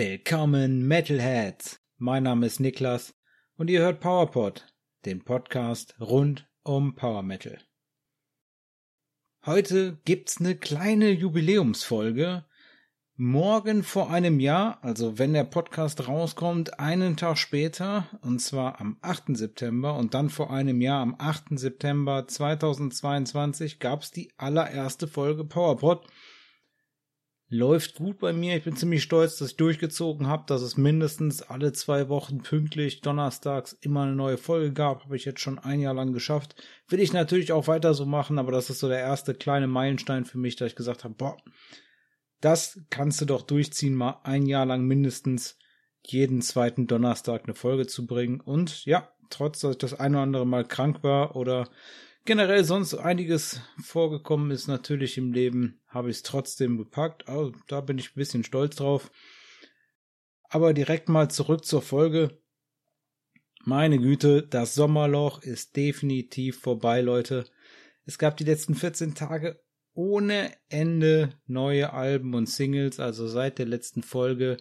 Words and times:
Willkommen 0.00 0.86
Metalheads! 0.86 1.80
Mein 1.96 2.22
Name 2.22 2.46
ist 2.46 2.60
Niklas 2.60 3.16
und 3.56 3.68
ihr 3.68 3.80
hört 3.80 3.98
PowerPod, 3.98 4.64
den 5.04 5.24
Podcast 5.24 5.96
rund 6.00 6.48
um 6.62 6.94
Power 6.94 7.24
Metal. 7.24 7.58
Heute 9.44 9.98
gibt's 10.04 10.38
eine 10.38 10.54
kleine 10.54 11.10
Jubiläumsfolge. 11.10 12.44
Morgen 13.16 13.82
vor 13.82 14.08
einem 14.08 14.38
Jahr, 14.38 14.78
also 14.84 15.18
wenn 15.18 15.32
der 15.32 15.42
Podcast 15.42 16.06
rauskommt, 16.06 16.78
einen 16.78 17.16
Tag 17.16 17.36
später, 17.36 18.06
und 18.22 18.38
zwar 18.38 18.80
am 18.80 18.98
8. 19.00 19.36
September 19.36 19.96
und 19.96 20.14
dann 20.14 20.30
vor 20.30 20.52
einem 20.52 20.80
Jahr 20.80 21.02
am 21.02 21.16
8. 21.18 21.58
September 21.58 22.28
2022 22.28 23.80
gab's 23.80 24.12
die 24.12 24.32
allererste 24.36 25.08
Folge 25.08 25.42
PowerPod 25.42 26.06
läuft 27.50 27.96
gut 27.96 28.18
bei 28.18 28.32
mir. 28.32 28.56
Ich 28.56 28.64
bin 28.64 28.76
ziemlich 28.76 29.02
stolz, 29.02 29.36
dass 29.36 29.50
ich 29.50 29.56
durchgezogen 29.56 30.26
habe, 30.26 30.44
dass 30.46 30.60
es 30.60 30.76
mindestens 30.76 31.42
alle 31.42 31.72
zwei 31.72 32.08
Wochen 32.08 32.42
pünktlich 32.42 33.00
donnerstags 33.00 33.72
immer 33.80 34.02
eine 34.02 34.14
neue 34.14 34.36
Folge 34.36 34.72
gab. 34.72 35.04
Habe 35.04 35.16
ich 35.16 35.24
jetzt 35.24 35.40
schon 35.40 35.58
ein 35.58 35.80
Jahr 35.80 35.94
lang 35.94 36.12
geschafft. 36.12 36.54
Will 36.88 37.00
ich 37.00 37.12
natürlich 37.12 37.52
auch 37.52 37.66
weiter 37.66 37.94
so 37.94 38.04
machen, 38.04 38.38
aber 38.38 38.52
das 38.52 38.68
ist 38.68 38.80
so 38.80 38.88
der 38.88 39.00
erste 39.00 39.34
kleine 39.34 39.66
Meilenstein 39.66 40.26
für 40.26 40.38
mich, 40.38 40.56
da 40.56 40.66
ich 40.66 40.76
gesagt 40.76 41.04
habe, 41.04 41.14
boah, 41.14 41.36
das 42.40 42.80
kannst 42.90 43.20
du 43.20 43.24
doch 43.24 43.42
durchziehen, 43.42 43.94
mal 43.94 44.20
ein 44.24 44.46
Jahr 44.46 44.66
lang 44.66 44.84
mindestens 44.84 45.58
jeden 46.02 46.42
zweiten 46.42 46.86
Donnerstag 46.86 47.44
eine 47.44 47.54
Folge 47.54 47.86
zu 47.86 48.06
bringen. 48.06 48.40
Und 48.40 48.84
ja, 48.84 49.10
trotz 49.30 49.60
dass 49.60 49.72
ich 49.72 49.78
das 49.78 49.94
eine 49.94 50.16
oder 50.16 50.22
andere 50.22 50.46
Mal 50.46 50.64
krank 50.64 51.02
war 51.02 51.34
oder 51.34 51.68
generell 52.28 52.62
sonst 52.62 52.92
einiges 52.92 53.62
vorgekommen 53.82 54.50
ist 54.50 54.68
natürlich 54.68 55.16
im 55.16 55.32
Leben, 55.32 55.80
habe 55.86 56.10
ich 56.10 56.18
es 56.18 56.22
trotzdem 56.22 56.76
gepackt. 56.76 57.26
Also, 57.26 57.54
da 57.68 57.80
bin 57.80 57.96
ich 57.96 58.10
ein 58.10 58.16
bisschen 58.18 58.44
stolz 58.44 58.76
drauf. 58.76 59.10
Aber 60.50 60.74
direkt 60.74 61.08
mal 61.08 61.30
zurück 61.30 61.64
zur 61.64 61.80
Folge. 61.80 62.38
Meine 63.64 63.98
Güte, 63.98 64.42
das 64.42 64.74
Sommerloch 64.74 65.42
ist 65.42 65.74
definitiv 65.74 66.60
vorbei, 66.60 67.00
Leute. 67.00 67.46
Es 68.04 68.18
gab 68.18 68.36
die 68.36 68.44
letzten 68.44 68.74
14 68.74 69.14
Tage 69.14 69.62
ohne 69.94 70.52
Ende 70.68 71.30
neue 71.46 71.94
Alben 71.94 72.34
und 72.34 72.46
Singles, 72.46 73.00
also 73.00 73.26
seit 73.26 73.58
der 73.58 73.66
letzten 73.66 74.02
Folge 74.02 74.58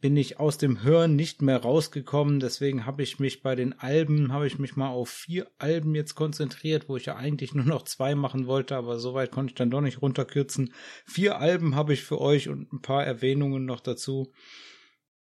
bin 0.00 0.16
ich 0.16 0.40
aus 0.40 0.56
dem 0.56 0.82
Hören 0.82 1.14
nicht 1.14 1.42
mehr 1.42 1.58
rausgekommen. 1.58 2.40
Deswegen 2.40 2.86
habe 2.86 3.02
ich 3.02 3.18
mich 3.18 3.42
bei 3.42 3.54
den 3.54 3.78
Alben, 3.78 4.32
habe 4.32 4.46
ich 4.46 4.58
mich 4.58 4.76
mal 4.76 4.88
auf 4.88 5.10
vier 5.10 5.50
Alben 5.58 5.94
jetzt 5.94 6.14
konzentriert, 6.14 6.88
wo 6.88 6.96
ich 6.96 7.06
ja 7.06 7.16
eigentlich 7.16 7.54
nur 7.54 7.66
noch 7.66 7.82
zwei 7.82 8.14
machen 8.14 8.46
wollte, 8.46 8.76
aber 8.76 8.98
soweit 8.98 9.30
konnte 9.30 9.52
ich 9.52 9.56
dann 9.56 9.70
doch 9.70 9.82
nicht 9.82 10.00
runterkürzen. 10.00 10.72
Vier 11.04 11.38
Alben 11.38 11.74
habe 11.74 11.92
ich 11.92 12.02
für 12.02 12.20
euch 12.20 12.48
und 12.48 12.72
ein 12.72 12.80
paar 12.80 13.04
Erwähnungen 13.04 13.66
noch 13.66 13.80
dazu. 13.80 14.32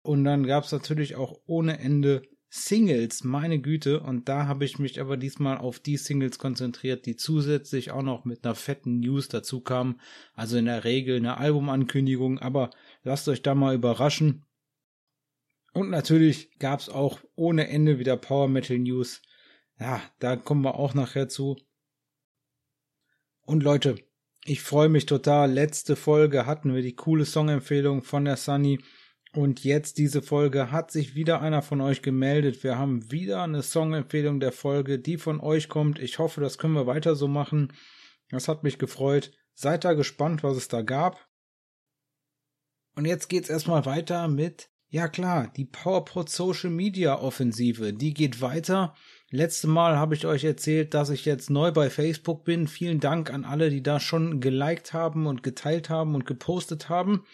Und 0.01 0.23
dann 0.23 0.45
gab 0.45 0.65
es 0.65 0.71
natürlich 0.71 1.15
auch 1.15 1.39
ohne 1.45 1.79
Ende 1.79 2.23
Singles, 2.55 3.23
meine 3.23 3.59
Güte. 3.59 4.01
Und 4.01 4.29
da 4.29 4.45
habe 4.45 4.63
ich 4.63 4.77
mich 4.77 5.01
aber 5.01 5.17
diesmal 5.17 5.57
auf 5.57 5.79
die 5.79 5.97
Singles 5.97 6.37
konzentriert, 6.37 7.07
die 7.07 7.15
zusätzlich 7.15 7.89
auch 7.89 8.03
noch 8.03 8.25
mit 8.25 8.45
einer 8.45 8.53
fetten 8.53 8.99
News 8.99 9.27
dazu 9.27 9.61
kamen. 9.61 9.99
Also 10.35 10.57
in 10.57 10.65
der 10.65 10.83
Regel 10.83 11.17
eine 11.17 11.37
Albumankündigung, 11.37 12.37
aber 12.37 12.69
lasst 13.03 13.27
euch 13.27 13.41
da 13.41 13.55
mal 13.55 13.73
überraschen. 13.73 14.45
Und 15.73 15.89
natürlich 15.89 16.57
gab's 16.59 16.87
auch 16.87 17.19
ohne 17.35 17.67
Ende 17.67 17.99
wieder 17.99 18.15
Power 18.15 18.47
Metal 18.47 18.77
News. 18.77 19.21
Ja, 19.79 20.01
da 20.19 20.35
kommen 20.35 20.63
wir 20.63 20.75
auch 20.75 20.93
nachher 20.93 21.27
zu. 21.27 21.57
Und 23.41 23.63
Leute, 23.63 23.95
ich 24.45 24.61
freue 24.61 24.89
mich 24.89 25.05
total. 25.05 25.51
Letzte 25.51 25.95
Folge 25.95 26.45
hatten 26.45 26.73
wir 26.73 26.81
die 26.81 26.95
coole 26.95 27.25
Songempfehlung 27.25 28.03
von 28.03 28.25
der 28.25 28.37
Sunny. 28.37 28.79
Und 29.33 29.63
jetzt 29.63 29.97
diese 29.97 30.21
Folge 30.21 30.71
hat 30.71 30.91
sich 30.91 31.15
wieder 31.15 31.41
einer 31.41 31.63
von 31.63 31.81
euch 31.81 32.03
gemeldet. 32.03 32.63
Wir 32.63 32.77
haben 32.77 33.11
wieder 33.11 33.41
eine 33.41 33.63
Songempfehlung 33.63 34.39
der 34.39 34.51
Folge, 34.51 34.99
die 34.99 35.17
von 35.17 35.39
euch 35.39 35.69
kommt. 35.69 35.97
Ich 35.97 36.19
hoffe, 36.19 36.39
das 36.39 36.59
können 36.59 36.75
wir 36.75 36.85
weiter 36.85 37.15
so 37.15 37.27
machen. 37.27 37.73
Das 38.29 38.47
hat 38.47 38.63
mich 38.63 38.77
gefreut. 38.77 39.31
Seid 39.55 39.85
da 39.85 39.93
gespannt, 39.93 40.43
was 40.43 40.55
es 40.55 40.67
da 40.67 40.83
gab. 40.83 41.27
Und 42.95 43.05
jetzt 43.05 43.27
geht's 43.27 43.49
erstmal 43.49 43.85
weiter 43.85 44.27
mit 44.27 44.69
ja 44.93 45.07
klar, 45.07 45.51
die 45.57 45.65
PowerPod 45.65 46.29
Social 46.29 46.69
Media 46.69 47.19
Offensive, 47.19 47.93
die 47.93 48.13
geht 48.13 48.41
weiter. 48.41 48.93
Letzte 49.31 49.65
Mal 49.65 49.97
habe 49.97 50.13
ich 50.13 50.27
euch 50.27 50.43
erzählt, 50.43 50.93
dass 50.93 51.09
ich 51.09 51.25
jetzt 51.25 51.49
neu 51.49 51.71
bei 51.71 51.89
Facebook 51.89 52.45
bin. 52.45 52.67
Vielen 52.67 52.99
Dank 52.99 53.33
an 53.33 53.43
alle, 53.43 53.71
die 53.71 53.81
da 53.81 53.99
schon 53.99 54.39
geliked 54.39 54.93
haben 54.93 55.25
und 55.25 55.41
geteilt 55.41 55.89
haben 55.89 56.13
und 56.13 56.27
gepostet 56.27 56.89
haben. 56.89 57.25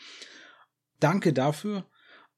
Danke 1.02 1.34
dafür. 1.34 1.84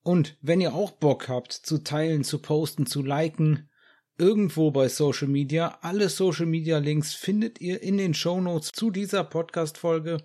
Und 0.02 0.38
wenn 0.42 0.60
ihr 0.60 0.74
auch 0.74 0.90
Bock 0.90 1.30
habt 1.30 1.54
zu 1.54 1.84
teilen, 1.84 2.24
zu 2.24 2.40
posten, 2.40 2.88
zu 2.88 3.04
liken, 3.04 3.70
irgendwo 4.18 4.72
bei 4.72 4.90
Social 4.90 5.28
Media, 5.28 5.78
alle 5.84 6.10
Social 6.10 6.48
Media 6.48 6.80
Links 6.80 7.14
findet 7.14 7.62
ihr 7.62 7.84
in 7.84 8.00
den 8.00 8.16
Show 8.16 8.42
Notes 8.42 8.72
zu 8.72 8.90
dieser 8.90 9.24
Podcast 9.24 9.78
Folge. 9.78 10.18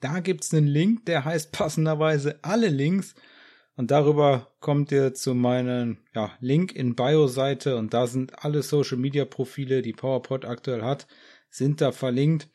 Da 0.00 0.20
gibt's 0.20 0.52
einen 0.52 0.66
Link, 0.66 1.06
der 1.06 1.24
heißt 1.24 1.50
passenderweise 1.50 2.40
alle 2.42 2.68
Links 2.68 3.14
und 3.76 3.90
darüber 3.90 4.52
kommt 4.60 4.92
ihr 4.92 5.14
zu 5.14 5.34
meinen 5.34 5.98
ja, 6.14 6.32
Link 6.40 6.72
in 6.72 6.94
Bio-Seite 6.94 7.76
und 7.76 7.92
da 7.92 8.06
sind 8.06 8.44
alle 8.44 8.62
Social 8.62 8.98
Media 8.98 9.24
Profile, 9.24 9.82
die 9.82 9.92
PowerPod 9.92 10.44
aktuell 10.44 10.82
hat, 10.82 11.06
sind 11.50 11.80
da 11.80 11.92
verlinkt. 11.92 12.48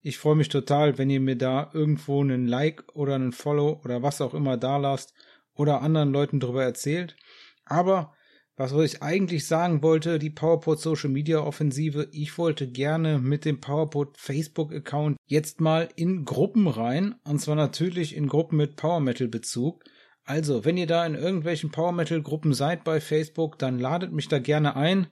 Ich 0.00 0.18
freue 0.18 0.36
mich 0.36 0.50
total, 0.50 0.98
wenn 0.98 1.08
ihr 1.08 1.20
mir 1.20 1.36
da 1.36 1.70
irgendwo 1.72 2.20
einen 2.20 2.46
Like 2.46 2.84
oder 2.94 3.14
einen 3.14 3.32
Follow 3.32 3.80
oder 3.84 4.02
was 4.02 4.20
auch 4.20 4.34
immer 4.34 4.58
da 4.58 4.76
lasst 4.76 5.14
oder 5.54 5.80
anderen 5.80 6.12
Leuten 6.12 6.40
darüber 6.40 6.62
erzählt. 6.62 7.16
Aber 7.64 8.14
was 8.56 8.72
ich 8.72 9.02
eigentlich 9.02 9.46
sagen 9.46 9.82
wollte, 9.82 10.20
die 10.20 10.30
PowerPod 10.30 10.78
Social 10.78 11.10
Media 11.10 11.40
Offensive, 11.40 12.08
ich 12.12 12.38
wollte 12.38 12.70
gerne 12.70 13.18
mit 13.18 13.44
dem 13.44 13.60
PowerPod 13.60 14.16
Facebook 14.16 14.72
Account 14.72 15.16
jetzt 15.26 15.60
mal 15.60 15.88
in 15.96 16.24
Gruppen 16.24 16.68
rein, 16.68 17.16
und 17.24 17.40
zwar 17.40 17.56
natürlich 17.56 18.14
in 18.14 18.28
Gruppen 18.28 18.56
mit 18.56 18.76
Power 18.76 19.00
Metal 19.00 19.26
Bezug. 19.26 19.82
Also, 20.26 20.64
wenn 20.64 20.78
ihr 20.78 20.86
da 20.86 21.04
in 21.04 21.14
irgendwelchen 21.14 21.70
Power 21.70 21.92
Metal 21.92 22.22
Gruppen 22.22 22.54
seid 22.54 22.82
bei 22.82 23.00
Facebook, 23.00 23.58
dann 23.58 23.78
ladet 23.78 24.12
mich 24.12 24.28
da 24.28 24.38
gerne 24.38 24.74
ein. 24.74 25.08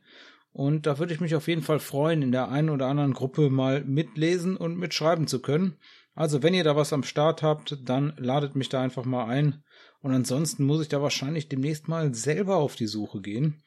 Und 0.53 0.87
da 0.87 0.99
würde 0.99 1.13
ich 1.13 1.21
mich 1.21 1.35
auf 1.35 1.49
jeden 1.49 1.63
Fall 1.63 1.81
freuen, 1.81 2.23
in 2.23 2.33
der 2.33 2.49
einen 2.49 2.71
oder 2.71 2.87
anderen 2.87 3.13
Gruppe 3.13 3.51
mal 3.51 3.85
mitlesen 3.85 4.57
und 4.57 4.79
mitschreiben 4.79 5.27
zu 5.27 5.41
können. 5.41 5.77
Also, 6.15 6.43
wenn 6.43 6.55
ihr 6.55 6.65
da 6.65 6.77
was 6.77 6.95
am 6.95 7.03
Start 7.03 7.43
habt, 7.43 7.79
dann 7.85 8.15
ladet 8.17 8.57
mich 8.57 8.71
da 8.71 8.81
einfach 8.81 9.05
mal 9.05 9.27
ein. 9.27 9.63
Und 10.01 10.13
ansonsten 10.13 10.65
muss 10.65 10.83
ich 10.83 10.89
da 10.89 11.03
wahrscheinlich 11.03 11.49
demnächst 11.49 11.89
mal 11.89 12.15
selber 12.15 12.57
auf 12.57 12.75
die 12.75 12.87
Suche 12.87 13.21
gehen. 13.21 13.63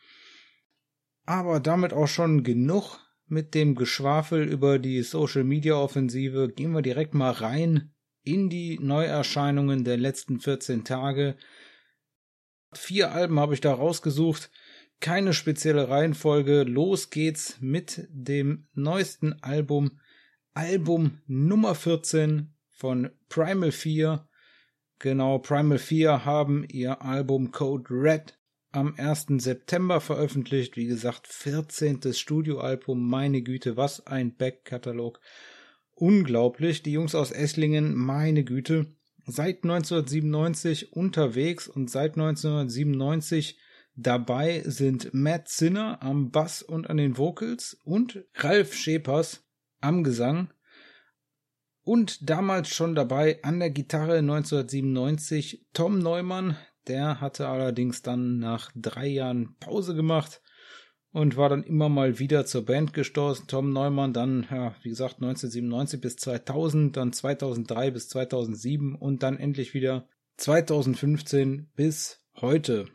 Aber 1.26 1.60
damit 1.60 1.94
auch 1.94 2.08
schon 2.08 2.44
genug 2.44 3.00
mit 3.28 3.54
dem 3.54 3.76
Geschwafel 3.76 4.44
über 4.44 4.80
die 4.80 5.02
Social 5.02 5.44
Media 5.44 5.76
Offensive. 5.76 6.50
Gehen 6.50 6.72
wir 6.72 6.82
direkt 6.82 7.14
mal 7.14 7.32
rein 7.32 7.95
in 8.26 8.50
die 8.50 8.80
Neuerscheinungen 8.80 9.84
der 9.84 9.98
letzten 9.98 10.40
14 10.40 10.84
Tage. 10.84 11.38
Vier 12.74 13.12
Alben 13.14 13.40
habe 13.40 13.54
ich 13.54 13.62
da 13.62 13.74
rausgesucht. 13.74 14.52
Keine 15.00 15.34
spezielle 15.34 15.90
Reihenfolge. 15.90 16.64
Los 16.64 17.10
geht's 17.10 17.58
mit 17.62 18.08
dem 18.10 18.68
neuesten 18.74 19.34
Album. 19.42 20.00
Album 20.54 21.20
Nummer 21.28 21.76
14 21.76 22.54
von 22.72 23.12
Primal 23.30 23.72
4. 23.72 24.28
Genau, 25.00 25.40
Primal 25.40 25.78
4 25.78 26.26
haben 26.26 26.66
ihr 26.68 27.02
Album 27.02 27.52
Code 27.52 27.86
Red 27.90 28.38
am 28.72 28.96
1. 28.98 29.28
September 29.38 30.02
veröffentlicht. 30.02 30.76
Wie 30.78 30.88
gesagt, 30.88 31.28
14. 31.28 32.14
Studioalbum. 32.14 33.08
Meine 33.08 33.42
Güte, 33.42 33.78
was 33.78 34.06
ein 34.08 34.36
Backkatalog 34.36 35.20
unglaublich. 35.96 36.84
Die 36.84 36.92
Jungs 36.92 37.16
aus 37.16 37.32
Esslingen, 37.32 37.96
meine 37.96 38.44
Güte, 38.44 38.96
seit 39.26 39.64
1997 39.64 40.94
unterwegs 40.94 41.68
und 41.68 41.90
seit 41.90 42.14
1997 42.14 43.58
dabei 43.96 44.62
sind 44.66 45.14
Matt 45.14 45.48
Zinner 45.48 46.02
am 46.02 46.32
Bass 46.32 46.62
und 46.62 46.90
an 46.90 46.98
den 46.98 47.18
Vocals 47.18 47.78
und 47.84 48.24
Ralf 48.36 48.76
Schepers 48.76 49.44
am 49.82 50.04
Gesang. 50.04 50.52
Und 51.84 52.30
damals 52.30 52.70
schon 52.70 52.96
dabei 52.96 53.44
an 53.44 53.60
der 53.60 53.70
Gitarre 53.70 54.18
1997 54.18 55.68
Tom 55.74 56.00
Neumann, 56.00 56.58
der 56.88 57.22
hatte 57.22 57.48
allerdings 57.48 58.02
dann 58.02 58.40
nach 58.40 58.72
drei 58.76 59.08
Jahren 59.08 59.56
Pause 59.60 59.96
gemacht 59.96 60.42
und 61.16 61.38
war 61.38 61.48
dann 61.48 61.64
immer 61.64 61.88
mal 61.88 62.20
wieder 62.20 62.46
zur 62.46 62.66
Band 62.66 62.94
gestoßen. 62.94 63.48
Tom 63.48 63.72
Neumann 63.72 64.12
dann, 64.12 64.46
ja, 64.52 64.76
wie 64.84 64.90
gesagt, 64.90 65.16
1997 65.22 66.02
bis 66.02 66.18
2000, 66.18 66.98
dann 66.98 67.14
2003 67.14 67.92
bis 67.92 68.10
2007 68.10 68.96
und 68.96 69.24
dann 69.24 69.40
endlich 69.40 69.74
wieder 69.74 70.10
2015 70.36 71.72
bis 71.74 72.22
heute. 72.36 72.90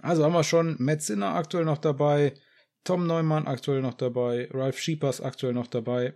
Also 0.00 0.24
haben 0.24 0.32
wir 0.32 0.42
schon 0.42 0.74
Matt 0.80 1.02
Sinner 1.02 1.36
aktuell 1.36 1.64
noch 1.64 1.78
dabei, 1.78 2.34
Tom 2.82 3.06
Neumann 3.06 3.46
aktuell 3.46 3.80
noch 3.80 3.94
dabei, 3.94 4.48
Ralph 4.50 4.80
Schiepers 4.80 5.20
aktuell 5.20 5.52
noch 5.52 5.68
dabei. 5.68 6.14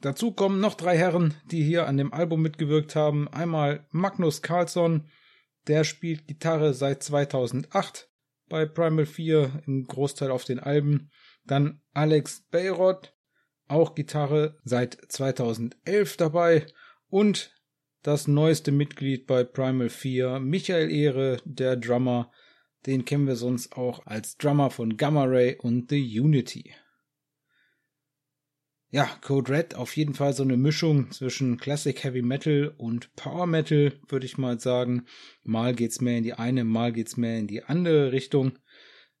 Dazu 0.00 0.30
kommen 0.30 0.60
noch 0.60 0.74
drei 0.74 0.96
Herren, 0.96 1.34
die 1.50 1.64
hier 1.64 1.88
an 1.88 1.96
dem 1.96 2.12
Album 2.12 2.40
mitgewirkt 2.40 2.94
haben. 2.94 3.26
Einmal 3.26 3.84
Magnus 3.90 4.42
Carlsson, 4.42 5.08
der 5.66 5.82
spielt 5.82 6.28
Gitarre 6.28 6.72
seit 6.72 7.02
2008 7.02 8.11
bei 8.52 8.66
Primal 8.66 9.06
4 9.06 9.62
im 9.66 9.84
Großteil 9.84 10.30
auf 10.30 10.44
den 10.44 10.60
Alben. 10.60 11.10
Dann 11.46 11.80
Alex 11.94 12.44
Bayrod, 12.50 13.14
auch 13.66 13.94
Gitarre 13.94 14.58
seit 14.62 14.98
2011 15.08 16.18
dabei. 16.18 16.66
Und 17.08 17.56
das 18.02 18.28
neueste 18.28 18.70
Mitglied 18.70 19.26
bei 19.26 19.42
Primal 19.42 19.88
4, 19.88 20.38
Michael 20.38 20.90
Ehre, 20.90 21.38
der 21.46 21.76
Drummer. 21.76 22.30
Den 22.84 23.06
kennen 23.06 23.26
wir 23.26 23.36
sonst 23.36 23.74
auch 23.74 24.04
als 24.04 24.36
Drummer 24.36 24.70
von 24.70 24.98
Gamma 24.98 25.24
Ray 25.24 25.56
und 25.56 25.88
The 25.88 26.20
Unity. 26.20 26.74
Ja, 28.94 29.06
Code 29.22 29.50
Red 29.50 29.74
auf 29.74 29.96
jeden 29.96 30.12
Fall 30.12 30.34
so 30.34 30.42
eine 30.42 30.58
Mischung 30.58 31.10
zwischen 31.12 31.56
Classic 31.56 32.04
Heavy 32.04 32.20
Metal 32.20 32.74
und 32.76 33.16
Power 33.16 33.46
Metal, 33.46 33.98
würde 34.06 34.26
ich 34.26 34.36
mal 34.36 34.60
sagen. 34.60 35.06
Mal 35.42 35.74
geht's 35.74 36.02
mehr 36.02 36.18
in 36.18 36.24
die 36.24 36.34
eine, 36.34 36.62
mal 36.64 36.92
geht's 36.92 37.16
mehr 37.16 37.38
in 37.38 37.46
die 37.46 37.64
andere 37.64 38.12
Richtung. 38.12 38.58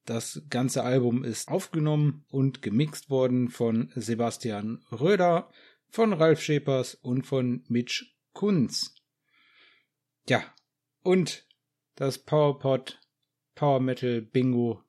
Das 0.04 0.42
ganze 0.50 0.84
Album 0.84 1.24
ist 1.24 1.48
aufgenommen 1.48 2.26
und 2.28 2.60
gemixt 2.60 3.08
worden 3.08 3.48
von 3.48 3.90
Sebastian 3.94 4.84
Röder, 4.92 5.50
von 5.88 6.12
Ralf 6.12 6.42
Schepers 6.42 6.94
und 6.94 7.26
von 7.26 7.64
Mitch 7.68 8.04
Kunz. 8.34 8.94
Ja, 10.28 10.44
und 11.02 11.48
das 11.94 12.18
PowerPod 12.18 13.00
Power 13.54 13.80
Metal 13.80 14.20
Bingo 14.20 14.82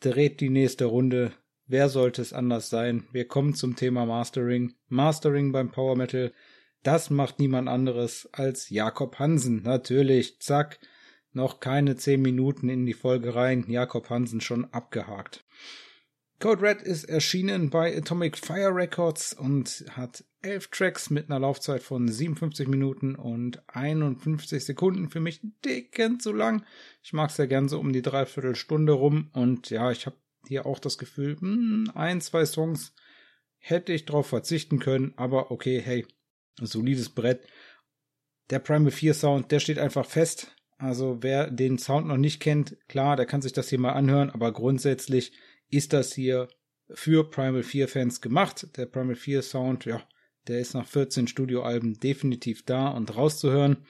dreht 0.00 0.42
die 0.42 0.50
nächste 0.50 0.84
Runde 0.84 1.32
Wer 1.66 1.88
sollte 1.88 2.22
es 2.22 2.32
anders 2.32 2.70
sein? 2.70 3.06
Wir 3.12 3.26
kommen 3.26 3.54
zum 3.54 3.76
Thema 3.76 4.04
Mastering. 4.04 4.74
Mastering 4.88 5.52
beim 5.52 5.70
Power 5.70 5.96
Metal, 5.96 6.32
das 6.82 7.10
macht 7.10 7.38
niemand 7.38 7.68
anderes 7.68 8.28
als 8.32 8.68
Jakob 8.68 9.18
Hansen. 9.18 9.62
Natürlich, 9.62 10.40
zack, 10.40 10.80
noch 11.32 11.60
keine 11.60 11.96
zehn 11.96 12.20
Minuten 12.20 12.68
in 12.68 12.84
die 12.84 12.94
Folge 12.94 13.34
rein. 13.34 13.64
Jakob 13.68 14.10
Hansen 14.10 14.40
schon 14.40 14.64
abgehakt. 14.72 15.44
Code 16.42 16.62
Red 16.62 16.82
ist 16.82 17.04
erschienen 17.04 17.70
bei 17.70 17.96
Atomic 17.96 18.36
Fire 18.36 18.74
Records 18.74 19.32
und 19.32 19.84
hat 19.90 20.24
elf 20.40 20.66
Tracks 20.68 21.08
mit 21.08 21.30
einer 21.30 21.38
Laufzeit 21.38 21.84
von 21.84 22.08
57 22.08 22.66
Minuten 22.66 23.14
und 23.14 23.62
51 23.68 24.64
Sekunden. 24.64 25.08
Für 25.08 25.20
mich 25.20 25.40
dicken 25.64 26.18
zu 26.18 26.32
lang. 26.32 26.64
Ich 27.00 27.12
mag 27.12 27.30
es 27.30 27.36
ja 27.36 27.46
gern 27.46 27.68
so 27.68 27.78
um 27.78 27.92
die 27.92 28.02
Dreiviertelstunde 28.02 28.92
rum 28.92 29.30
und 29.32 29.70
ja, 29.70 29.92
ich 29.92 30.06
habe 30.06 30.16
hier 30.46 30.66
auch 30.66 30.78
das 30.78 30.98
Gefühl, 30.98 31.36
hm, 31.38 31.90
ein, 31.94 32.20
zwei 32.20 32.44
Songs 32.44 32.94
hätte 33.58 33.92
ich 33.92 34.04
drauf 34.04 34.26
verzichten 34.26 34.78
können, 34.78 35.14
aber 35.16 35.50
okay, 35.50 35.80
hey, 35.80 36.06
solides 36.60 37.10
Brett. 37.10 37.46
Der 38.50 38.58
Primal 38.58 38.90
4 38.90 39.14
Sound, 39.14 39.52
der 39.52 39.60
steht 39.60 39.78
einfach 39.78 40.04
fest. 40.04 40.54
Also 40.78 41.18
wer 41.22 41.50
den 41.50 41.78
Sound 41.78 42.08
noch 42.08 42.16
nicht 42.16 42.40
kennt, 42.40 42.76
klar, 42.88 43.16
der 43.16 43.26
kann 43.26 43.40
sich 43.40 43.52
das 43.52 43.68
hier 43.68 43.78
mal 43.78 43.92
anhören, 43.92 44.30
aber 44.30 44.52
grundsätzlich 44.52 45.32
ist 45.70 45.92
das 45.92 46.12
hier 46.12 46.48
für 46.90 47.30
Primal 47.30 47.62
4 47.62 47.88
Fans 47.88 48.20
gemacht. 48.20 48.76
Der 48.76 48.86
Primal 48.86 49.14
4 49.14 49.42
Sound, 49.42 49.84
ja, 49.84 50.02
der 50.48 50.58
ist 50.58 50.74
nach 50.74 50.86
14 50.86 51.28
Studioalben 51.28 51.94
definitiv 52.00 52.64
da 52.64 52.88
und 52.88 53.14
rauszuhören. 53.16 53.86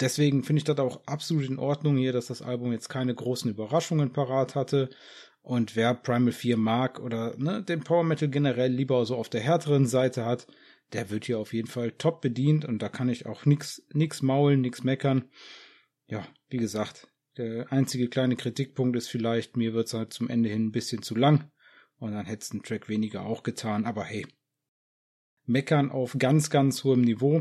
Deswegen 0.00 0.42
finde 0.42 0.58
ich 0.58 0.64
das 0.64 0.78
auch 0.78 1.06
absolut 1.06 1.48
in 1.48 1.58
Ordnung 1.58 1.96
hier, 1.96 2.12
dass 2.12 2.26
das 2.26 2.42
Album 2.42 2.72
jetzt 2.72 2.88
keine 2.88 3.14
großen 3.14 3.50
Überraschungen 3.50 4.12
parat 4.12 4.54
hatte. 4.54 4.90
Und 5.44 5.76
wer 5.76 5.92
Primal 5.92 6.32
4 6.32 6.56
mag 6.56 6.98
oder 7.00 7.36
ne, 7.36 7.62
den 7.62 7.84
Power 7.84 8.02
Metal 8.02 8.30
generell 8.30 8.72
lieber 8.72 9.04
so 9.04 9.14
auf 9.14 9.28
der 9.28 9.42
härteren 9.42 9.84
Seite 9.84 10.24
hat, 10.24 10.46
der 10.94 11.10
wird 11.10 11.26
hier 11.26 11.38
auf 11.38 11.52
jeden 11.52 11.68
Fall 11.68 11.92
top 11.92 12.22
bedient 12.22 12.64
und 12.64 12.80
da 12.80 12.88
kann 12.88 13.10
ich 13.10 13.26
auch 13.26 13.44
nix, 13.44 13.86
nix 13.92 14.22
maulen, 14.22 14.62
nix 14.62 14.84
meckern. 14.84 15.28
Ja, 16.06 16.26
wie 16.48 16.56
gesagt, 16.56 17.08
der 17.36 17.70
einzige 17.70 18.08
kleine 18.08 18.36
Kritikpunkt 18.36 18.96
ist 18.96 19.08
vielleicht, 19.08 19.58
mir 19.58 19.74
wird's 19.74 19.92
halt 19.92 20.14
zum 20.14 20.30
Ende 20.30 20.48
hin 20.48 20.68
ein 20.68 20.72
bisschen 20.72 21.02
zu 21.02 21.14
lang 21.14 21.50
und 21.98 22.12
dann 22.12 22.24
hätte 22.24 22.42
es 22.42 22.52
einen 22.52 22.62
Track 22.62 22.88
weniger 22.88 23.26
auch 23.26 23.42
getan, 23.42 23.84
aber 23.84 24.04
hey. 24.04 24.26
Meckern 25.44 25.90
auf 25.90 26.16
ganz, 26.18 26.48
ganz 26.48 26.84
hohem 26.84 27.02
Niveau. 27.02 27.40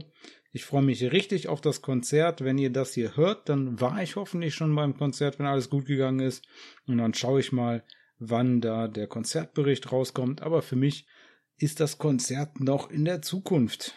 Ich 0.55 0.65
freue 0.65 0.83
mich 0.83 1.03
richtig 1.11 1.47
auf 1.47 1.61
das 1.61 1.81
Konzert. 1.81 2.43
Wenn 2.43 2.59
ihr 2.59 2.69
das 2.69 2.93
hier 2.93 3.17
hört, 3.17 3.49
dann 3.49 3.81
war 3.81 4.03
ich 4.03 4.15
hoffentlich 4.15 4.53
schon 4.53 4.75
beim 4.75 4.95
Konzert, 4.95 5.39
wenn 5.39 5.47
alles 5.47 5.71
gut 5.71 5.87
gegangen 5.87 6.19
ist. 6.19 6.45
Und 6.85 6.99
dann 6.99 7.15
schaue 7.15 7.39
ich 7.39 7.51
mal, 7.51 7.83
wann 8.19 8.61
da 8.61 8.87
der 8.87 9.07
Konzertbericht 9.07 9.91
rauskommt. 9.91 10.43
Aber 10.43 10.61
für 10.61 10.75
mich 10.75 11.07
ist 11.57 11.79
das 11.79 11.97
Konzert 11.97 12.59
noch 12.59 12.91
in 12.91 13.03
der 13.03 13.23
Zukunft. 13.23 13.95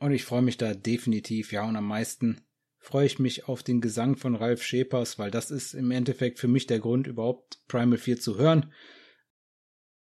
Und 0.00 0.10
ich 0.10 0.24
freue 0.24 0.42
mich 0.42 0.58
da 0.58 0.74
definitiv, 0.74 1.52
ja, 1.52 1.64
und 1.64 1.76
am 1.76 1.86
meisten 1.86 2.40
freue 2.78 3.06
ich 3.06 3.20
mich 3.20 3.48
auf 3.48 3.62
den 3.62 3.80
Gesang 3.80 4.16
von 4.16 4.34
Ralf 4.34 4.64
Schepers, 4.64 5.16
weil 5.16 5.30
das 5.30 5.52
ist 5.52 5.74
im 5.74 5.92
Endeffekt 5.92 6.40
für 6.40 6.48
mich 6.48 6.66
der 6.66 6.80
Grund, 6.80 7.06
überhaupt 7.06 7.60
Primal 7.68 7.98
4 7.98 8.18
zu 8.18 8.36
hören. 8.36 8.72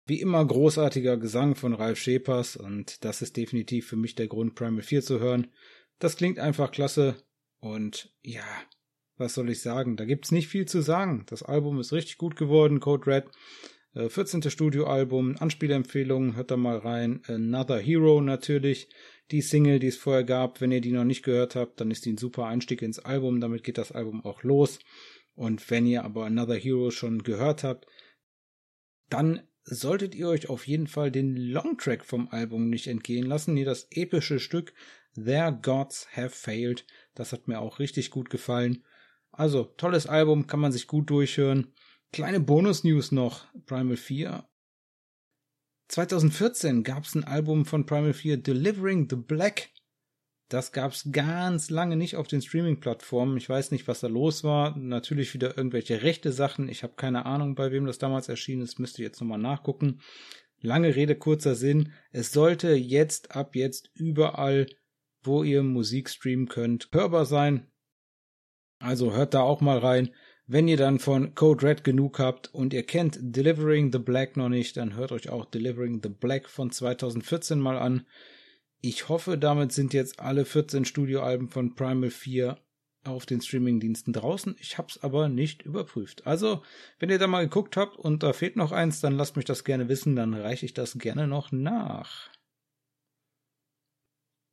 Wie 0.07 0.21
immer 0.21 0.43
großartiger 0.45 1.17
Gesang 1.17 1.55
von 1.55 1.73
Ralf 1.73 1.99
Schepers 1.99 2.55
und 2.55 3.03
das 3.03 3.21
ist 3.21 3.35
definitiv 3.35 3.87
für 3.87 3.97
mich 3.97 4.15
der 4.15 4.27
Grund, 4.27 4.55
Primal 4.55 4.81
4 4.81 5.01
zu 5.01 5.19
hören. 5.19 5.47
Das 5.99 6.15
klingt 6.15 6.39
einfach 6.39 6.71
klasse 6.71 7.15
und 7.59 8.13
ja, 8.21 8.45
was 9.17 9.33
soll 9.33 9.49
ich 9.49 9.61
sagen? 9.61 9.97
Da 9.97 10.05
gibt's 10.05 10.31
nicht 10.31 10.47
viel 10.47 10.65
zu 10.65 10.81
sagen. 10.81 11.25
Das 11.27 11.43
Album 11.43 11.79
ist 11.79 11.91
richtig 11.91 12.17
gut 12.17 12.37
geworden, 12.37 12.79
Code 12.79 13.05
Red. 13.07 13.25
14. 14.09 14.41
Äh, 14.43 14.49
Studioalbum, 14.49 15.35
Anspielempfehlungen, 15.39 16.35
hört 16.35 16.51
da 16.51 16.57
mal 16.57 16.77
rein. 16.77 17.21
Another 17.27 17.79
Hero 17.79 18.21
natürlich. 18.21 18.89
Die 19.31 19.41
Single, 19.41 19.79
die 19.79 19.87
es 19.87 19.97
vorher 19.97 20.23
gab, 20.23 20.61
wenn 20.61 20.71
ihr 20.71 20.79
die 20.79 20.91
noch 20.91 21.03
nicht 21.03 21.23
gehört 21.23 21.55
habt, 21.55 21.81
dann 21.81 21.91
ist 21.91 22.05
die 22.05 22.13
ein 22.13 22.17
super 22.17 22.45
Einstieg 22.45 22.81
ins 22.81 22.99
Album. 22.99 23.41
Damit 23.41 23.63
geht 23.63 23.77
das 23.77 23.91
Album 23.91 24.23
auch 24.23 24.43
los. 24.43 24.79
Und 25.35 25.69
wenn 25.69 25.85
ihr 25.85 26.05
aber 26.05 26.25
Another 26.25 26.55
Hero 26.55 26.91
schon 26.91 27.23
gehört 27.23 27.63
habt, 27.63 27.87
dann 29.09 29.41
solltet 29.69 30.15
ihr 30.15 30.29
euch 30.29 30.49
auf 30.49 30.65
jeden 30.65 30.87
Fall 30.87 31.11
den 31.11 31.35
Longtrack 31.35 32.05
vom 32.05 32.29
Album 32.29 32.69
nicht 32.69 32.87
entgehen 32.87 33.25
lassen. 33.25 33.53
Nee, 33.53 33.65
das 33.65 33.87
epische 33.91 34.39
Stück 34.39 34.73
Their 35.15 35.51
Gods 35.51 36.07
Have 36.15 36.29
Failed. 36.29 36.85
Das 37.15 37.33
hat 37.33 37.47
mir 37.47 37.59
auch 37.59 37.79
richtig 37.79 38.09
gut 38.09 38.29
gefallen. 38.29 38.83
Also, 39.31 39.65
tolles 39.65 40.07
Album, 40.07 40.47
kann 40.47 40.59
man 40.59 40.71
sich 40.71 40.87
gut 40.87 41.09
durchhören. 41.09 41.73
Kleine 42.13 42.39
Bonus-News 42.39 43.11
noch. 43.11 43.45
Primal 43.65 43.97
4. 43.97 44.47
2014 45.89 46.83
gab 46.83 47.03
es 47.03 47.15
ein 47.15 47.23
Album 47.23 47.65
von 47.65 47.85
Primal 47.85 48.13
4, 48.13 48.37
Delivering 48.37 49.07
the 49.09 49.15
Black. 49.15 49.69
Das 50.49 50.71
gab's 50.71 51.09
ganz 51.11 51.69
lange 51.69 51.97
nicht 51.97 52.15
auf 52.15 52.27
den 52.27 52.41
Streaming-Plattformen. 52.41 53.35
Ich 53.35 53.49
weiß 53.49 53.71
nicht, 53.71 53.87
was 53.87 53.99
da 53.99 54.07
los 54.07 54.45
war. 54.45 54.77
Natürlich 54.77 55.33
wieder 55.33 55.57
irgendwelche 55.57 56.03
rechte 56.03 56.31
Sachen. 56.31 56.69
Ich 56.69 56.83
habe 56.83 56.93
keine 56.95 57.25
Ahnung, 57.25 57.55
bei 57.55 57.71
wem 57.71 57.85
das 57.85 57.97
damals 57.97 58.29
erschienen 58.29 58.61
ist. 58.61 58.79
Müsste 58.79 59.03
jetzt 59.03 59.19
nochmal 59.19 59.39
nachgucken. 59.39 59.99
Lange 60.61 60.95
Rede, 60.95 61.15
kurzer 61.15 61.55
Sinn. 61.55 61.91
Es 62.11 62.31
sollte 62.31 62.73
jetzt 62.73 63.35
ab 63.35 63.55
jetzt 63.55 63.91
überall, 63.93 64.67
wo 65.21 65.43
ihr 65.43 65.63
Musik 65.63 66.09
streamen 66.09 66.47
könnt, 66.47 66.89
hörbar 66.93 67.25
sein. 67.25 67.67
Also 68.79 69.13
hört 69.13 69.33
da 69.33 69.41
auch 69.41 69.61
mal 69.61 69.79
rein. 69.79 70.11
Wenn 70.45 70.69
ihr 70.69 70.77
dann 70.77 70.99
von 70.99 71.35
Code 71.35 71.67
Red 71.67 71.83
genug 71.83 72.19
habt 72.19 72.53
und 72.53 72.73
ihr 72.73 72.83
kennt 72.83 73.17
Delivering 73.19 73.91
the 73.91 73.99
Black 73.99 74.37
noch 74.37 74.47
nicht, 74.47 74.77
dann 74.77 74.95
hört 74.95 75.11
euch 75.11 75.29
auch 75.29 75.43
Delivering 75.43 75.99
the 76.01 76.09
Black 76.09 76.47
von 76.47 76.71
2014 76.71 77.59
mal 77.59 77.77
an. 77.77 78.05
Ich 78.81 79.09
hoffe, 79.09 79.37
damit 79.37 79.71
sind 79.71 79.93
jetzt 79.93 80.19
alle 80.19 80.45
14 80.45 80.85
Studioalben 80.85 81.49
von 81.49 81.75
Primal 81.75 82.11
4 82.11 82.57
auf 83.03 83.25
den 83.25 83.41
Streamingdiensten 83.41 84.13
draußen. 84.13 84.55
Ich 84.59 84.77
hab's 84.77 84.99
aber 84.99 85.29
nicht 85.29 85.63
überprüft. 85.63 86.27
Also, 86.27 86.61
wenn 86.99 87.09
ihr 87.09 87.19
da 87.19 87.27
mal 87.27 87.43
geguckt 87.43 87.77
habt 87.77 87.97
und 87.97 88.21
da 88.23 88.33
fehlt 88.33 88.55
noch 88.55 88.71
eins, 88.71 88.99
dann 88.99 89.15
lasst 89.15 89.35
mich 89.35 89.45
das 89.45 89.63
gerne 89.63 89.89
wissen, 89.89 90.15
dann 90.15 90.33
reiche 90.33 90.65
ich 90.65 90.73
das 90.73 90.97
gerne 90.97 91.27
noch 91.27 91.51
nach. 91.51 92.29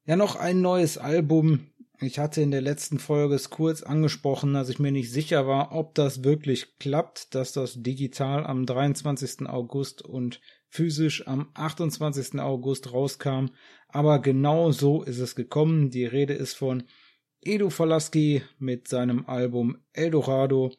Ja, 0.06 0.16
noch 0.16 0.36
ein 0.36 0.60
neues 0.60 0.98
Album. 0.98 1.70
Ich 2.00 2.18
hatte 2.18 2.42
in 2.42 2.50
der 2.50 2.60
letzten 2.60 2.98
Folge 2.98 3.34
es 3.34 3.50
kurz 3.50 3.82
angesprochen, 3.82 4.52
dass 4.52 4.68
ich 4.68 4.78
mir 4.78 4.92
nicht 4.92 5.10
sicher 5.10 5.46
war, 5.46 5.72
ob 5.72 5.94
das 5.94 6.24
wirklich 6.24 6.78
klappt, 6.78 7.34
dass 7.34 7.52
das 7.52 7.82
digital 7.82 8.44
am 8.44 8.66
23. 8.66 9.46
August 9.46 10.02
und 10.02 10.40
physisch 10.74 11.26
am 11.28 11.50
28. 11.54 12.40
August 12.40 12.92
rauskam. 12.92 13.46
Aber 13.86 14.18
genau 14.18 14.72
so 14.72 15.04
ist 15.04 15.20
es 15.20 15.36
gekommen. 15.36 15.90
Die 15.90 16.04
Rede 16.04 16.34
ist 16.34 16.54
von 16.54 16.82
Edu 17.40 17.70
Falaski 17.70 18.42
mit 18.58 18.88
seinem 18.88 19.26
Album 19.26 19.78
Eldorado. 19.92 20.72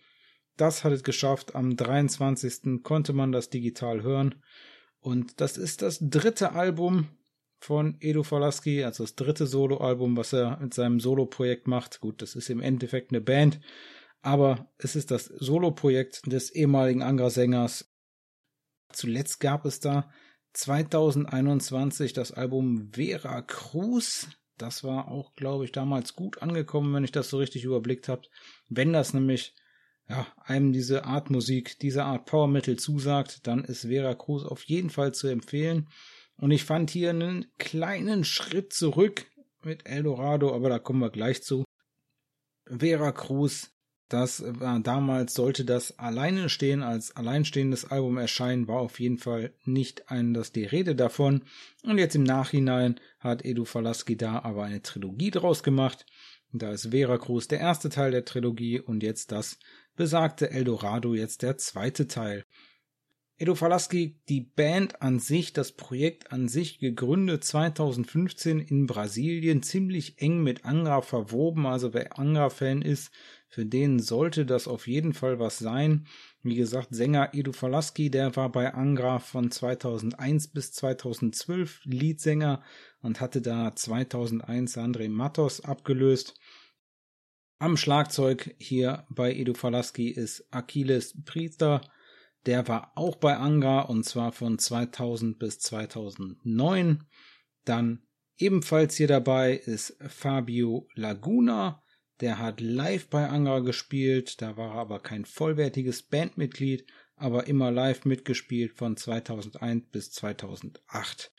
Das 0.57 0.83
hat 0.83 0.91
es 0.91 1.03
geschafft. 1.03 1.55
Am 1.55 1.77
23. 1.77 2.83
konnte 2.83 3.13
man 3.13 3.31
das 3.31 3.49
digital 3.49 4.03
hören. 4.03 4.35
Und 4.99 5.39
das 5.39 5.57
ist 5.57 5.81
das 5.81 5.99
dritte 6.01 6.51
Album 6.51 7.07
von 7.59 7.95
Edu 8.01 8.23
Falaski, 8.23 8.83
also 8.83 9.03
das 9.03 9.15
dritte 9.15 9.47
Soloalbum, 9.47 10.17
was 10.17 10.33
er 10.33 10.59
mit 10.59 10.73
seinem 10.73 10.99
Soloprojekt 10.99 11.67
macht. 11.67 12.01
Gut, 12.01 12.21
das 12.21 12.35
ist 12.35 12.49
im 12.49 12.59
Endeffekt 12.59 13.11
eine 13.11 13.21
Band, 13.21 13.61
aber 14.21 14.69
es 14.77 14.95
ist 14.97 15.09
das 15.11 15.25
Soloprojekt 15.25 16.29
des 16.29 16.49
ehemaligen 16.49 17.01
Angra-Sängers. 17.01 17.94
Zuletzt 18.95 19.39
gab 19.39 19.65
es 19.65 19.79
da 19.79 20.09
2021 20.53 22.13
das 22.13 22.31
Album 22.31 22.91
Vera 22.93 23.41
Cruz. 23.41 24.29
Das 24.57 24.83
war 24.83 25.09
auch, 25.09 25.35
glaube 25.35 25.65
ich, 25.65 25.71
damals 25.71 26.15
gut 26.15 26.41
angekommen, 26.41 26.93
wenn 26.93 27.03
ich 27.03 27.11
das 27.11 27.29
so 27.29 27.37
richtig 27.37 27.65
überblickt 27.65 28.07
habe. 28.07 28.21
Wenn 28.69 28.93
das 28.93 29.13
nämlich 29.13 29.53
ja, 30.07 30.27
einem 30.37 30.71
diese 30.71 31.05
Art 31.05 31.29
Musik, 31.29 31.79
diese 31.79 32.05
Art 32.05 32.25
Power 32.25 32.47
Metal 32.47 32.77
zusagt, 32.77 33.45
dann 33.47 33.63
ist 33.65 33.87
Vera 33.87 34.13
Cruz 34.15 34.45
auf 34.45 34.63
jeden 34.63 34.89
Fall 34.89 35.13
zu 35.13 35.27
empfehlen. 35.27 35.89
Und 36.37 36.51
ich 36.51 36.63
fand 36.63 36.89
hier 36.89 37.09
einen 37.09 37.47
kleinen 37.57 38.23
Schritt 38.23 38.71
zurück 38.73 39.25
mit 39.63 39.87
Eldorado, 39.87 40.53
aber 40.53 40.69
da 40.69 40.79
kommen 40.79 40.99
wir 40.99 41.09
gleich 41.09 41.43
zu. 41.43 41.63
Vera 42.65 43.11
Cruz 43.11 43.74
das 44.09 44.43
war 44.45 44.79
damals 44.79 45.33
sollte 45.33 45.65
das 45.65 45.97
alleine 45.97 46.49
stehen 46.49 46.83
als 46.83 47.15
alleinstehendes 47.15 47.85
Album 47.85 48.17
erscheinen, 48.17 48.67
war 48.67 48.79
auf 48.79 48.99
jeden 48.99 49.17
Fall 49.17 49.53
nicht 49.63 50.11
anders 50.11 50.51
die 50.51 50.65
Rede 50.65 50.95
davon. 50.95 51.43
Und 51.83 51.97
jetzt 51.97 52.15
im 52.15 52.23
Nachhinein 52.23 52.99
hat 53.19 53.43
Edu 53.43 53.65
Falaski 53.65 54.15
da 54.15 54.39
aber 54.39 54.65
eine 54.65 54.83
Trilogie 54.83 55.31
draus 55.31 55.63
gemacht. 55.63 56.05
Da 56.53 56.71
ist 56.71 56.91
Vera 56.91 57.17
Cruz 57.17 57.47
der 57.47 57.59
erste 57.59 57.89
Teil 57.89 58.11
der 58.11 58.25
Trilogie 58.25 58.79
und 58.79 59.01
jetzt 59.01 59.31
das 59.31 59.57
besagte 59.95 60.51
Eldorado 60.51 61.15
jetzt 61.15 61.41
der 61.41 61.57
zweite 61.57 62.07
Teil. 62.07 62.45
Edo 63.37 63.53
Falaski, 63.53 64.21
die 64.29 64.39
Band 64.39 65.01
an 65.01 65.19
sich, 65.19 65.51
das 65.51 65.73
Projekt 65.73 66.31
an 66.31 66.47
sich 66.47 66.79
gegründet 66.79 67.43
2015 67.43 68.61
in 68.61 68.85
Brasilien, 68.85 69.61
ziemlich 69.61 70.21
eng 70.21 70.41
mit 70.41 70.63
Angra 70.63 71.01
verwoben. 71.01 71.65
Also 71.65 71.93
wer 71.93 72.17
Angra-Fan 72.17 72.81
ist, 72.81 73.11
für 73.55 73.65
den 73.65 73.99
sollte 73.99 74.45
das 74.45 74.67
auf 74.67 74.85
jeden 74.85 75.13
Fall 75.13 75.39
was 75.39 75.59
sein. 75.59 76.07
Wie 76.43 76.55
gesagt, 76.55 76.89
Sänger 76.93 77.29
Edu 77.33 77.53
Falaski, 77.53 78.11
der 78.11 78.35
war 78.35 78.51
bei 78.51 78.73
Angra 78.73 79.19
von 79.19 79.49
2001 79.49 80.49
bis 80.49 80.73
2012 80.73 81.79
Leadsänger 81.85 82.61
und 82.99 83.21
hatte 83.21 83.41
da 83.41 83.73
2001 83.73 84.77
André 84.77 85.07
Matos 85.07 85.61
abgelöst. 85.61 86.37
Am 87.57 87.77
Schlagzeug 87.77 88.53
hier 88.59 89.05
bei 89.09 89.33
Edu 89.33 89.53
Falaski 89.53 90.09
ist 90.09 90.45
Achilles 90.51 91.15
Priester. 91.23 91.79
Der 92.45 92.67
war 92.67 92.91
auch 92.95 93.15
bei 93.15 93.37
Angra 93.37 93.83
und 93.83 94.03
zwar 94.03 94.33
von 94.33 94.59
2000 94.59 95.39
bis 95.39 95.59
2009. 95.59 97.05
Dann 97.63 98.05
ebenfalls 98.37 98.97
hier 98.97 99.07
dabei 99.07 99.53
ist 99.55 99.95
Fabio 100.09 100.89
Laguna. 100.93 101.81
Der 102.21 102.39
hat 102.39 102.61
live 102.61 103.07
bei 103.07 103.27
Angra 103.27 103.59
gespielt, 103.59 104.41
da 104.41 104.55
war 104.55 104.75
er 104.75 104.81
aber 104.81 104.99
kein 104.99 105.25
vollwertiges 105.25 106.03
Bandmitglied, 106.03 106.85
aber 107.17 107.47
immer 107.47 107.71
live 107.71 108.05
mitgespielt 108.05 108.73
von 108.73 108.95
2001 108.95 109.85
bis 109.91 110.11
2008. 110.11 111.31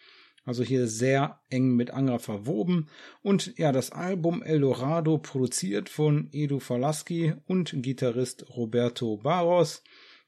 Also 0.46 0.62
hier 0.62 0.86
sehr 0.86 1.40
eng 1.50 1.74
mit 1.74 1.90
Angra 1.90 2.18
verwoben. 2.18 2.88
Und 3.20 3.58
ja, 3.58 3.72
das 3.72 3.90
Album 3.90 4.42
Eldorado 4.42 5.18
produziert 5.18 5.88
von 5.88 6.28
Edu 6.30 6.60
Falaski 6.60 7.34
und 7.46 7.82
Gitarrist 7.82 8.46
Roberto 8.56 9.16
Barros. 9.16 9.82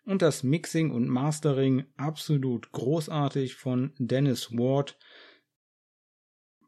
Und 0.04 0.22
das 0.22 0.42
Mixing 0.42 0.90
und 0.90 1.06
Mastering 1.08 1.84
absolut 1.96 2.72
großartig 2.72 3.54
von 3.54 3.92
Dennis 3.98 4.50
Ward, 4.50 4.98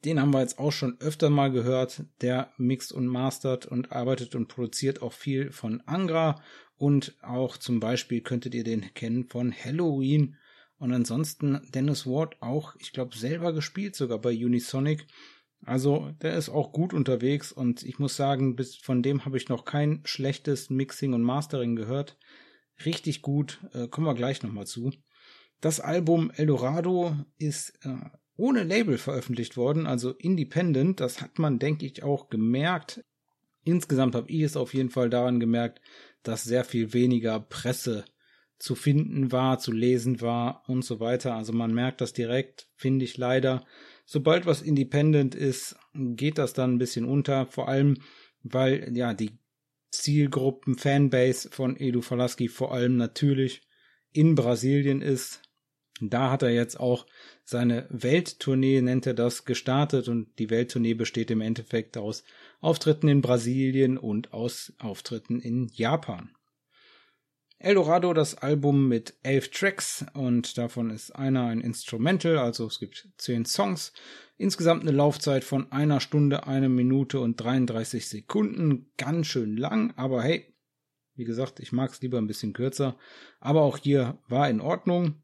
den 0.04 0.20
haben 0.20 0.32
wir 0.32 0.40
jetzt 0.40 0.58
auch 0.58 0.72
schon 0.72 0.98
öfter 1.00 1.30
mal 1.30 1.50
gehört. 1.50 2.04
Der 2.20 2.52
mixt 2.56 2.92
und 2.92 3.06
mastert 3.06 3.66
und 3.66 3.92
arbeitet 3.92 4.34
und 4.34 4.48
produziert 4.48 5.02
auch 5.02 5.12
viel 5.12 5.52
von 5.52 5.82
Angra 5.86 6.42
und 6.76 7.14
auch 7.20 7.58
zum 7.58 7.78
Beispiel 7.80 8.22
könntet 8.22 8.54
ihr 8.54 8.64
den 8.64 8.94
kennen 8.94 9.24
von 9.24 9.52
Halloween. 9.52 10.36
Und 10.78 10.94
ansonsten 10.94 11.60
Dennis 11.74 12.06
Ward 12.06 12.40
auch, 12.40 12.74
ich 12.78 12.92
glaube, 12.92 13.14
selber 13.14 13.52
gespielt, 13.52 13.94
sogar 13.94 14.18
bei 14.18 14.30
Unisonic. 14.30 15.06
Also 15.62 16.10
der 16.22 16.36
ist 16.36 16.48
auch 16.48 16.72
gut 16.72 16.94
unterwegs 16.94 17.52
und 17.52 17.82
ich 17.82 17.98
muss 17.98 18.16
sagen, 18.16 18.56
bis 18.56 18.76
von 18.76 19.02
dem 19.02 19.26
habe 19.26 19.36
ich 19.36 19.50
noch 19.50 19.66
kein 19.66 20.00
schlechtes 20.04 20.70
Mixing 20.70 21.12
und 21.12 21.22
Mastering 21.22 21.76
gehört. 21.76 22.16
Richtig 22.86 23.20
gut, 23.20 23.60
äh, 23.74 23.88
kommen 23.88 24.06
wir 24.06 24.14
gleich 24.14 24.42
nochmal 24.42 24.66
zu. 24.66 24.90
Das 25.60 25.80
Album 25.80 26.30
Eldorado 26.30 27.14
ist 27.36 27.78
äh, 27.84 27.96
ohne 28.40 28.64
Label 28.64 28.98
veröffentlicht 28.98 29.56
worden, 29.56 29.86
also 29.86 30.12
independent. 30.12 31.00
Das 31.00 31.20
hat 31.20 31.38
man, 31.38 31.58
denke 31.58 31.84
ich, 31.84 32.02
auch 32.02 32.30
gemerkt. 32.30 33.04
Insgesamt 33.64 34.14
habe 34.14 34.30
ich 34.30 34.42
es 34.42 34.56
auf 34.56 34.72
jeden 34.72 34.90
Fall 34.90 35.10
daran 35.10 35.38
gemerkt, 35.38 35.80
dass 36.22 36.44
sehr 36.44 36.64
viel 36.64 36.92
weniger 36.94 37.38
Presse 37.38 38.04
zu 38.58 38.74
finden 38.74 39.30
war, 39.30 39.58
zu 39.58 39.72
lesen 39.72 40.20
war 40.20 40.64
und 40.68 40.84
so 40.84 41.00
weiter. 41.00 41.34
Also 41.34 41.52
man 41.52 41.72
merkt 41.72 42.00
das 42.00 42.12
direkt, 42.12 42.68
finde 42.74 43.04
ich 43.04 43.16
leider. 43.16 43.64
Sobald 44.04 44.46
was 44.46 44.62
independent 44.62 45.34
ist, 45.34 45.76
geht 45.94 46.38
das 46.38 46.52
dann 46.52 46.74
ein 46.74 46.78
bisschen 46.78 47.04
unter. 47.04 47.46
Vor 47.46 47.68
allem, 47.68 47.98
weil 48.42 48.96
ja 48.96 49.14
die 49.14 49.38
Zielgruppen, 49.90 50.76
Fanbase 50.76 51.50
von 51.50 51.76
Edu 51.78 52.00
Falaski 52.00 52.48
vor 52.48 52.72
allem 52.72 52.96
natürlich 52.96 53.62
in 54.12 54.34
Brasilien 54.34 55.02
ist. 55.02 55.42
Da 56.00 56.30
hat 56.30 56.42
er 56.42 56.50
jetzt 56.50 56.80
auch 56.80 57.06
seine 57.44 57.86
Welttournee, 57.90 58.80
nennt 58.80 59.06
er 59.06 59.14
das, 59.14 59.44
gestartet 59.44 60.08
und 60.08 60.38
die 60.38 60.50
Welttournee 60.50 60.94
besteht 60.94 61.30
im 61.30 61.40
Endeffekt 61.40 61.96
aus 61.96 62.24
Auftritten 62.60 63.08
in 63.08 63.20
Brasilien 63.20 63.98
und 63.98 64.32
aus 64.32 64.72
Auftritten 64.78 65.40
in 65.40 65.68
Japan. 65.68 66.30
Eldorado, 67.58 68.14
das 68.14 68.36
Album 68.36 68.88
mit 68.88 69.14
elf 69.22 69.50
Tracks 69.50 70.06
und 70.14 70.56
davon 70.56 70.88
ist 70.88 71.14
einer 71.14 71.44
ein 71.44 71.60
Instrumental, 71.60 72.38
also 72.38 72.66
es 72.66 72.78
gibt 72.78 73.10
zehn 73.18 73.44
Songs. 73.44 73.92
Insgesamt 74.38 74.80
eine 74.80 74.92
Laufzeit 74.92 75.44
von 75.44 75.70
einer 75.70 76.00
Stunde, 76.00 76.46
eine 76.46 76.70
Minute 76.70 77.20
und 77.20 77.36
33 77.36 78.08
Sekunden. 78.08 78.90
Ganz 78.96 79.26
schön 79.26 79.58
lang, 79.58 79.92
aber 79.96 80.22
hey, 80.22 80.50
wie 81.20 81.24
gesagt, 81.24 81.60
ich 81.60 81.70
mag 81.70 81.90
es 81.90 82.00
lieber 82.00 82.16
ein 82.16 82.26
bisschen 82.26 82.54
kürzer. 82.54 82.96
Aber 83.40 83.60
auch 83.60 83.76
hier 83.76 84.18
war 84.26 84.48
in 84.48 84.62
Ordnung. 84.62 85.22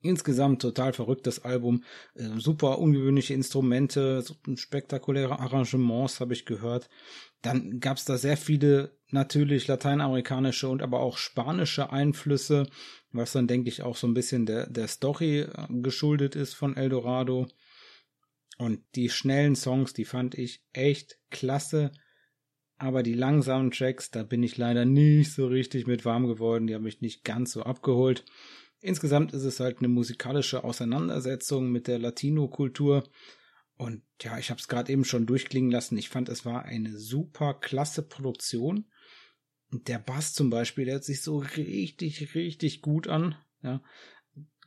Insgesamt 0.00 0.62
total 0.62 0.92
verrücktes 0.92 1.44
Album, 1.44 1.82
äh, 2.14 2.28
super 2.36 2.78
ungewöhnliche 2.78 3.34
Instrumente, 3.34 4.24
spektakuläre 4.54 5.40
Arrangements 5.40 6.20
habe 6.20 6.34
ich 6.34 6.46
gehört. 6.46 6.88
Dann 7.42 7.80
gab 7.80 7.96
es 7.96 8.04
da 8.04 8.16
sehr 8.16 8.36
viele 8.36 8.96
natürlich 9.10 9.66
lateinamerikanische 9.66 10.68
und 10.68 10.82
aber 10.82 11.00
auch 11.00 11.16
spanische 11.16 11.90
Einflüsse, 11.90 12.68
was 13.10 13.32
dann 13.32 13.48
denke 13.48 13.68
ich 13.68 13.82
auch 13.82 13.96
so 13.96 14.06
ein 14.06 14.14
bisschen 14.14 14.46
der, 14.46 14.68
der 14.68 14.86
Story 14.86 15.40
äh, 15.40 15.66
geschuldet 15.68 16.36
ist 16.36 16.54
von 16.54 16.76
Eldorado. 16.76 17.48
Und 18.58 18.80
die 18.94 19.08
schnellen 19.08 19.56
Songs, 19.56 19.94
die 19.94 20.04
fand 20.04 20.36
ich 20.36 20.64
echt 20.72 21.18
klasse. 21.30 21.92
Aber 22.76 23.02
die 23.02 23.14
langsamen 23.14 23.72
Tracks, 23.72 24.10
da 24.10 24.22
bin 24.22 24.42
ich 24.42 24.56
leider 24.56 24.84
nicht 24.84 25.32
so 25.32 25.46
richtig 25.48 25.86
mit 25.86 26.04
warm 26.04 26.26
geworden. 26.28 26.66
Die 26.66 26.74
haben 26.74 26.84
mich 26.84 27.00
nicht 27.00 27.24
ganz 27.24 27.52
so 27.52 27.62
abgeholt. 27.62 28.24
Insgesamt 28.80 29.32
ist 29.32 29.44
es 29.44 29.60
halt 29.60 29.78
eine 29.78 29.88
musikalische 29.88 30.62
Auseinandersetzung 30.62 31.70
mit 31.70 31.88
der 31.88 31.98
Latino-Kultur. 31.98 33.04
Und 33.76 34.02
ja, 34.20 34.38
ich 34.38 34.50
habe 34.50 34.60
es 34.60 34.68
gerade 34.68 34.92
eben 34.92 35.04
schon 35.04 35.26
durchklingen 35.26 35.70
lassen. 35.70 35.98
Ich 35.98 36.08
fand, 36.08 36.28
es 36.28 36.44
war 36.44 36.64
eine 36.64 36.96
super 36.96 37.54
klasse 37.54 38.02
Produktion. 38.02 38.86
Der 39.70 39.98
Bass 39.98 40.32
zum 40.32 40.50
Beispiel, 40.50 40.84
der 40.84 40.94
hört 40.94 41.04
sich 41.04 41.22
so 41.22 41.38
richtig, 41.38 42.34
richtig 42.34 42.82
gut 42.82 43.08
an. 43.08 43.36
Ja. 43.62 43.82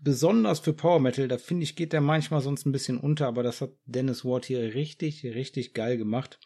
Besonders 0.01 0.59
für 0.59 0.73
Power 0.73 0.99
Metal, 0.99 1.27
da 1.27 1.37
finde 1.37 1.63
ich, 1.63 1.75
geht 1.75 1.93
der 1.93 2.01
manchmal 2.01 2.41
sonst 2.41 2.65
ein 2.65 2.71
bisschen 2.71 2.97
unter, 2.97 3.27
aber 3.27 3.43
das 3.43 3.61
hat 3.61 3.71
Dennis 3.85 4.25
Ward 4.25 4.45
hier 4.45 4.73
richtig, 4.73 5.23
richtig 5.23 5.73
geil 5.73 5.97
gemacht. 5.97 6.39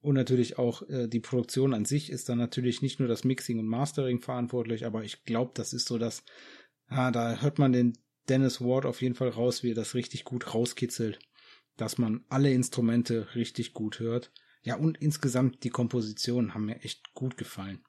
Und 0.00 0.14
natürlich 0.14 0.58
auch 0.58 0.82
äh, 0.88 1.08
die 1.08 1.20
Produktion 1.20 1.74
an 1.74 1.84
sich 1.84 2.10
ist 2.10 2.28
dann 2.28 2.38
natürlich 2.38 2.82
nicht 2.82 3.00
nur 3.00 3.08
das 3.08 3.24
Mixing 3.24 3.58
und 3.58 3.66
Mastering 3.66 4.20
verantwortlich, 4.20 4.86
aber 4.86 5.04
ich 5.04 5.24
glaube, 5.24 5.52
das 5.54 5.72
ist 5.72 5.88
so 5.88 5.98
das 5.98 6.22
Ah, 6.88 7.10
da 7.10 7.40
hört 7.40 7.58
man 7.58 7.72
den 7.72 7.98
Dennis 8.28 8.60
Ward 8.60 8.86
auf 8.86 9.02
jeden 9.02 9.14
Fall 9.14 9.28
raus, 9.28 9.62
wie 9.62 9.70
er 9.70 9.74
das 9.74 9.94
richtig 9.94 10.24
gut 10.24 10.54
rauskitzelt, 10.54 11.18
dass 11.76 11.98
man 11.98 12.24
alle 12.28 12.52
Instrumente 12.52 13.34
richtig 13.34 13.72
gut 13.72 14.00
hört. 14.00 14.32
Ja, 14.62 14.76
und 14.76 14.98
insgesamt 14.98 15.62
die 15.64 15.70
Kompositionen 15.70 16.54
haben 16.54 16.66
mir 16.66 16.82
echt 16.82 17.14
gut 17.14 17.36
gefallen. 17.36 17.84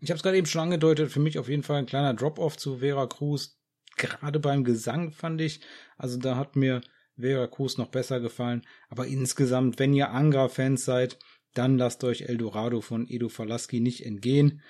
Ich 0.00 0.10
habe 0.10 0.16
es 0.16 0.22
gerade 0.22 0.36
eben 0.36 0.46
schon 0.46 0.62
angedeutet, 0.62 1.10
für 1.10 1.20
mich 1.20 1.38
auf 1.38 1.48
jeden 1.48 1.62
Fall 1.62 1.76
ein 1.76 1.86
kleiner 1.86 2.14
Drop-off 2.14 2.56
zu 2.56 2.78
Vera 2.78 3.06
Cruz. 3.06 3.58
Gerade 3.96 4.38
beim 4.38 4.62
Gesang 4.62 5.10
fand 5.12 5.40
ich, 5.40 5.60
also 5.96 6.18
da 6.18 6.36
hat 6.36 6.54
mir 6.54 6.82
Vera 7.18 7.46
Cruz 7.48 7.78
noch 7.78 7.88
besser 7.88 8.20
gefallen. 8.20 8.62
Aber 8.88 9.06
insgesamt, 9.06 9.78
wenn 9.78 9.92
ihr 9.92 10.10
Angra-Fans 10.10 10.84
seid, 10.84 11.18
dann 11.54 11.78
lasst 11.78 12.04
euch 12.04 12.22
Eldorado 12.22 12.80
von 12.80 13.08
Edo 13.08 13.28
Falaski 13.28 13.80
nicht 13.80 14.06
entgehen. 14.06 14.62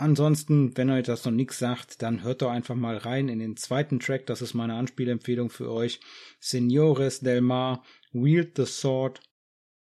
Ansonsten, 0.00 0.74
wenn 0.78 0.88
euch 0.88 1.04
das 1.04 1.26
noch 1.26 1.32
nichts 1.32 1.58
sagt, 1.58 2.00
dann 2.00 2.22
hört 2.22 2.40
doch 2.40 2.50
einfach 2.50 2.74
mal 2.74 2.96
rein 2.96 3.28
in 3.28 3.38
den 3.38 3.58
zweiten 3.58 4.00
Track. 4.00 4.24
Das 4.24 4.40
ist 4.40 4.54
meine 4.54 4.76
Anspielempfehlung 4.76 5.50
für 5.50 5.70
euch. 5.70 6.00
Senores 6.38 7.20
del 7.20 7.42
Mar, 7.42 7.84
Wield 8.10 8.56
the 8.56 8.64
Sword. 8.64 9.20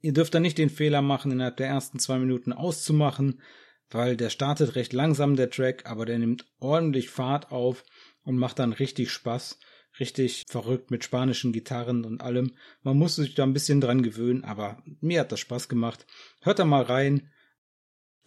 Ihr 0.01 0.15
dürft 0.15 0.33
da 0.33 0.41
nicht 0.41 0.57
den 0.57 0.71
Fehler 0.71 1.03
machen, 1.03 1.33
innerhalb 1.33 1.59
der 1.59 1.67
ersten 1.67 1.99
zwei 1.99 2.19
Minuten 2.19 2.55
auszumachen, 2.55 3.43
weil 3.91 4.17
der 4.17 4.31
startet 4.31 4.75
recht 4.75 4.95
langsam, 4.95 5.37
der 5.37 5.51
Track, 5.51 5.85
aber 5.85 6.07
der 6.07 6.19
nimmt 6.19 6.47
ordentlich 6.61 7.11
Fahrt 7.11 7.53
auf 7.53 7.85
und 8.23 8.39
macht 8.39 8.59
dann 8.59 8.73
richtig 8.73 9.11
Spaß. 9.11 9.59
richtig 9.99 10.45
verrückt 10.49 10.91
mit 10.91 11.05
spanischen 11.05 11.53
Gitarren 11.53 12.07
und 12.07 12.23
allem. 12.23 12.57
Man 12.83 12.97
muss 12.97 13.17
sich 13.17 13.35
da 13.35 13.43
ein 13.43 13.53
bisschen 13.53 13.83
dran 13.83 14.03
gewöhnen, 14.03 14.45
aber 14.45 14.83
mir 15.03 15.21
hat 15.21 15.33
das 15.33 15.41
Spaß 15.41 15.69
gemacht. 15.69 16.07
Hört 16.41 16.59
da 16.59 16.65
mal 16.65 16.85
rein. 16.85 17.31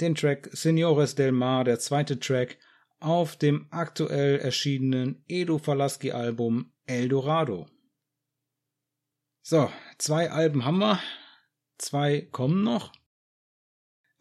Den 0.01 0.15
Track 0.15 0.49
Senores 0.51 1.15
del 1.15 1.31
Mar, 1.31 1.63
der 1.63 1.79
zweite 1.79 2.19
Track 2.19 2.57
auf 2.99 3.35
dem 3.35 3.67
aktuell 3.69 4.39
erschienenen 4.39 5.23
Edo 5.27 5.57
Falaski 5.57 6.11
Album 6.11 6.71
El 6.85 7.09
Dorado. 7.09 7.67
So, 9.41 9.69
zwei 9.97 10.31
Alben 10.31 10.63
haben 10.63 10.79
wir. 10.79 10.99
Zwei 11.77 12.21
kommen 12.21 12.63
noch. 12.63 12.93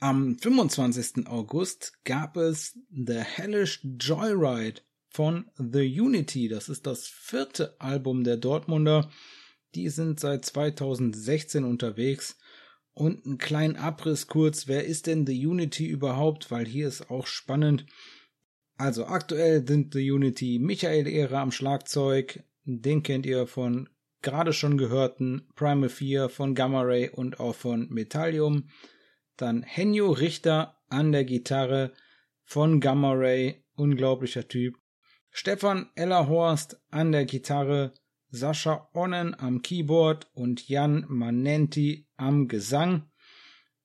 Am 0.01 0.37
25. 0.37 1.29
August 1.29 2.05
gab 2.05 2.37
es 2.37 2.77
The 2.91 3.21
Hellish 3.21 3.81
Joyride 3.85 4.81
von 5.11 5.49
The 5.57 6.01
Unity. 6.01 6.49
Das 6.49 6.69
ist 6.69 6.89
das 6.89 7.07
vierte 7.07 7.81
Album 7.81 8.25
der 8.25 8.37
Dortmunder. 8.37 9.09
Die 9.77 9.89
sind 9.91 10.19
seit 10.19 10.45
2016 10.45 11.63
unterwegs. 11.63 12.37
Und 12.95 13.25
einen 13.25 13.39
kleinen 13.39 13.77
Abriss 13.77 14.27
kurz, 14.27 14.69
wer 14.69 14.85
ist 14.85 15.07
denn 15.07 15.27
The 15.27 15.47
Unity 15.47 15.87
überhaupt? 15.87 16.51
Weil 16.51 16.67
hier 16.67 16.89
ist 16.89 17.11
auch 17.11 17.27
spannend. 17.27 17.87
Also 18.77 19.07
aktuell 19.07 19.67
sind 19.67 19.95
The 19.95 20.11
Unity 20.11 20.59
Michael 20.59 21.07
Ehre 21.07 21.39
am 21.39 21.53
Schlagzeug. 21.53 22.45
Den 22.65 23.03
kennt 23.03 23.27
ihr 23.27 23.47
von 23.47 23.89
gerade 24.23 24.53
schon 24.53 24.79
gehörten 24.79 25.49
Primal 25.57 25.89
4 25.89 26.29
von 26.29 26.55
Gamma 26.55 26.83
Ray 26.83 27.11
und 27.11 27.41
auch 27.41 27.55
von 27.55 27.89
Metallium. 27.91 28.69
Dann 29.37 29.63
Henjo 29.63 30.11
Richter 30.13 30.77
an 30.89 31.13
der 31.13 31.25
Gitarre 31.25 31.93
von 32.45 32.81
Gamma 32.81 33.13
Ray, 33.13 33.65
unglaublicher 33.75 34.47
Typ. 34.47 34.77
Stefan 35.31 35.91
Ellerhorst 35.95 36.81
an 36.91 37.13
der 37.13 37.25
Gitarre, 37.25 37.95
Sascha 38.29 38.89
Onnen 38.95 39.35
am 39.39 39.63
Keyboard 39.63 40.31
und 40.35 40.69
Jan 40.69 41.05
Manenti 41.09 42.07
am 42.23 42.49
Gesang. 42.49 43.11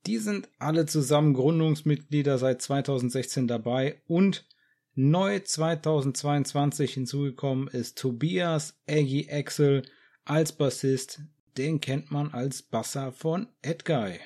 Die 0.06 0.17
sind 0.17 0.50
alle 0.60 0.86
zusammen 0.86 1.34
Gründungsmitglieder 1.34 2.38
seit 2.38 2.62
2016 2.62 3.48
dabei 3.48 4.01
und 4.08 4.48
neu 4.96 5.39
2022 5.39 6.94
hinzugekommen 6.94 7.67
ist 7.67 7.98
Tobias 7.98 8.79
Eggy 8.86 9.27
Axel 9.29 9.84
als 10.24 10.53
Bassist. 10.53 11.22
Den 11.58 11.82
kennt 11.82 12.12
man 12.12 12.32
als 12.32 12.62
Basser 12.62 13.12
von 13.12 13.48
Edguy. 13.62 14.20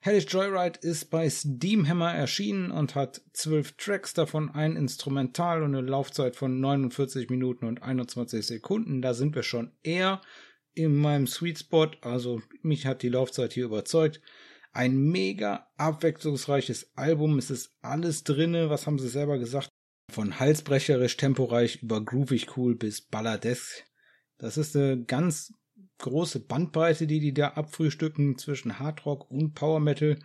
Hellish 0.00 0.26
Joyride 0.32 0.78
ist 0.80 1.10
bei 1.10 1.28
Steamhammer 1.28 2.14
erschienen 2.14 2.70
und 2.70 2.94
hat 2.94 3.20
zwölf 3.32 3.72
Tracks, 3.72 4.14
davon 4.14 4.48
ein 4.50 4.76
Instrumental 4.76 5.62
und 5.62 5.74
eine 5.74 5.86
Laufzeit 5.86 6.36
von 6.36 6.60
49 6.60 7.28
Minuten 7.30 7.66
und 7.66 7.82
21 7.82 8.46
Sekunden. 8.46 9.02
Da 9.02 9.12
sind 9.12 9.34
wir 9.34 9.42
schon 9.42 9.72
eher 9.82 10.20
in 10.78 10.96
meinem 10.96 11.26
Sweet 11.26 11.58
Spot, 11.58 11.90
also 12.02 12.42
mich 12.62 12.86
hat 12.86 13.02
die 13.02 13.08
Laufzeit 13.08 13.52
hier 13.52 13.64
überzeugt. 13.64 14.20
Ein 14.72 14.98
mega 14.98 15.66
abwechslungsreiches 15.76 16.92
Album, 16.96 17.38
es 17.38 17.50
ist 17.50 17.76
alles 17.82 18.24
drinne, 18.24 18.70
was 18.70 18.86
haben 18.86 18.98
sie 18.98 19.08
selber 19.08 19.38
gesagt? 19.38 19.68
Von 20.12 20.38
halsbrecherisch, 20.38 21.16
temporeich 21.16 21.82
über 21.82 22.04
groovig 22.04 22.56
cool 22.56 22.76
bis 22.76 23.02
balladesk. 23.02 23.84
Das 24.38 24.56
ist 24.56 24.76
eine 24.76 25.04
ganz 25.04 25.52
große 25.98 26.40
Bandbreite, 26.40 27.06
die 27.06 27.20
die 27.20 27.34
da 27.34 27.48
abfrühstücken 27.48 28.38
zwischen 28.38 28.78
Hardrock 28.78 29.30
und 29.30 29.54
Power 29.54 29.80
Metal. 29.80 30.18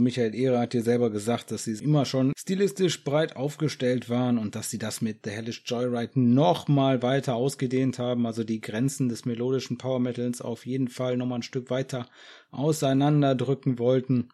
Michael 0.00 0.32
Ehre 0.32 0.60
hat 0.60 0.74
dir 0.74 0.82
selber 0.82 1.10
gesagt, 1.10 1.50
dass 1.50 1.64
sie 1.64 1.72
immer 1.82 2.04
schon 2.04 2.32
stilistisch 2.38 3.02
breit 3.02 3.34
aufgestellt 3.34 4.08
waren 4.08 4.38
und 4.38 4.54
dass 4.54 4.70
sie 4.70 4.78
das 4.78 5.00
mit 5.00 5.24
The 5.24 5.30
Hellish 5.30 5.64
Joyride 5.66 6.20
noch 6.20 6.68
mal 6.68 7.02
weiter 7.02 7.34
ausgedehnt 7.34 7.98
haben, 7.98 8.24
also 8.24 8.44
die 8.44 8.60
Grenzen 8.60 9.08
des 9.08 9.24
melodischen 9.24 9.76
Power 9.76 9.98
Metals 9.98 10.40
auf 10.40 10.66
jeden 10.66 10.86
Fall 10.86 11.16
noch 11.16 11.26
mal 11.26 11.36
ein 11.36 11.42
Stück 11.42 11.68
weiter 11.68 12.06
auseinanderdrücken 12.52 13.80
wollten. 13.80 14.28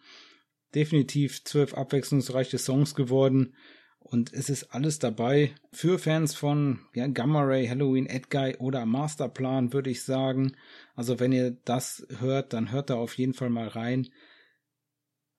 Definitiv 0.75 1.45
zwölf 1.45 1.73
abwechslungsreiche 1.73 2.59
Songs 2.59 2.95
geworden 2.95 3.55
und 4.01 4.35
es 4.35 4.51
ist 4.51 4.65
alles 4.75 4.99
dabei 4.99 5.55
für 5.73 5.99
Fans 5.99 6.35
von 6.35 6.81
ja, 6.93 7.07
Gamma 7.07 7.43
Ray, 7.43 7.67
Halloween, 7.67 8.05
Edguy 8.05 8.57
oder 8.59 8.85
Masterplan, 8.85 9.73
würde 9.73 9.89
ich 9.89 10.03
sagen. 10.03 10.53
Also 10.95 11.21
wenn 11.21 11.33
ihr 11.33 11.57
das 11.65 12.07
hört, 12.19 12.53
dann 12.53 12.71
hört 12.71 12.91
da 12.91 12.97
auf 12.97 13.17
jeden 13.17 13.33
Fall 13.33 13.49
mal 13.49 13.69
rein. 13.69 14.09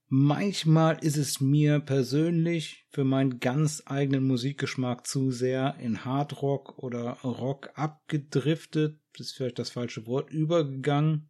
Manchmal 0.07 0.97
ist 1.03 1.17
es 1.17 1.41
mir 1.41 1.79
persönlich 1.79 2.85
für 2.91 3.03
meinen 3.03 3.39
ganz 3.39 3.83
eigenen 3.85 4.25
Musikgeschmack 4.27 5.07
zu 5.07 5.31
sehr 5.31 5.77
in 5.79 6.05
Hardrock 6.05 6.77
oder 6.77 7.17
Rock 7.23 7.71
abgedriftet, 7.73 8.99
das 9.17 9.27
ist 9.27 9.33
vielleicht 9.35 9.59
das 9.59 9.71
falsche 9.71 10.05
Wort, 10.05 10.29
übergegangen 10.29 11.29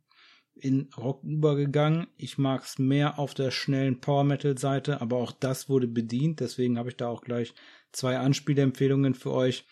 in 0.56 0.90
Rock 0.98 1.24
übergegangen. 1.24 2.08
Ich 2.18 2.38
mag 2.38 2.64
es 2.64 2.80
mehr 2.80 3.20
auf 3.20 3.34
der 3.34 3.52
schnellen 3.52 4.00
Power 4.00 4.24
Metal 4.24 4.58
Seite, 4.58 5.02
aber 5.02 5.18
auch 5.18 5.32
das 5.32 5.70
wurde 5.70 5.88
bedient. 5.88 6.40
Deswegen 6.40 6.78
habe 6.78 6.90
ich 6.90 6.98
da 6.98 7.08
auch 7.08 7.22
gleich 7.22 7.54
zwei 7.92 8.18
Anspielempfehlungen 8.18 9.16
für 9.16 9.32
euch. 9.32 9.66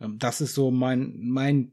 Ähm, 0.00 0.18
das 0.18 0.40
ist 0.40 0.54
so 0.54 0.70
mein, 0.70 1.18
mein 1.20 1.72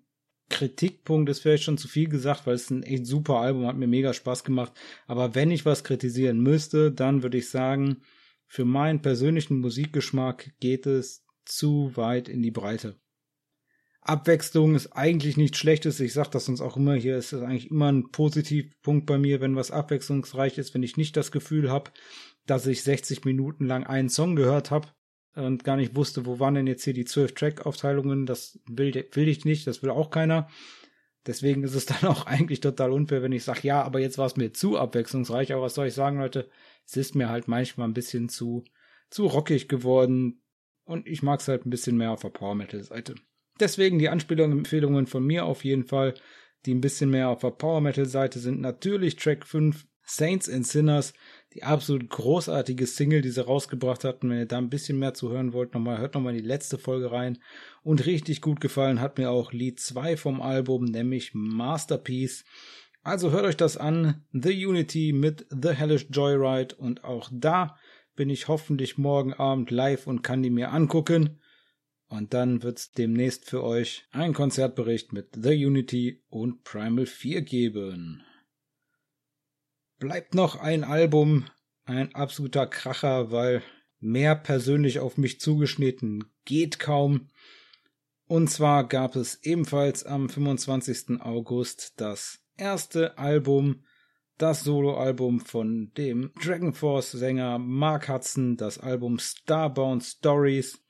Kritikpunkt 0.50 1.30
ist 1.30 1.40
vielleicht 1.40 1.64
schon 1.64 1.78
zu 1.78 1.88
viel 1.88 2.08
gesagt, 2.08 2.46
weil 2.46 2.56
es 2.56 2.70
ein 2.70 2.84
echt 2.84 3.08
super 3.08 3.38
Album, 3.38 3.66
hat 3.66 3.78
mir 3.78 3.88
mega 3.88 4.14
Spaß 4.14 4.44
gemacht. 4.44 4.74
Aber 5.08 5.36
wenn 5.36 5.52
ich 5.52 5.66
was 5.66 5.84
kritisieren 5.84 6.40
müsste, 6.40 6.92
dann 6.92 7.24
würde 7.24 7.38
ich 7.38 7.50
sagen, 7.50 8.02
für 8.48 8.66
meinen 8.66 9.02
persönlichen 9.02 9.60
Musikgeschmack 9.60 10.52
geht 10.60 10.86
es 10.86 11.26
zu 11.46 11.92
weit 11.96 12.30
in 12.30 12.42
die 12.42 12.52
Breite. 12.52 13.00
Abwechslung 14.02 14.76
ist 14.76 14.94
eigentlich 14.94 15.36
nichts 15.36 15.58
Schlechtes. 15.58 16.00
Ich 16.00 16.14
sage 16.14 16.30
das 16.32 16.48
uns 16.48 16.62
auch 16.62 16.78
immer 16.78 16.94
hier. 16.94 17.18
Ist 17.18 17.34
eigentlich 17.34 17.72
immer 17.72 17.92
ein 17.92 18.12
Positivpunkt 18.12 19.08
bei 19.08 19.18
mir, 19.18 19.42
wenn 19.42 19.56
was 19.56 19.72
abwechslungsreich 19.72 20.60
ist, 20.60 20.76
wenn 20.76 20.84
ich 20.84 20.96
nicht 20.96 21.18
das 21.18 21.32
Gefühl 21.32 21.72
habe, 21.72 21.92
dass 22.46 22.68
ich 22.68 22.84
60 22.84 23.26
Minuten 23.26 23.66
lang 23.66 23.84
einen 23.84 24.10
Song 24.10 24.36
gehört 24.36 24.70
habe 24.70 24.90
und 25.36 25.64
gar 25.64 25.76
nicht 25.76 25.96
wusste, 25.96 26.26
wo 26.26 26.40
waren 26.40 26.56
denn 26.56 26.68
jetzt 26.68 26.84
hier 26.84 26.94
die 26.94 27.06
12 27.06 27.34
Track-Aufteilungen. 27.34 28.26
Das 28.26 28.60
will, 28.68 29.06
will 29.12 29.28
ich 29.28 29.46
nicht, 29.46 29.68
das 29.68 29.84
will 29.84 29.90
auch 29.90 30.10
keiner. 30.10 30.50
Deswegen 31.28 31.64
ist 31.64 31.76
es 31.76 31.86
dann 31.86 32.10
auch 32.10 32.26
eigentlich 32.26 32.62
total 32.62 32.92
unfair, 32.92 33.22
wenn 33.22 33.32
ich 33.32 33.44
sage, 33.44 33.62
ja, 33.64 33.82
aber 33.82 34.00
jetzt 34.00 34.18
war 34.18 34.28
es 34.28 34.38
mir 34.38 34.54
zu 34.54 34.78
abwechslungsreich. 34.78 35.52
Aber 35.54 35.64
was 35.64 35.76
soll 35.76 35.88
ich 35.88 35.94
sagen, 35.94 36.20
Leute? 36.20 36.50
Es 36.86 36.96
ist 36.98 37.16
mir 37.16 37.30
halt 37.30 37.48
manchmal 37.48 37.88
ein 37.88 37.94
bisschen 37.94 38.30
zu, 38.30 38.64
zu 39.10 39.26
rockig 39.26 39.68
geworden. 39.68 40.42
Und 40.86 41.08
ich 41.08 41.24
mag 41.24 41.40
es 41.40 41.48
halt 41.48 41.66
ein 41.66 41.72
bisschen 41.72 41.98
mehr 41.98 42.12
auf 42.12 42.22
der 42.22 42.30
Power 42.30 42.56
Metal 42.56 42.84
Seite. 42.84 43.16
Deswegen 43.60 44.00
die 44.00 44.10
Anspielungen 44.10 45.08
von 45.08 45.26
mir 45.26 45.46
auf 45.46 45.64
jeden 45.66 45.86
Fall, 45.86 46.14
die 46.66 46.74
ein 46.74 46.82
bisschen 46.82 47.10
mehr 47.10 47.30
auf 47.30 47.40
der 47.40 47.52
Power 47.52 47.82
Metal 47.82 48.06
Seite 48.06 48.40
sind. 48.40 48.62
Natürlich 48.62 49.16
Track 49.16 49.46
5 49.46 49.86
Saints 50.06 50.50
and 50.50 50.68
Sinners, 50.68 51.14
die 51.56 51.64
absolut 51.64 52.10
großartige 52.10 52.86
Single, 52.86 53.22
die 53.22 53.30
sie 53.30 53.46
rausgebracht 53.46 54.04
hatten. 54.04 54.30
Wenn 54.30 54.40
ihr 54.40 54.46
da 54.46 54.58
ein 54.58 54.70
bisschen 54.70 55.00
mehr 55.00 55.14
zu 55.14 55.30
hören 55.30 55.54
wollt, 55.54 55.74
nochmal, 55.74 56.00
hört 56.00 56.14
nochmal 56.14 56.36
in 56.36 56.42
die 56.42 56.48
letzte 56.48 56.78
Folge 56.78 57.12
rein. 57.12 57.40
Und 57.82 58.06
richtig 58.06 58.42
gut 58.42 58.60
gefallen 58.60 59.00
hat 59.00 59.18
mir 59.18 59.32
auch 59.32 59.54
Lied 59.54 59.80
2 59.80 60.18
vom 60.18 60.42
Album, 60.42 60.84
nämlich 60.84 61.32
Masterpiece. 61.34 62.44
Also 63.04 63.32
hört 63.32 63.46
euch 63.46 63.56
das 63.56 63.78
an, 63.78 64.26
The 64.34 64.66
Unity 64.66 65.14
mit 65.14 65.46
The 65.50 65.70
Hellish 65.70 66.08
Joyride 66.10 66.76
und 66.76 67.04
auch 67.04 67.30
da 67.32 67.78
bin 68.16 68.30
ich 68.30 68.48
hoffentlich 68.48 68.98
morgen 68.98 69.34
Abend 69.34 69.72
live 69.72 70.08
und 70.08 70.24
kann 70.24 70.44
die 70.44 70.50
mir 70.50 70.72
angucken. 70.72 71.40
Und 72.08 72.34
dann 72.34 72.64
wird's 72.64 72.92
demnächst 72.92 73.50
für 73.50 73.64
euch 73.64 74.08
einen 74.12 74.34
Konzertbericht 74.34 75.14
mit 75.14 75.30
The 75.42 75.66
Unity 75.66 76.24
und 76.30 76.64
Primal 76.64 77.06
4 77.06 77.42
geben. 77.44 78.24
Bleibt 79.98 80.36
noch 80.36 80.58
ein 80.58 80.84
Album, 80.84 81.46
ein 81.86 82.14
absoluter 82.16 82.68
Kracher, 82.68 83.32
weil 83.32 83.64
mehr 84.00 84.36
persönlich 84.36 85.00
auf 85.00 85.18
mich 85.18 85.40
zugeschnitten 85.40 86.26
geht 86.44 86.80
kaum. 86.80 87.30
Und 88.28 88.50
zwar 88.50 88.88
gab 88.88 89.16
es 89.16 89.42
ebenfalls 89.44 90.06
am 90.06 90.28
25. 90.28 91.22
August 91.22 91.94
das 92.02 92.40
erste 92.58 93.18
Album, 93.18 93.86
das 94.38 94.66
Soloalbum 94.66 95.40
von 95.40 95.94
dem 95.94 96.34
Dragon 96.44 96.74
Force 96.74 97.12
Sänger 97.12 97.58
Mark 97.58 98.10
Hudson, 98.10 98.58
das 98.58 98.78
Album 98.78 99.20
Starbound 99.20 100.04
Stories. 100.04 100.84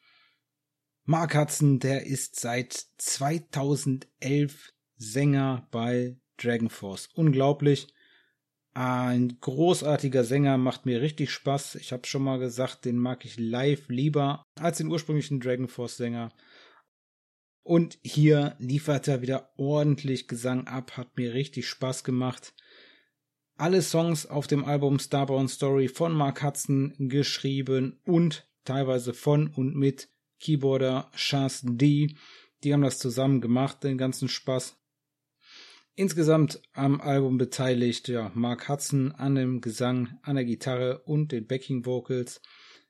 Mark 1.04 1.36
Hudson, 1.36 1.78
der 1.78 2.08
ist 2.08 2.40
seit 2.40 2.74
2011 2.98 4.74
Sänger 4.96 5.68
bei 5.70 6.18
Dragon 6.38 6.70
Force. 6.70 7.08
Unglaublich. 7.14 7.88
Ein 8.78 9.38
großartiger 9.40 10.26
Sänger, 10.26 10.58
macht 10.58 10.86
mir 10.86 11.02
richtig 11.02 11.32
Spaß. 11.32 11.76
Ich 11.76 11.94
habe 11.94 12.06
schon 12.06 12.24
mal 12.24 12.40
gesagt, 12.40 12.84
den 12.84 12.98
mag 12.98 13.24
ich 13.24 13.40
live 13.40 13.88
lieber 13.88 14.44
als 14.60 14.80
den 14.80 14.88
ursprünglichen 14.88 15.40
Dragon 15.40 15.70
Force 15.70 15.96
Sänger. 15.96 16.34
Und 17.64 17.98
hier 18.04 18.58
liefert 18.60 19.08
er 19.08 19.22
wieder 19.22 19.54
ordentlich 19.56 20.28
Gesang 20.28 20.68
ab, 20.68 20.98
hat 20.98 21.16
mir 21.16 21.34
richtig 21.34 21.70
Spaß 21.70 22.04
gemacht. 22.04 22.54
Alle 23.56 23.82
Songs 23.82 24.26
auf 24.26 24.46
dem 24.46 24.66
Album 24.66 25.00
Starborn 25.00 25.48
Story 25.48 25.88
von 25.88 26.12
Mark 26.12 26.44
Hudson 26.44 26.94
geschrieben 27.00 28.02
und 28.04 28.46
teilweise 28.66 29.14
von 29.14 29.48
und 29.48 29.78
mit 29.78 30.10
Keyboarder 30.42 31.10
Chas 31.16 31.62
D. 31.64 32.18
Die 32.66 32.74
haben 32.74 32.82
das 32.82 33.00
zusammen 33.00 33.40
gemacht, 33.40 33.86
den 33.86 33.98
ganzen 33.98 34.28
Spaß. 34.28 34.76
Insgesamt 35.98 36.62
am 36.74 37.00
Album 37.00 37.38
beteiligt 37.38 38.10
ja 38.10 38.30
Mark 38.36 38.68
Hudson 38.68 39.14
an 39.14 39.36
dem 39.36 39.62
Gesang, 39.62 40.20
an 40.24 40.36
der 40.36 40.44
Gitarre 40.44 41.00
und 41.06 41.32
den 41.32 41.48
Backing 41.48 41.86
Vocals. 41.86 42.42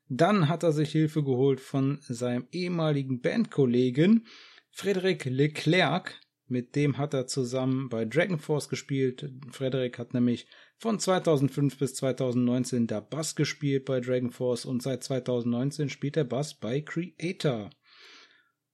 Dann 0.10 0.50
hat 0.50 0.64
er 0.64 0.72
sich 0.72 0.92
Hilfe 0.92 1.24
geholt 1.24 1.60
von 1.60 2.00
seinem 2.02 2.48
ehemaligen 2.52 3.22
Bandkollegen 3.22 4.26
Frederic 4.72 5.26
Leclerc. 5.26 6.20
Mit 6.48 6.76
dem 6.76 6.98
hat 6.98 7.14
er 7.14 7.28
zusammen 7.28 7.90
bei 7.90 8.06
Dragon 8.06 8.40
Force 8.40 8.70
gespielt. 8.70 9.32
Frederic 9.52 10.00
hat 10.00 10.16
nämlich 10.16 10.48
von 10.78 11.00
2005 11.00 11.78
bis 11.78 11.94
2019 11.94 12.88
da 12.88 13.02
Bass 13.02 13.36
gespielt 13.36 13.86
bei 13.86 14.00
Dragon 14.00 14.32
Force 14.32 14.66
und 14.66 14.82
seit 14.82 15.04
2019 15.04 15.90
spielt 15.90 16.18
er 16.18 16.26
Bass 16.26 16.56
bei 16.56 16.82
Creator. 16.82 17.70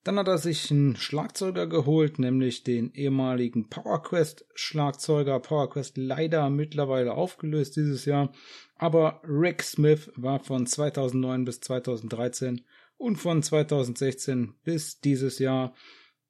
Dann 0.03 0.17
hat 0.17 0.27
er 0.27 0.39
sich 0.39 0.71
einen 0.71 0.95
Schlagzeuger 0.95 1.67
geholt, 1.67 2.17
nämlich 2.17 2.63
den 2.63 2.91
ehemaligen 2.93 3.69
PowerQuest 3.69 4.45
Schlagzeuger. 4.55 5.39
PowerQuest 5.39 5.97
leider 5.97 6.49
mittlerweile 6.49 7.13
aufgelöst 7.13 7.75
dieses 7.75 8.05
Jahr. 8.05 8.31
Aber 8.75 9.21
Rick 9.23 9.61
Smith 9.61 10.11
war 10.15 10.39
von 10.39 10.65
2009 10.65 11.45
bis 11.45 11.61
2013 11.61 12.65
und 12.97 13.17
von 13.17 13.43
2016 13.43 14.55
bis 14.63 14.99
dieses 14.99 15.37
Jahr 15.37 15.75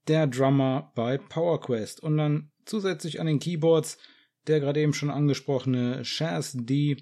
der 0.08 0.28
Drummer 0.28 0.92
bei 0.96 1.18
PowerQuest. 1.18 2.04
Und 2.04 2.18
dann 2.18 2.52
zusätzlich 2.66 3.22
an 3.22 3.28
den 3.28 3.40
Keyboards 3.40 3.98
der 4.48 4.60
gerade 4.60 4.82
eben 4.82 4.94
schon 4.94 5.10
angesprochene 5.10 6.04
Shaz 6.06 6.54
D, 6.56 6.98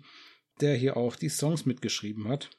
der 0.62 0.75
hier 0.75 0.97
auch 0.97 1.15
die 1.15 1.29
Songs 1.29 1.65
mitgeschrieben 1.65 2.27
hat. 2.27 2.49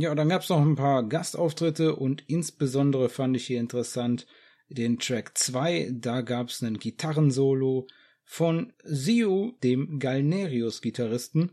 Ja, 0.00 0.14
dann 0.14 0.28
gab 0.28 0.42
es 0.42 0.48
noch 0.48 0.60
ein 0.60 0.76
paar 0.76 1.02
Gastauftritte 1.02 1.96
und 1.96 2.22
insbesondere 2.28 3.08
fand 3.08 3.34
ich 3.34 3.48
hier 3.48 3.58
interessant 3.58 4.28
den 4.68 5.00
Track 5.00 5.36
2. 5.36 5.90
Da 5.92 6.20
gab 6.20 6.50
es 6.50 6.62
einen 6.62 6.78
Gitarrensolo 6.78 7.88
von 8.22 8.72
Siu, 8.84 9.54
dem 9.64 9.98
Galnerius-Gitarristen. 9.98 11.50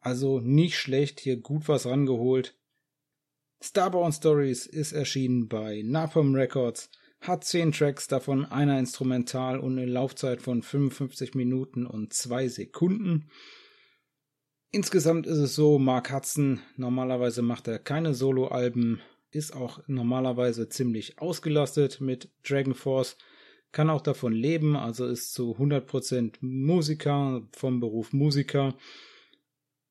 Also 0.00 0.40
nicht 0.40 0.76
schlecht, 0.76 1.20
hier 1.20 1.36
gut 1.36 1.68
was 1.68 1.86
rangeholt. 1.86 2.56
Starborn 3.60 4.12
Stories 4.12 4.66
ist 4.66 4.90
erschienen 4.90 5.46
bei 5.46 5.82
Napalm 5.84 6.34
Records, 6.34 6.90
hat 7.20 7.44
10 7.44 7.70
Tracks, 7.70 8.08
davon 8.08 8.44
einer 8.44 8.76
instrumental 8.80 9.60
und 9.60 9.78
eine 9.78 9.86
Laufzeit 9.86 10.42
von 10.42 10.62
55 10.62 11.36
Minuten 11.36 11.86
und 11.86 12.12
2 12.12 12.48
Sekunden. 12.48 13.30
Insgesamt 14.70 15.26
ist 15.26 15.38
es 15.38 15.54
so, 15.54 15.78
Mark 15.78 16.12
Hudson, 16.12 16.60
normalerweise 16.76 17.40
macht 17.40 17.68
er 17.68 17.78
keine 17.78 18.12
Soloalben, 18.12 19.00
ist 19.30 19.54
auch 19.54 19.80
normalerweise 19.86 20.68
ziemlich 20.68 21.18
ausgelastet 21.18 22.02
mit 22.02 22.30
Dragon 22.46 22.74
Force, 22.74 23.16
kann 23.72 23.88
auch 23.88 24.02
davon 24.02 24.32
leben, 24.32 24.76
also 24.76 25.06
ist 25.06 25.32
zu 25.32 25.56
100% 25.56 26.36
Musiker, 26.40 27.48
vom 27.56 27.80
Beruf 27.80 28.12
Musiker 28.12 28.74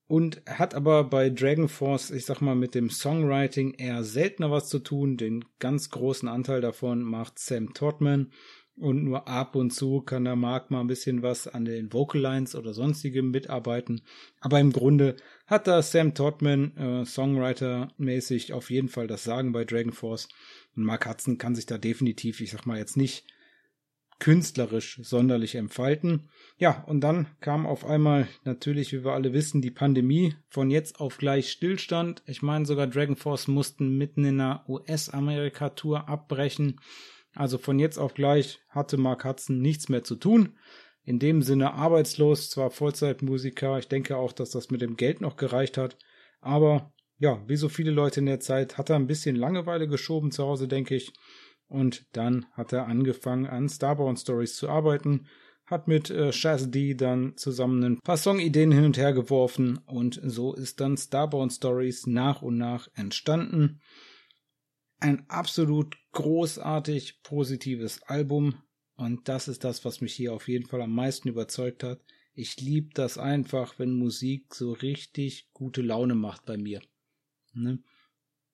und 0.07 0.41
hat 0.47 0.73
aber 0.73 1.03
bei 1.03 1.29
Dragon 1.29 1.69
Force, 1.69 2.11
ich 2.11 2.25
sag 2.25 2.41
mal, 2.41 2.55
mit 2.55 2.75
dem 2.75 2.89
Songwriting 2.89 3.73
eher 3.73 4.03
seltener 4.03 4.51
was 4.51 4.69
zu 4.69 4.79
tun. 4.79 5.17
Den 5.17 5.43
ganz 5.59 5.89
großen 5.89 6.29
Anteil 6.29 6.61
davon 6.61 7.01
macht 7.01 7.39
Sam 7.39 7.73
Todman 7.73 8.31
und 8.79 9.03
nur 9.03 9.27
ab 9.27 9.55
und 9.55 9.71
zu 9.71 10.01
kann 10.01 10.25
der 10.25 10.35
Mark 10.35 10.71
mal 10.71 10.81
ein 10.81 10.87
bisschen 10.87 11.23
was 11.23 11.47
an 11.47 11.65
den 11.65 11.91
Vocal 11.91 12.21
Lines 12.21 12.55
oder 12.55 12.73
sonstigem 12.73 13.31
mitarbeiten. 13.31 14.01
Aber 14.39 14.59
im 14.59 14.71
Grunde 14.71 15.15
hat 15.47 15.67
da 15.67 15.81
Sam 15.81 16.13
Todman 16.13 16.77
äh, 16.77 17.05
Songwriter-mäßig 17.05 18.53
auf 18.53 18.69
jeden 18.69 18.89
Fall 18.89 19.07
das 19.07 19.23
Sagen 19.23 19.51
bei 19.51 19.65
Dragon 19.65 19.93
Force. 19.93 20.27
Und 20.75 20.83
Mark 20.83 21.07
Hudson 21.07 21.37
kann 21.37 21.55
sich 21.55 21.65
da 21.65 21.77
definitiv, 21.77 22.39
ich 22.39 22.51
sag 22.51 22.65
mal 22.65 22.77
jetzt 22.77 22.97
nicht 22.97 23.25
künstlerisch 24.19 24.99
sonderlich 25.03 25.55
entfalten. 25.55 26.29
Ja, 26.57 26.83
und 26.87 27.01
dann 27.01 27.27
kam 27.39 27.67
auf 27.67 27.85
einmal 27.85 28.27
natürlich, 28.43 28.91
wie 28.93 29.03
wir 29.03 29.13
alle 29.13 29.33
wissen, 29.33 29.61
die 29.61 29.71
Pandemie 29.71 30.35
von 30.49 30.71
jetzt 30.71 30.99
auf 30.99 31.17
gleich 31.17 31.51
Stillstand. 31.51 32.23
Ich 32.25 32.41
meine, 32.41 32.65
sogar 32.65 32.87
Dragon 32.87 33.15
Force 33.15 33.47
mussten 33.47 33.97
mitten 33.97 34.25
in 34.25 34.41
einer 34.41 34.67
US-Amerika-Tour 34.67 36.09
abbrechen. 36.09 36.79
Also 37.38 37.60
von 37.60 37.78
jetzt 37.78 38.00
auf 38.00 38.15
gleich 38.15 38.60
hatte 38.67 38.97
Mark 38.97 39.23
Hudson 39.23 39.62
nichts 39.62 39.89
mehr 39.89 40.04
zu 40.04 40.15
tun. 40.15 40.58
In 41.04 41.19
dem 41.19 41.43
Sinne 41.43 41.73
arbeitslos, 41.73 42.50
zwar 42.50 42.71
Vollzeitmusiker, 42.71 43.78
ich 43.78 43.88
denke 43.88 44.17
auch, 44.17 44.34
dass 44.34 44.50
das 44.50 44.71
mit 44.71 44.82
dem 44.82 44.97
Geld 44.97 45.21
noch 45.21 45.38
gereicht 45.38 45.78
hat, 45.78 45.97
aber 46.41 46.91
ja, 47.19 47.43
wie 47.47 47.56
so 47.56 47.69
viele 47.69 47.91
Leute 47.91 48.21
in 48.21 48.26
der 48.26 48.39
Zeit, 48.39 48.80
hat 48.80 48.89
er 48.89 48.95
ein 48.95 49.06
bisschen 49.06 49.36
Langeweile 49.36 49.88
geschoben 49.88 50.32
zu 50.32 50.43
Hause, 50.45 50.67
denke 50.67 50.95
ich. 50.95 51.13
Und 51.67 52.06
dann 52.13 52.47
hat 52.54 52.73
er 52.73 52.88
angefangen 52.88 53.45
an 53.45 53.69
Starborn 53.69 54.17
Stories 54.17 54.56
zu 54.56 54.67
arbeiten, 54.67 55.28
hat 55.65 55.88
mit 55.88 56.10
äh, 56.10 56.32
Shaz 56.32 56.71
D 56.71 56.95
dann 56.95 57.38
zusammen 57.38 57.84
ein 57.84 58.00
paar 58.02 58.17
Songideen 58.17 58.71
hin 58.71 58.86
und 58.86 58.97
her 58.97 59.13
geworfen 59.13 59.80
und 59.86 60.19
so 60.23 60.56
ist 60.56 60.80
dann 60.80 60.97
Starborn 60.97 61.52
Stories 61.52 62.08
nach 62.08 62.41
und 62.41 62.58
nach 62.58 62.88
entstanden 62.95 63.80
ein 64.99 65.29
absolut 65.29 65.97
großartig 66.13 67.21
positives 67.23 68.01
Album 68.03 68.55
und 68.95 69.29
das 69.29 69.47
ist 69.47 69.63
das, 69.63 69.86
was 69.86 70.01
mich 70.01 70.13
hier 70.13 70.33
auf 70.33 70.47
jeden 70.47 70.65
Fall 70.65 70.81
am 70.81 70.93
meisten 70.93 71.29
überzeugt 71.29 71.83
hat. 71.83 72.01
Ich 72.33 72.60
liebe 72.60 72.89
das 72.93 73.17
einfach, 73.17 73.77
wenn 73.77 73.93
Musik 73.93 74.53
so 74.53 74.71
richtig 74.73 75.49
gute 75.53 75.81
Laune 75.81 76.15
macht 76.15 76.45
bei 76.45 76.57
mir. 76.57 76.81
Ne? 77.53 77.79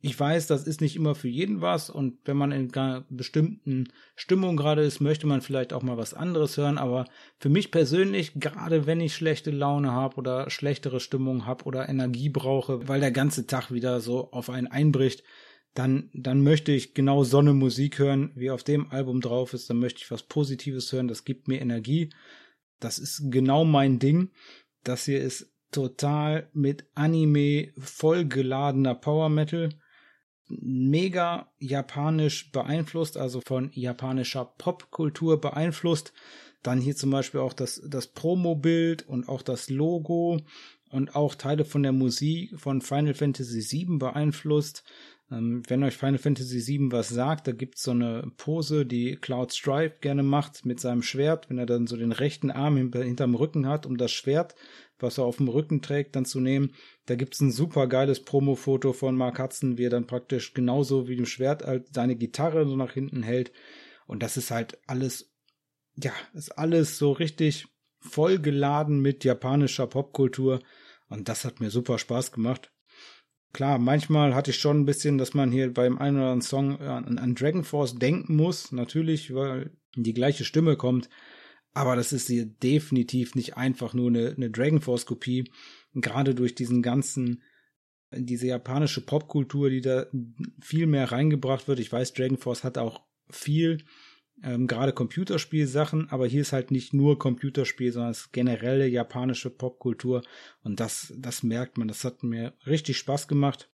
Ich 0.05 0.19
weiß, 0.19 0.47
das 0.47 0.67
ist 0.67 0.81
nicht 0.81 0.97
immer 0.97 1.15
für 1.15 1.29
jeden 1.29 1.61
was 1.61 1.89
und 1.89 2.19
wenn 2.25 2.35
man 2.35 2.51
in 2.51 2.73
einer 2.75 3.05
bestimmten 3.09 3.85
Stimmung 4.17 4.57
gerade 4.57 4.83
ist, 4.83 4.99
möchte 4.99 5.27
man 5.27 5.41
vielleicht 5.41 5.71
auch 5.71 5.81
mal 5.81 5.95
was 5.95 6.13
anderes 6.13 6.57
hören, 6.57 6.77
aber 6.77 7.05
für 7.39 7.47
mich 7.47 7.71
persönlich, 7.71 8.33
gerade 8.35 8.85
wenn 8.85 8.99
ich 8.99 9.15
schlechte 9.15 9.49
Laune 9.49 9.93
habe 9.93 10.17
oder 10.17 10.49
schlechtere 10.49 10.99
Stimmung 10.99 11.45
habe 11.45 11.63
oder 11.63 11.87
Energie 11.87 12.27
brauche, 12.27 12.85
weil 12.89 12.99
der 12.99 13.13
ganze 13.13 13.47
Tag 13.47 13.71
wieder 13.71 14.01
so 14.01 14.29
auf 14.31 14.49
einen 14.49 14.67
einbricht, 14.67 15.23
dann, 15.73 16.09
dann 16.13 16.43
möchte 16.43 16.71
ich 16.71 16.93
genau 16.93 17.23
so 17.23 17.39
eine 17.39 17.53
Musik 17.53 17.97
hören, 17.97 18.31
wie 18.35 18.51
auf 18.51 18.63
dem 18.63 18.91
Album 18.91 19.21
drauf 19.21 19.53
ist. 19.53 19.69
Dann 19.69 19.79
möchte 19.79 20.01
ich 20.01 20.11
was 20.11 20.23
Positives 20.23 20.91
hören. 20.91 21.07
Das 21.07 21.25
gibt 21.25 21.47
mir 21.47 21.59
Energie. 21.61 22.09
Das 22.79 22.99
ist 22.99 23.31
genau 23.31 23.65
mein 23.65 23.97
Ding. 23.97 24.29
Das 24.83 25.05
hier 25.05 25.21
ist 25.21 25.51
total 25.71 26.49
mit 26.53 26.85
Anime 26.93 27.71
vollgeladener 27.77 28.93
Power 28.93 29.29
Metal. 29.29 29.69
Mega 30.47 31.51
japanisch 31.57 32.51
beeinflusst, 32.51 33.17
also 33.17 33.41
von 33.43 33.71
japanischer 33.73 34.45
Popkultur 34.45 35.41
beeinflusst. 35.41 36.13
Dann 36.61 36.79
hier 36.79 36.95
zum 36.95 37.09
Beispiel 37.09 37.39
auch 37.39 37.53
das, 37.53 37.81
das 37.87 38.07
Promo-Bild 38.07 39.07
und 39.07 39.27
auch 39.27 39.41
das 39.41 39.69
Logo 39.69 40.39
und 40.91 41.15
auch 41.15 41.33
Teile 41.33 41.65
von 41.65 41.81
der 41.81 41.91
Musik 41.91 42.59
von 42.59 42.81
Final 42.81 43.15
Fantasy 43.15 43.61
VII 43.61 43.97
beeinflusst. 43.97 44.83
Ähm, 45.31 45.63
wenn 45.67 45.83
euch 45.83 45.95
Final 45.95 46.17
Fantasy 46.17 46.65
VII 46.65 46.91
was 46.91 47.09
sagt, 47.09 47.47
da 47.47 47.51
gibt's 47.51 47.83
so 47.83 47.91
eine 47.91 48.31
Pose, 48.37 48.85
die 48.85 49.15
Cloud 49.15 49.53
Strife 49.53 49.95
gerne 50.01 50.23
macht 50.23 50.65
mit 50.65 50.79
seinem 50.79 51.01
Schwert, 51.01 51.49
wenn 51.49 51.57
er 51.57 51.65
dann 51.65 51.87
so 51.87 51.95
den 51.95 52.11
rechten 52.11 52.51
Arm 52.51 52.77
hinterm 52.77 53.35
Rücken 53.35 53.67
hat, 53.67 53.85
um 53.85 53.97
das 53.97 54.11
Schwert, 54.11 54.55
was 54.99 55.17
er 55.17 55.25
auf 55.25 55.37
dem 55.37 55.47
Rücken 55.47 55.81
trägt, 55.81 56.15
dann 56.15 56.25
zu 56.25 56.39
nehmen. 56.39 56.73
Da 57.05 57.15
gibt's 57.15 57.41
ein 57.41 57.51
super 57.51 57.87
geiles 57.87 58.23
Promo-Foto 58.23 58.93
von 58.93 59.15
Mark 59.15 59.39
Hudson, 59.39 59.77
wie 59.77 59.85
er 59.85 59.89
dann 59.89 60.07
praktisch 60.07 60.53
genauso 60.53 61.07
wie 61.07 61.15
dem 61.15 61.25
Schwert 61.25 61.63
halt 61.63 61.93
seine 61.93 62.15
Gitarre 62.15 62.67
so 62.67 62.75
nach 62.75 62.91
hinten 62.91 63.23
hält. 63.23 63.51
Und 64.07 64.23
das 64.23 64.37
ist 64.37 64.51
halt 64.51 64.77
alles, 64.87 65.33
ja, 65.95 66.11
ist 66.33 66.57
alles 66.57 66.97
so 66.97 67.11
richtig 67.11 67.67
vollgeladen 67.99 68.99
mit 68.99 69.23
japanischer 69.23 69.87
Popkultur. 69.87 70.59
Und 71.07 71.29
das 71.29 71.45
hat 71.45 71.61
mir 71.61 71.69
super 71.69 71.97
Spaß 71.97 72.31
gemacht 72.31 72.72
klar, 73.53 73.79
manchmal 73.79 74.35
hatte 74.35 74.51
ich 74.51 74.57
schon 74.57 74.81
ein 74.81 74.85
bisschen, 74.85 75.17
dass 75.17 75.33
man 75.33 75.51
hier 75.51 75.73
beim 75.73 75.97
einen 75.97 76.17
oder 76.17 76.25
anderen 76.25 76.41
Song 76.41 76.81
an, 76.81 77.17
an 77.17 77.35
Dragon 77.35 77.63
Force 77.63 77.95
denken 77.95 78.35
muss, 78.35 78.71
natürlich, 78.71 79.33
weil 79.33 79.71
die 79.95 80.13
gleiche 80.13 80.43
Stimme 80.43 80.75
kommt. 80.75 81.09
Aber 81.73 81.95
das 81.95 82.13
ist 82.13 82.27
hier 82.27 82.45
definitiv 82.45 83.35
nicht 83.35 83.57
einfach 83.57 83.93
nur 83.93 84.09
eine, 84.09 84.33
eine 84.35 84.51
Dragon 84.51 84.81
Force 84.81 85.05
Kopie. 85.05 85.49
Gerade 85.95 86.35
durch 86.35 86.55
diesen 86.55 86.81
ganzen, 86.81 87.41
diese 88.11 88.47
japanische 88.47 89.01
Popkultur, 89.01 89.69
die 89.69 89.81
da 89.81 90.05
viel 90.61 90.85
mehr 90.85 91.11
reingebracht 91.11 91.67
wird. 91.67 91.79
Ich 91.79 91.91
weiß, 91.91 92.13
Dragon 92.13 92.37
Force 92.37 92.63
hat 92.63 92.77
auch 92.77 93.01
viel 93.29 93.83
ähm, 94.43 94.67
gerade 94.67 94.93
Computerspielsachen, 94.93 96.09
aber 96.09 96.27
hier 96.27 96.41
ist 96.41 96.53
halt 96.53 96.71
nicht 96.71 96.93
nur 96.93 97.17
Computerspiel, 97.17 97.91
sondern 97.91 98.11
es 98.11 98.21
ist 98.21 98.33
generelle 98.33 98.87
japanische 98.87 99.49
Popkultur 99.49 100.21
und 100.63 100.79
das, 100.79 101.13
das 101.17 101.43
merkt 101.43 101.77
man, 101.77 101.87
das 101.87 102.03
hat 102.03 102.23
mir 102.23 102.53
richtig 102.67 102.97
Spaß 102.97 103.27
gemacht. 103.27 103.69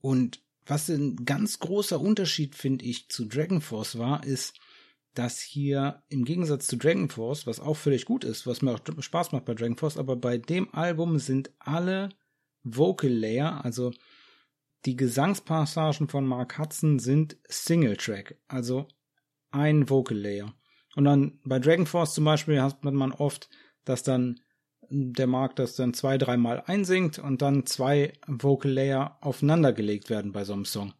Und 0.00 0.42
was 0.66 0.88
ein 0.88 1.24
ganz 1.24 1.58
großer 1.58 2.00
Unterschied, 2.00 2.54
finde 2.54 2.84
ich, 2.84 3.08
zu 3.08 3.26
Dragon 3.26 3.60
Force 3.60 3.98
war, 3.98 4.24
ist, 4.24 4.58
dass 5.14 5.40
hier 5.40 6.02
im 6.08 6.24
Gegensatz 6.24 6.66
zu 6.66 6.76
Dragon 6.76 7.08
Force, 7.08 7.46
was 7.46 7.60
auch 7.60 7.76
völlig 7.76 8.04
gut 8.04 8.24
ist, 8.24 8.46
was 8.46 8.62
mir 8.62 8.72
auch 8.72 8.80
Spaß 9.02 9.32
macht 9.32 9.44
bei 9.44 9.54
Dragon 9.54 9.76
Force, 9.76 9.98
aber 9.98 10.16
bei 10.16 10.38
dem 10.38 10.72
Album 10.72 11.18
sind 11.18 11.50
alle 11.58 12.10
Vocal 12.62 13.10
Layer, 13.10 13.64
also 13.64 13.92
die 14.86 14.96
Gesangspassagen 14.96 16.08
von 16.08 16.26
Mark 16.26 16.58
Hudson 16.58 16.98
sind 16.98 17.36
Single 17.46 17.96
Track. 17.96 18.38
Also 18.48 18.88
ein 19.50 19.88
Vocal 19.88 20.16
Layer. 20.16 20.54
Und 20.96 21.04
dann 21.04 21.38
bei 21.44 21.58
Dragon 21.58 21.86
Force 21.86 22.14
zum 22.14 22.24
Beispiel 22.24 22.60
hat 22.60 22.84
man 22.84 23.12
oft, 23.12 23.48
dass 23.84 24.02
dann 24.02 24.40
der 24.90 25.28
Markt 25.28 25.58
das 25.58 25.76
dann 25.76 25.94
zwei, 25.94 26.18
dreimal 26.18 26.64
einsingt 26.66 27.18
und 27.18 27.42
dann 27.42 27.64
zwei 27.64 28.12
Vocal 28.26 28.72
Layer 28.72 29.18
aufeinander 29.20 29.72
gelegt 29.72 30.10
werden 30.10 30.32
bei 30.32 30.44
so 30.44 30.52
einem 30.52 30.64
Song. 30.64 30.92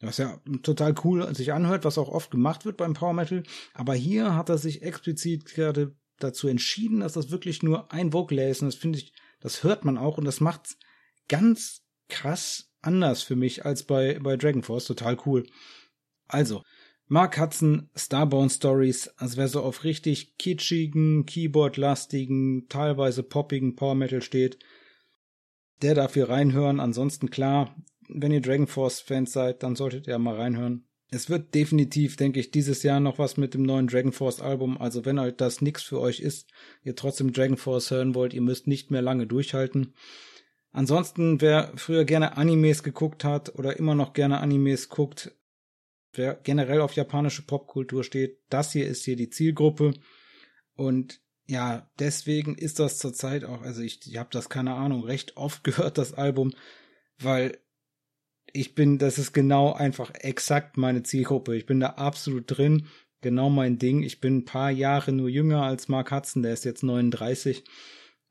Was 0.00 0.18
ja 0.18 0.40
total 0.62 0.94
cool 1.04 1.34
sich 1.34 1.52
anhört, 1.52 1.84
was 1.84 1.96
auch 1.96 2.08
oft 2.08 2.30
gemacht 2.30 2.64
wird 2.64 2.76
beim 2.76 2.94
Power 2.94 3.14
Metal. 3.14 3.44
Aber 3.72 3.94
hier 3.94 4.34
hat 4.34 4.48
er 4.48 4.58
sich 4.58 4.82
explizit 4.82 5.46
gerade 5.46 5.96
dazu 6.18 6.48
entschieden, 6.48 7.00
dass 7.00 7.14
das 7.14 7.30
wirklich 7.30 7.62
nur 7.62 7.92
ein 7.92 8.12
Vocal 8.12 8.36
Layer 8.36 8.50
ist. 8.50 8.62
Und 8.62 8.68
das 8.68 8.74
finde 8.74 8.98
ich, 8.98 9.12
das 9.40 9.62
hört 9.62 9.84
man 9.84 9.96
auch 9.96 10.18
und 10.18 10.24
das 10.24 10.40
macht's 10.40 10.76
ganz 11.28 11.82
krass 12.08 12.70
anders 12.82 13.22
für 13.22 13.36
mich 13.36 13.64
als 13.64 13.84
bei, 13.84 14.18
bei 14.18 14.36
Dragon 14.36 14.62
Force. 14.62 14.86
Total 14.86 15.16
cool. 15.24 15.46
Also, 16.28 16.62
Mark 17.08 17.38
Hudson, 17.38 17.88
Starborn 17.94 18.50
Stories, 18.50 19.08
als 19.16 19.36
wer 19.36 19.46
so 19.46 19.62
auf 19.62 19.84
richtig 19.84 20.38
kitschigen, 20.38 21.24
Keyboard-lastigen, 21.24 22.66
teilweise 22.68 23.22
poppigen 23.22 23.76
Power 23.76 23.94
Metal 23.94 24.22
steht, 24.22 24.58
der 25.82 25.94
darf 25.94 26.14
hier 26.14 26.28
reinhören. 26.28 26.80
Ansonsten 26.80 27.30
klar, 27.30 27.76
wenn 28.08 28.32
ihr 28.32 28.40
Dragon 28.40 28.66
Force 28.66 29.00
Fans 29.00 29.32
seid, 29.32 29.62
dann 29.62 29.76
solltet 29.76 30.08
ihr 30.08 30.18
mal 30.18 30.34
reinhören. 30.34 30.84
Es 31.08 31.30
wird 31.30 31.54
definitiv, 31.54 32.16
denke 32.16 32.40
ich, 32.40 32.50
dieses 32.50 32.82
Jahr 32.82 32.98
noch 32.98 33.20
was 33.20 33.36
mit 33.36 33.54
dem 33.54 33.62
neuen 33.62 33.86
Dragon 33.86 34.10
Force 34.10 34.40
Album. 34.40 34.76
Also 34.76 35.04
wenn 35.04 35.20
halt 35.20 35.40
das 35.40 35.60
nix 35.60 35.84
für 35.84 36.00
euch 36.00 36.18
ist, 36.18 36.50
ihr 36.82 36.96
trotzdem 36.96 37.32
Dragon 37.32 37.56
Force 37.56 37.92
hören 37.92 38.16
wollt, 38.16 38.34
ihr 38.34 38.42
müsst 38.42 38.66
nicht 38.66 38.90
mehr 38.90 39.02
lange 39.02 39.28
durchhalten. 39.28 39.94
Ansonsten, 40.72 41.40
wer 41.40 41.72
früher 41.76 42.04
gerne 42.04 42.36
Animes 42.36 42.82
geguckt 42.82 43.22
hat 43.22 43.54
oder 43.54 43.78
immer 43.78 43.94
noch 43.94 44.12
gerne 44.12 44.40
Animes 44.40 44.88
guckt, 44.88 45.32
wer 46.16 46.34
generell 46.34 46.80
auf 46.80 46.94
japanische 46.94 47.42
Popkultur 47.42 48.04
steht, 48.04 48.38
das 48.48 48.72
hier 48.72 48.86
ist 48.86 49.04
hier 49.04 49.16
die 49.16 49.30
Zielgruppe. 49.30 49.94
Und 50.74 51.20
ja, 51.46 51.88
deswegen 51.98 52.56
ist 52.56 52.78
das 52.78 52.98
zurzeit 52.98 53.44
auch, 53.44 53.62
also 53.62 53.82
ich, 53.82 54.00
ich 54.06 54.16
habe 54.16 54.30
das 54.32 54.48
keine 54.48 54.74
Ahnung, 54.74 55.04
recht 55.04 55.36
oft 55.36 55.64
gehört, 55.64 55.98
das 55.98 56.14
Album, 56.14 56.52
weil 57.18 57.58
ich 58.52 58.74
bin, 58.74 58.98
das 58.98 59.18
ist 59.18 59.32
genau 59.32 59.72
einfach 59.72 60.12
exakt 60.14 60.76
meine 60.76 61.02
Zielgruppe. 61.02 61.56
Ich 61.56 61.66
bin 61.66 61.80
da 61.80 61.90
absolut 61.90 62.44
drin, 62.46 62.86
genau 63.20 63.50
mein 63.50 63.78
Ding. 63.78 64.02
Ich 64.02 64.20
bin 64.20 64.38
ein 64.38 64.44
paar 64.44 64.70
Jahre 64.70 65.12
nur 65.12 65.28
jünger 65.28 65.62
als 65.62 65.88
Mark 65.88 66.10
Hudson, 66.10 66.42
der 66.42 66.52
ist 66.52 66.64
jetzt 66.64 66.82
39. 66.82 67.64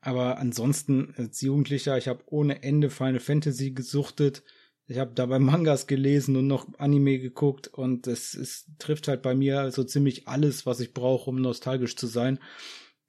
Aber 0.00 0.38
ansonsten 0.38 1.14
als 1.16 1.40
Jugendlicher, 1.40 1.96
ich 1.98 2.08
habe 2.08 2.22
ohne 2.26 2.62
Ende 2.62 2.90
Final 2.90 3.20
Fantasy 3.20 3.72
gesuchtet. 3.72 4.42
Ich 4.88 4.98
habe 4.98 5.12
dabei 5.14 5.38
Mangas 5.40 5.86
gelesen 5.86 6.36
und 6.36 6.46
noch 6.46 6.66
Anime 6.78 7.18
geguckt 7.18 7.66
und 7.66 8.06
es, 8.06 8.34
es 8.34 8.66
trifft 8.78 9.08
halt 9.08 9.22
bei 9.22 9.34
mir 9.34 9.70
so 9.72 9.82
ziemlich 9.82 10.28
alles, 10.28 10.64
was 10.64 10.80
ich 10.80 10.94
brauche, 10.94 11.30
um 11.30 11.40
nostalgisch 11.40 11.96
zu 11.96 12.06
sein. 12.06 12.38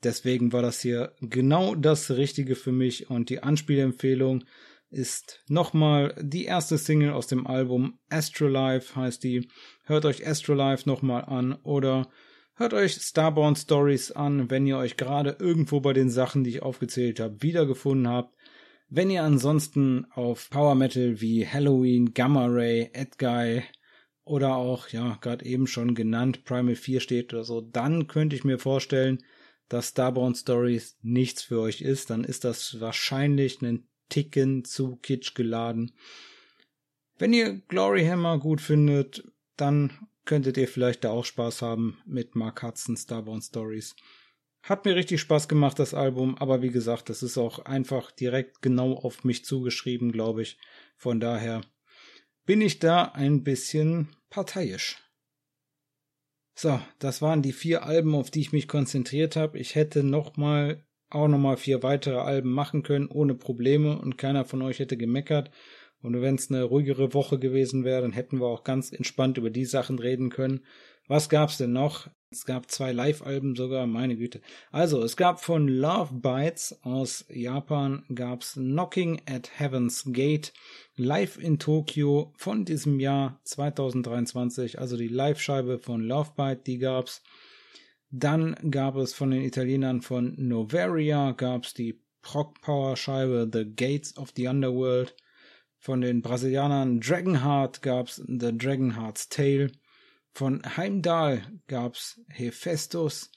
Deswegen 0.03 0.53
war 0.53 0.61
das 0.61 0.81
hier 0.81 1.13
genau 1.21 1.75
das 1.75 2.11
Richtige 2.11 2.55
für 2.55 2.71
mich 2.71 3.09
und 3.09 3.29
die 3.29 3.43
Anspielempfehlung 3.43 4.43
ist 4.89 5.43
nochmal 5.49 6.15
die 6.21 6.45
erste 6.45 6.77
Single 6.77 7.11
aus 7.11 7.27
dem 7.27 7.45
Album 7.45 7.99
Astrolife 8.09 8.95
heißt 8.95 9.23
die. 9.23 9.49
Hört 9.83 10.05
euch 10.05 10.25
Astrolife 10.25 10.87
nochmal 10.87 11.25
an 11.25 11.53
oder 11.63 12.09
hört 12.55 12.73
euch 12.73 12.93
Starborn 12.93 13.55
Stories 13.55 14.11
an, 14.11 14.49
wenn 14.49 14.65
ihr 14.65 14.77
euch 14.77 14.95
gerade 14.95 15.35
irgendwo 15.39 15.81
bei 15.81 15.93
den 15.93 16.09
Sachen, 16.09 16.43
die 16.43 16.51
ich 16.51 16.61
aufgezählt 16.63 17.19
habe, 17.19 17.41
wiedergefunden 17.41 18.07
habt. 18.07 18.36
Wenn 18.89 19.09
ihr 19.09 19.23
ansonsten 19.23 20.05
auf 20.11 20.49
Power 20.49 20.75
Metal 20.75 21.19
wie 21.19 21.45
Halloween, 21.45 22.13
Gamma 22.13 22.45
Ray, 22.45 22.89
Edguy 22.93 23.63
oder 24.23 24.55
auch, 24.55 24.89
ja, 24.89 25.17
gerade 25.19 25.45
eben 25.45 25.67
schon 25.67 25.93
genannt, 25.93 26.45
Primal 26.45 26.75
4 26.75 27.01
steht 27.01 27.33
oder 27.33 27.43
so, 27.43 27.59
dann 27.61 28.07
könnte 28.07 28.35
ich 28.35 28.45
mir 28.45 28.59
vorstellen, 28.59 29.23
dass 29.67 29.89
Starborn 29.89 30.35
Stories 30.35 30.97
nichts 31.01 31.43
für 31.43 31.59
euch 31.59 31.81
ist. 31.81 32.09
Dann 32.09 32.23
ist 32.23 32.45
das 32.45 32.79
wahrscheinlich 32.79 33.61
ein 33.61 33.87
Ticken 34.09 34.63
zu 34.63 34.95
kitsch 34.95 35.35
geladen. 35.35 35.91
Wenn 37.17 37.33
ihr 37.33 37.59
Glory 37.67 38.05
Hammer 38.05 38.39
gut 38.39 38.61
findet, 38.61 39.23
dann 39.57 39.91
könntet 40.23 40.55
ihr 40.57 40.67
vielleicht 40.67 41.03
da 41.03 41.09
auch 41.09 41.25
Spaß 41.25 41.61
haben 41.61 41.97
mit 42.05 42.35
Mark 42.35 42.63
Hudson 42.63 42.95
Starborn 42.95 43.41
Stories. 43.41 43.95
Hat 44.67 44.83
mir 44.83 44.95
richtig 44.97 45.21
Spaß 45.21 45.47
gemacht, 45.47 45.79
das 45.79 45.93
Album, 45.93 46.37
aber 46.37 46.61
wie 46.61 46.71
gesagt, 46.71 47.09
das 47.09 47.23
ist 47.23 47.37
auch 47.37 47.59
einfach 47.59 48.11
direkt 48.11 48.61
genau 48.61 48.95
auf 48.95 49.23
mich 49.23 49.45
zugeschrieben, 49.45 50.11
glaube 50.11 50.41
ich. 50.41 50.57
Von 50.97 51.21
daher 51.21 51.61
bin 52.45 52.59
ich 52.59 52.79
da 52.79 53.03
ein 53.03 53.45
bisschen 53.45 54.09
parteiisch. 54.29 55.01
So, 56.53 56.81
das 56.99 57.21
waren 57.21 57.41
die 57.41 57.53
vier 57.53 57.83
Alben, 57.83 58.13
auf 58.13 58.29
die 58.29 58.41
ich 58.41 58.51
mich 58.51 58.67
konzentriert 58.67 59.37
habe. 59.37 59.57
Ich 59.57 59.75
hätte 59.75 60.03
noch 60.03 60.35
mal 60.35 60.85
auch 61.09 61.29
noch 61.29 61.37
mal 61.37 61.55
vier 61.55 61.81
weitere 61.81 62.17
Alben 62.17 62.51
machen 62.51 62.83
können 62.83 63.07
ohne 63.07 63.35
Probleme 63.35 63.97
und 63.97 64.17
keiner 64.17 64.43
von 64.43 64.61
euch 64.61 64.79
hätte 64.79 64.97
gemeckert. 64.97 65.49
Und 66.01 66.21
wenn 66.21 66.35
es 66.35 66.51
eine 66.51 66.63
ruhigere 66.63 67.13
Woche 67.13 67.39
gewesen 67.39 67.83
wäre, 67.83 68.01
dann 68.01 68.11
hätten 68.11 68.39
wir 68.39 68.47
auch 68.47 68.63
ganz 68.63 68.91
entspannt 68.91 69.37
über 69.37 69.49
die 69.49 69.65
Sachen 69.65 69.99
reden 69.99 70.29
können. 70.29 70.63
Was 71.07 71.29
gab's 71.29 71.57
denn 71.57 71.71
noch? 71.71 72.09
Es 72.29 72.45
gab 72.45 72.69
zwei 72.69 72.91
Live-Alben 72.91 73.55
sogar, 73.55 73.87
meine 73.87 74.17
Güte. 74.17 74.41
Also, 74.71 75.01
es 75.01 75.15
gab 75.15 75.41
von 75.41 75.69
Love 75.69 76.13
Bites 76.15 76.77
aus 76.83 77.25
Japan 77.29 78.03
gab's 78.13 78.55
Knocking 78.55 79.21
at 79.25 79.49
Heaven's 79.57 80.03
Gate 80.07 80.51
live 80.97 81.37
in 81.37 81.57
Tokio 81.57 82.33
von 82.37 82.65
diesem 82.65 82.99
Jahr 82.99 83.39
2023, 83.45 84.79
also 84.79 84.97
die 84.97 85.07
Live-Scheibe 85.07 85.79
von 85.79 86.01
Love 86.01 86.31
Bite, 86.35 86.63
die 86.65 86.79
gab's. 86.79 87.23
Dann 88.09 88.55
gab 88.69 88.97
es 88.97 89.13
von 89.13 89.31
den 89.31 89.43
Italienern 89.43 90.01
von 90.01 90.35
Novaria 90.37 91.31
gab's 91.31 91.73
die 91.73 92.01
Prog 92.21 92.59
Power 92.61 92.97
Scheibe 92.97 93.49
The 93.51 93.65
Gates 93.73 94.17
of 94.17 94.33
the 94.35 94.47
Underworld. 94.47 95.15
Von 95.79 96.01
den 96.01 96.21
Brasilianern 96.21 96.99
Dragonheart 96.99 97.81
gab's 97.81 98.15
The 98.15 98.57
Dragonheart's 98.57 99.29
Tale. 99.29 99.71
Von 100.33 100.61
Heimdall 100.77 101.41
gab's 101.67 102.19
Hephaestus, 102.29 103.31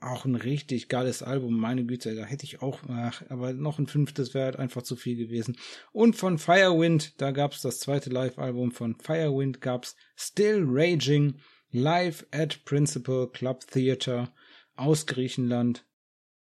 auch 0.00 0.24
ein 0.24 0.34
richtig 0.34 0.88
geiles 0.88 1.22
Album, 1.22 1.58
meine 1.58 1.84
Güte, 1.84 2.14
da 2.14 2.24
hätte 2.24 2.44
ich 2.44 2.62
auch, 2.62 2.80
ach, 2.88 3.22
aber 3.28 3.52
noch 3.52 3.78
ein 3.78 3.86
fünftes 3.86 4.34
wäre 4.34 4.46
halt 4.46 4.56
einfach 4.56 4.82
zu 4.82 4.96
viel 4.96 5.16
gewesen. 5.16 5.56
Und 5.92 6.16
von 6.16 6.38
Firewind, 6.38 7.20
da 7.20 7.30
gab's 7.30 7.62
das 7.62 7.78
zweite 7.78 8.10
Live-Album 8.10 8.72
von 8.72 8.96
Firewind, 8.96 9.60
gab's 9.60 9.96
Still 10.16 10.64
Raging, 10.66 11.36
live 11.70 12.26
at 12.32 12.64
Principal 12.64 13.28
Club 13.28 13.66
Theater 13.66 14.32
aus 14.76 15.06
Griechenland. 15.06 15.84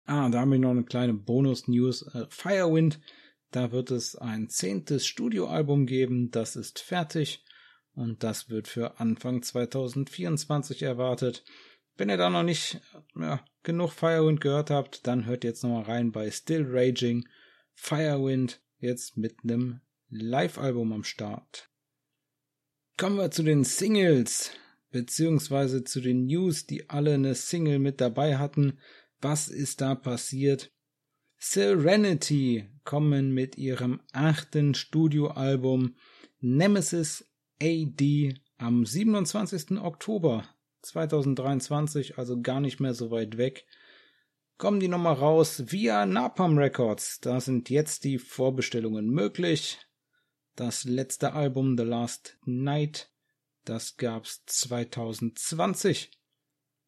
Ah, 0.04 0.28
da 0.28 0.40
haben 0.40 0.52
wir 0.52 0.58
noch 0.58 0.70
eine 0.70 0.84
kleine 0.84 1.14
Bonus-News. 1.14 2.14
Äh, 2.14 2.26
Firewind, 2.30 2.98
da 3.50 3.72
wird 3.72 3.90
es 3.90 4.16
ein 4.16 4.48
zehntes 4.48 5.06
Studioalbum 5.06 5.86
geben, 5.86 6.30
das 6.30 6.56
ist 6.56 6.78
fertig 6.80 7.44
und 7.94 8.22
das 8.22 8.48
wird 8.50 8.68
für 8.68 9.00
Anfang 9.00 9.42
2024 9.42 10.82
erwartet. 10.82 11.44
Wenn 11.96 12.10
ihr 12.10 12.16
da 12.16 12.30
noch 12.30 12.44
nicht 12.44 12.80
ja, 13.16 13.44
genug 13.62 13.92
Firewind 13.92 14.40
gehört 14.40 14.70
habt, 14.70 15.06
dann 15.06 15.26
hört 15.26 15.44
jetzt 15.44 15.64
nochmal 15.64 15.82
rein 15.82 16.12
bei 16.12 16.30
Still 16.30 16.64
Raging 16.68 17.26
Firewind, 17.74 18.60
jetzt 18.78 19.16
mit 19.16 19.36
einem 19.42 19.80
Live-Album 20.10 20.92
am 20.92 21.04
Start. 21.04 21.70
Kommen 22.96 23.16
wir 23.16 23.30
zu 23.30 23.42
den 23.42 23.64
Singles, 23.64 24.52
beziehungsweise 24.90 25.84
zu 25.84 26.00
den 26.00 26.26
News, 26.26 26.66
die 26.66 26.88
alle 26.90 27.14
eine 27.14 27.34
Single 27.34 27.78
mit 27.78 28.00
dabei 28.00 28.38
hatten. 28.38 28.78
Was 29.20 29.48
ist 29.48 29.80
da 29.80 29.94
passiert? 29.94 30.72
Serenity 31.38 32.68
kommen 32.82 33.32
mit 33.32 33.56
ihrem 33.56 34.00
achten 34.12 34.74
Studioalbum 34.74 35.94
Nemesis 36.40 37.24
AD 37.62 38.34
am 38.58 38.84
27. 38.84 39.80
Oktober 39.80 40.44
2023, 40.82 42.18
also 42.18 42.40
gar 42.40 42.60
nicht 42.60 42.80
mehr 42.80 42.92
so 42.92 43.12
weit 43.12 43.38
weg, 43.38 43.66
kommen 44.56 44.80
die 44.80 44.88
nochmal 44.88 45.14
raus 45.14 45.64
via 45.66 46.06
Napalm 46.06 46.58
Records. 46.58 47.20
Da 47.20 47.40
sind 47.40 47.70
jetzt 47.70 48.02
die 48.02 48.18
Vorbestellungen 48.18 49.08
möglich. 49.08 49.78
Das 50.56 50.82
letzte 50.82 51.34
Album 51.34 51.78
The 51.78 51.84
Last 51.84 52.36
Night, 52.46 53.12
das 53.64 53.96
gab's 53.96 54.44
2020 54.46 56.17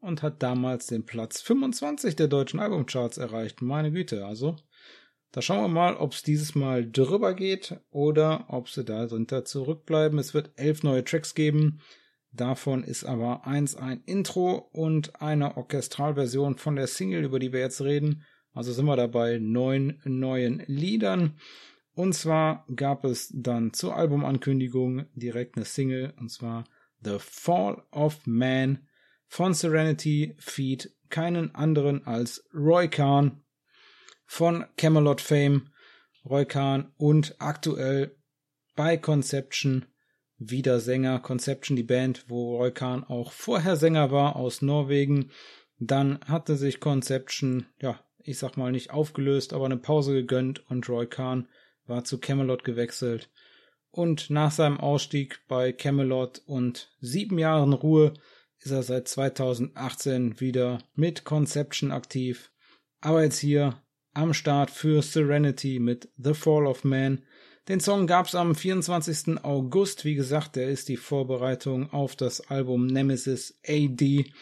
und 0.00 0.22
hat 0.22 0.42
damals 0.42 0.86
den 0.86 1.04
Platz 1.04 1.40
25 1.42 2.16
der 2.16 2.28
deutschen 2.28 2.60
Albumcharts 2.60 3.18
erreicht. 3.18 3.62
Meine 3.62 3.92
Güte, 3.92 4.26
also 4.26 4.56
da 5.32 5.42
schauen 5.42 5.62
wir 5.62 5.68
mal, 5.68 5.96
ob 5.96 6.12
es 6.12 6.22
dieses 6.22 6.54
Mal 6.54 6.90
drüber 6.90 7.34
geht 7.34 7.78
oder 7.90 8.46
ob 8.48 8.68
sie 8.68 8.84
da 8.84 9.06
drunter 9.06 9.44
zurückbleiben. 9.44 10.18
Es 10.18 10.34
wird 10.34 10.50
elf 10.56 10.82
neue 10.82 11.04
Tracks 11.04 11.34
geben. 11.34 11.80
Davon 12.32 12.82
ist 12.82 13.04
aber 13.04 13.46
eins 13.46 13.76
ein 13.76 14.02
Intro 14.06 14.56
und 14.72 15.20
eine 15.20 15.56
Orchestralversion 15.56 16.56
von 16.56 16.76
der 16.76 16.86
Single, 16.86 17.24
über 17.24 17.38
die 17.38 17.52
wir 17.52 17.60
jetzt 17.60 17.80
reden. 17.80 18.24
Also 18.52 18.72
sind 18.72 18.86
wir 18.86 18.96
dabei 18.96 19.38
neun 19.38 20.00
neuen 20.04 20.62
Liedern. 20.66 21.38
Und 21.94 22.14
zwar 22.14 22.66
gab 22.74 23.04
es 23.04 23.32
dann 23.34 23.72
zur 23.72 23.96
Albumankündigung 23.96 25.06
direkt 25.14 25.56
eine 25.56 25.64
Single, 25.64 26.14
und 26.18 26.30
zwar 26.30 26.64
The 27.04 27.16
Fall 27.18 27.82
of 27.90 28.26
Man 28.26 28.86
von 29.31 29.55
Serenity 29.55 30.35
feed 30.38 30.93
keinen 31.09 31.55
anderen 31.55 32.05
als 32.05 32.45
Roy 32.53 32.88
Khan 32.88 33.45
von 34.27 34.64
Camelot 34.77 35.21
Fame, 35.21 35.71
Roy 36.29 36.45
Khan 36.45 36.93
und 36.97 37.37
aktuell 37.38 38.16
bei 38.75 38.97
Conception 38.97 39.87
wieder 40.37 40.81
Sänger. 40.81 41.21
Conception, 41.21 41.77
die 41.77 41.85
Band, 41.85 42.25
wo 42.27 42.57
Roy 42.57 42.73
Khan 42.73 43.05
auch 43.05 43.31
vorher 43.31 43.77
Sänger 43.77 44.11
war 44.11 44.35
aus 44.35 44.62
Norwegen. 44.62 45.31
Dann 45.79 46.19
hatte 46.27 46.57
sich 46.57 46.81
Conception, 46.81 47.66
ja, 47.81 48.01
ich 48.19 48.37
sag 48.37 48.57
mal 48.57 48.73
nicht 48.73 48.90
aufgelöst, 48.90 49.53
aber 49.53 49.66
eine 49.66 49.77
Pause 49.77 50.12
gegönnt 50.12 50.69
und 50.69 50.88
Roy 50.88 51.07
Khan 51.07 51.47
war 51.87 52.03
zu 52.03 52.19
Camelot 52.19 52.64
gewechselt. 52.64 53.31
Und 53.93 54.29
nach 54.29 54.51
seinem 54.51 54.81
Ausstieg 54.81 55.40
bei 55.47 55.73
Camelot 55.73 56.43
und 56.47 56.90
sieben 57.01 57.38
Jahren 57.38 57.73
Ruhe 57.73 58.14
ist 58.61 58.73
er 58.73 58.83
seit 58.83 59.09
2018 59.09 60.40
wieder 60.40 60.79
mit 60.94 61.25
Conception 61.25 61.90
aktiv. 61.90 62.53
Aber 63.01 63.23
jetzt 63.23 63.38
hier 63.38 63.83
am 64.12 64.35
Start 64.35 64.70
für 64.70 65.03
Serenity 65.03 65.79
mit 65.79 66.11
The 66.18 66.35
Fall 66.35 66.66
of 66.66 66.85
Man. 66.85 67.25
Den 67.68 67.81
Song 67.81 68.07
gab's 68.07 68.35
am 68.35 68.55
24. 68.55 69.44
August. 69.44 70.05
Wie 70.05 70.14
gesagt, 70.14 70.57
der 70.57 70.68
ist 70.68 70.88
die 70.88 70.96
Vorbereitung 70.96 71.90
auf 71.92 72.16
das 72.16 72.40
Album 72.51 72.87
Nemesis 72.87 73.59
AD. 73.66 74.33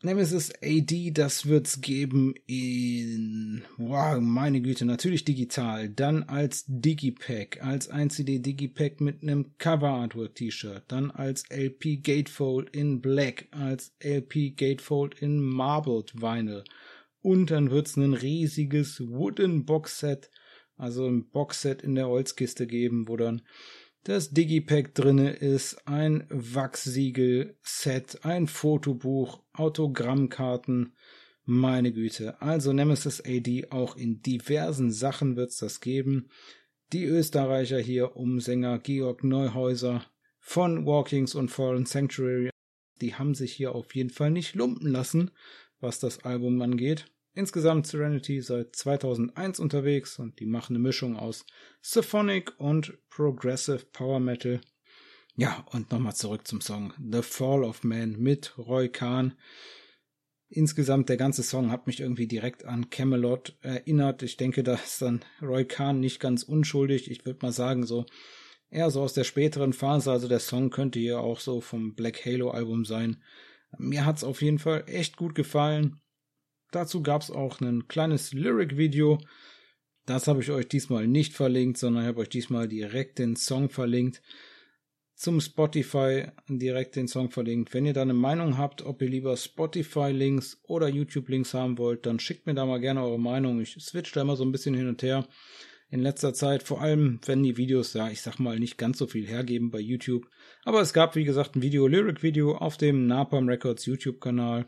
Nemesis 0.00 0.52
AD, 0.62 1.10
das 1.10 1.46
wird's 1.46 1.80
geben 1.80 2.34
in, 2.46 3.64
wow, 3.78 4.20
meine 4.20 4.60
Güte, 4.60 4.84
natürlich 4.84 5.24
digital, 5.24 5.88
dann 5.88 6.22
als 6.22 6.64
Digipack, 6.68 7.64
als 7.64 7.90
1CD 7.90 8.40
Digipack 8.40 9.00
mit 9.00 9.24
einem 9.24 9.56
Cover 9.58 9.88
Artwork 9.88 10.36
T-Shirt, 10.36 10.84
dann 10.86 11.10
als 11.10 11.50
LP 11.50 11.96
Gatefold 12.04 12.70
in 12.76 13.00
Black, 13.00 13.48
als 13.50 13.92
LP 13.98 14.50
Gatefold 14.56 15.20
in 15.20 15.40
Marbled 15.40 16.14
Vinyl. 16.14 16.62
Und 17.20 17.50
dann 17.50 17.72
wird's 17.72 17.96
ein 17.96 18.14
riesiges 18.14 19.00
Wooden 19.00 19.64
Box 19.64 19.98
Set, 19.98 20.30
also 20.76 21.08
ein 21.08 21.28
Box 21.28 21.62
Set 21.62 21.82
in 21.82 21.96
der 21.96 22.06
Holzkiste 22.06 22.68
geben, 22.68 23.08
wo 23.08 23.16
dann 23.16 23.42
das 24.04 24.30
Digipack 24.30 24.94
drinne 24.94 25.32
ist, 25.32 25.86
ein 25.86 26.26
Wachsiegel-Set, 26.30 28.24
ein 28.24 28.46
Fotobuch, 28.46 29.42
Autogrammkarten, 29.52 30.94
meine 31.44 31.92
Güte. 31.92 32.40
Also 32.40 32.72
Nemesis 32.72 33.22
AD 33.24 33.68
auch 33.70 33.96
in 33.96 34.22
diversen 34.22 34.90
Sachen 34.90 35.36
wird's 35.36 35.58
das 35.58 35.80
geben. 35.80 36.28
Die 36.92 37.04
Österreicher 37.04 37.78
hier 37.78 38.16
um 38.16 38.40
Sänger 38.40 38.78
Georg 38.78 39.24
Neuhäuser 39.24 40.04
von 40.38 40.86
Walkings 40.86 41.34
und 41.34 41.50
Fallen 41.50 41.84
Sanctuary, 41.84 42.50
die 43.00 43.14
haben 43.14 43.34
sich 43.34 43.52
hier 43.52 43.74
auf 43.74 43.94
jeden 43.94 44.10
Fall 44.10 44.30
nicht 44.30 44.54
lumpen 44.54 44.90
lassen, 44.90 45.30
was 45.80 46.00
das 46.00 46.24
Album 46.24 46.60
angeht. 46.62 47.06
Insgesamt 47.38 47.86
Serenity 47.86 48.40
seit 48.42 48.74
2001 48.74 49.60
unterwegs 49.60 50.18
und 50.18 50.40
die 50.40 50.46
machen 50.46 50.74
eine 50.74 50.82
Mischung 50.82 51.16
aus 51.16 51.46
Symphonic 51.80 52.58
und 52.58 52.98
Progressive 53.10 53.84
Power 53.92 54.18
Metal. 54.18 54.60
Ja, 55.36 55.64
und 55.70 55.92
nochmal 55.92 56.16
zurück 56.16 56.48
zum 56.48 56.60
Song 56.60 56.92
The 56.98 57.22
Fall 57.22 57.62
of 57.62 57.84
Man 57.84 58.18
mit 58.18 58.58
Roy 58.58 58.88
Kahn. 58.88 59.34
Insgesamt 60.48 61.10
der 61.10 61.16
ganze 61.16 61.44
Song 61.44 61.70
hat 61.70 61.86
mich 61.86 62.00
irgendwie 62.00 62.26
direkt 62.26 62.64
an 62.64 62.90
Camelot 62.90 63.56
erinnert. 63.60 64.24
Ich 64.24 64.36
denke, 64.36 64.64
da 64.64 64.74
ist 64.74 65.00
dann 65.00 65.24
Roy 65.40 65.64
Kahn 65.64 66.00
nicht 66.00 66.18
ganz 66.18 66.42
unschuldig. 66.42 67.08
Ich 67.08 67.24
würde 67.24 67.38
mal 67.42 67.52
sagen, 67.52 67.86
so 67.86 68.04
eher 68.68 68.90
so 68.90 69.00
aus 69.00 69.14
der 69.14 69.22
späteren 69.22 69.72
Phase. 69.74 70.10
Also 70.10 70.26
der 70.26 70.40
Song 70.40 70.70
könnte 70.70 70.98
hier 70.98 71.20
auch 71.20 71.38
so 71.38 71.60
vom 71.60 71.94
Black 71.94 72.26
Halo 72.26 72.50
Album 72.50 72.84
sein. 72.84 73.22
Mir 73.78 74.06
hat's 74.06 74.24
auf 74.24 74.42
jeden 74.42 74.58
Fall 74.58 74.82
echt 74.88 75.16
gut 75.16 75.36
gefallen. 75.36 76.00
Dazu 76.70 77.02
gab 77.02 77.22
es 77.22 77.30
auch 77.30 77.60
ein 77.60 77.88
kleines 77.88 78.32
Lyric-Video. 78.32 79.18
Das 80.06 80.26
habe 80.26 80.42
ich 80.42 80.50
euch 80.50 80.68
diesmal 80.68 81.06
nicht 81.06 81.34
verlinkt, 81.34 81.78
sondern 81.78 82.04
habe 82.06 82.20
euch 82.20 82.28
diesmal 82.28 82.68
direkt 82.68 83.18
den 83.18 83.36
Song 83.36 83.68
verlinkt. 83.70 84.22
Zum 85.14 85.40
Spotify 85.40 86.26
direkt 86.48 86.96
den 86.96 87.08
Song 87.08 87.30
verlinkt. 87.30 87.74
Wenn 87.74 87.86
ihr 87.86 87.92
da 87.92 88.02
eine 88.02 88.14
Meinung 88.14 88.56
habt, 88.56 88.82
ob 88.82 89.02
ihr 89.02 89.08
lieber 89.08 89.36
Spotify-Links 89.36 90.60
oder 90.62 90.88
YouTube-Links 90.88 91.54
haben 91.54 91.76
wollt, 91.76 92.06
dann 92.06 92.20
schickt 92.20 92.46
mir 92.46 92.54
da 92.54 92.64
mal 92.64 92.80
gerne 92.80 93.02
eure 93.02 93.18
Meinung. 93.18 93.60
Ich 93.60 93.76
switch 93.80 94.12
da 94.12 94.20
immer 94.20 94.36
so 94.36 94.44
ein 94.44 94.52
bisschen 94.52 94.74
hin 94.74 94.88
und 94.88 95.02
her 95.02 95.26
in 95.90 96.00
letzter 96.00 96.34
Zeit, 96.34 96.62
vor 96.62 96.82
allem 96.82 97.18
wenn 97.24 97.42
die 97.42 97.56
Videos, 97.56 97.94
ja, 97.94 98.10
ich 98.10 98.20
sag 98.20 98.38
mal, 98.38 98.58
nicht 98.58 98.76
ganz 98.76 98.98
so 98.98 99.06
viel 99.06 99.26
hergeben 99.26 99.70
bei 99.70 99.80
YouTube. 99.80 100.28
Aber 100.64 100.80
es 100.80 100.92
gab, 100.92 101.16
wie 101.16 101.24
gesagt, 101.24 101.56
ein 101.56 101.62
Video, 101.62 101.86
Lyric-Video 101.86 102.56
auf 102.56 102.76
dem 102.76 103.06
Napalm 103.06 103.48
Records 103.48 103.86
YouTube-Kanal. 103.86 104.66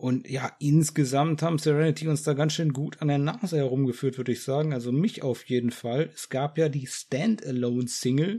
Und 0.00 0.30
ja, 0.30 0.50
insgesamt 0.60 1.42
haben 1.42 1.58
Serenity 1.58 2.08
uns 2.08 2.22
da 2.22 2.32
ganz 2.32 2.54
schön 2.54 2.72
gut 2.72 3.02
an 3.02 3.08
der 3.08 3.18
Nase 3.18 3.58
herumgeführt, 3.58 4.16
würde 4.16 4.32
ich 4.32 4.42
sagen. 4.42 4.72
Also 4.72 4.92
mich 4.92 5.22
auf 5.22 5.44
jeden 5.44 5.70
Fall. 5.70 6.08
Es 6.14 6.30
gab 6.30 6.56
ja 6.56 6.70
die 6.70 6.86
Standalone-Single 6.86 8.38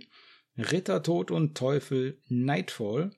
Ritter, 0.57 1.03
Tod 1.03 1.29
und 1.29 1.55
Teufel 1.55 2.17
Nightfall. 2.27 3.11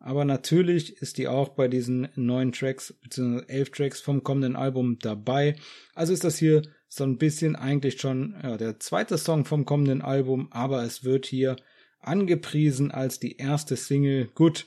Aber 0.00 0.24
natürlich 0.24 1.00
ist 1.00 1.18
die 1.18 1.28
auch 1.28 1.50
bei 1.50 1.68
diesen 1.68 2.08
neun 2.16 2.50
Tracks, 2.50 2.94
beziehungsweise 3.00 3.48
elf 3.48 3.70
Tracks 3.70 4.00
vom 4.00 4.24
kommenden 4.24 4.56
Album 4.56 4.98
dabei. 4.98 5.54
Also 5.94 6.12
ist 6.12 6.24
das 6.24 6.36
hier 6.36 6.62
so 6.88 7.04
ein 7.04 7.16
bisschen 7.16 7.54
eigentlich 7.54 8.00
schon 8.00 8.34
ja, 8.42 8.56
der 8.56 8.80
zweite 8.80 9.18
Song 9.18 9.44
vom 9.44 9.64
kommenden 9.64 10.02
Album, 10.02 10.48
aber 10.50 10.82
es 10.82 11.04
wird 11.04 11.26
hier 11.26 11.54
angepriesen 12.00 12.90
als 12.90 13.20
die 13.20 13.36
erste 13.36 13.76
Single. 13.76 14.26
Gut, 14.34 14.66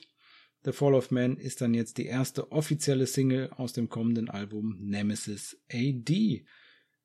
The 0.64 0.72
Fall 0.72 0.94
of 0.94 1.10
Man 1.10 1.36
ist 1.36 1.60
dann 1.60 1.74
jetzt 1.74 1.98
die 1.98 2.06
erste 2.06 2.50
offizielle 2.52 3.06
Single 3.06 3.50
aus 3.50 3.72
dem 3.72 3.88
kommenden 3.88 4.28
Album 4.28 4.76
Nemesis 4.80 5.56
AD. 5.72 6.44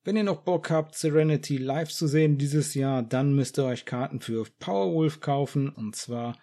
Wenn 0.04 0.18
ihr 0.18 0.24
noch 0.24 0.42
Bock 0.42 0.70
habt, 0.70 0.96
Serenity 0.96 1.58
live 1.58 1.90
zu 1.90 2.08
sehen 2.08 2.38
dieses 2.38 2.74
Jahr, 2.74 3.04
dann 3.04 3.34
müsst 3.34 3.58
ihr 3.58 3.66
euch 3.66 3.86
Karten 3.86 4.20
für 4.20 4.46
Powerwolf 4.60 5.22
kaufen 5.22 5.70
und 5.70 5.96
zwar 5.96 6.38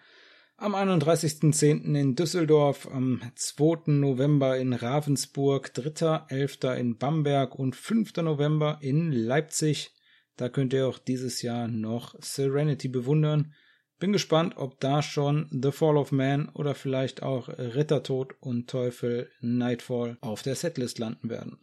am 0.61 0.75
31.10. 0.75 1.99
in 1.99 2.15
Düsseldorf, 2.15 2.87
am 2.91 3.21
2. 3.35 3.93
November 3.93 4.57
in 4.57 4.73
Ravensburg, 4.73 5.71
3.11. 5.75 6.75
in 6.75 6.97
Bamberg 6.97 7.55
und 7.55 7.75
5. 7.75 8.15
November 8.17 8.77
in 8.81 9.11
Leipzig. 9.11 9.91
Da 10.37 10.49
könnt 10.49 10.73
ihr 10.73 10.87
auch 10.87 10.99
dieses 10.99 11.41
Jahr 11.41 11.67
noch 11.67 12.15
Serenity 12.19 12.89
bewundern. 12.89 13.53
Bin 14.01 14.13
gespannt, 14.13 14.57
ob 14.57 14.79
da 14.79 15.03
schon 15.03 15.47
The 15.51 15.71
Fall 15.71 15.95
of 15.95 16.11
Man 16.11 16.49
oder 16.55 16.73
vielleicht 16.73 17.21
auch 17.21 17.47
Rittertod 17.49 18.33
und 18.39 18.67
Teufel 18.67 19.29
Nightfall 19.41 20.17
auf 20.21 20.41
der 20.41 20.55
Setlist 20.55 20.97
landen 20.97 21.29
werden. 21.29 21.59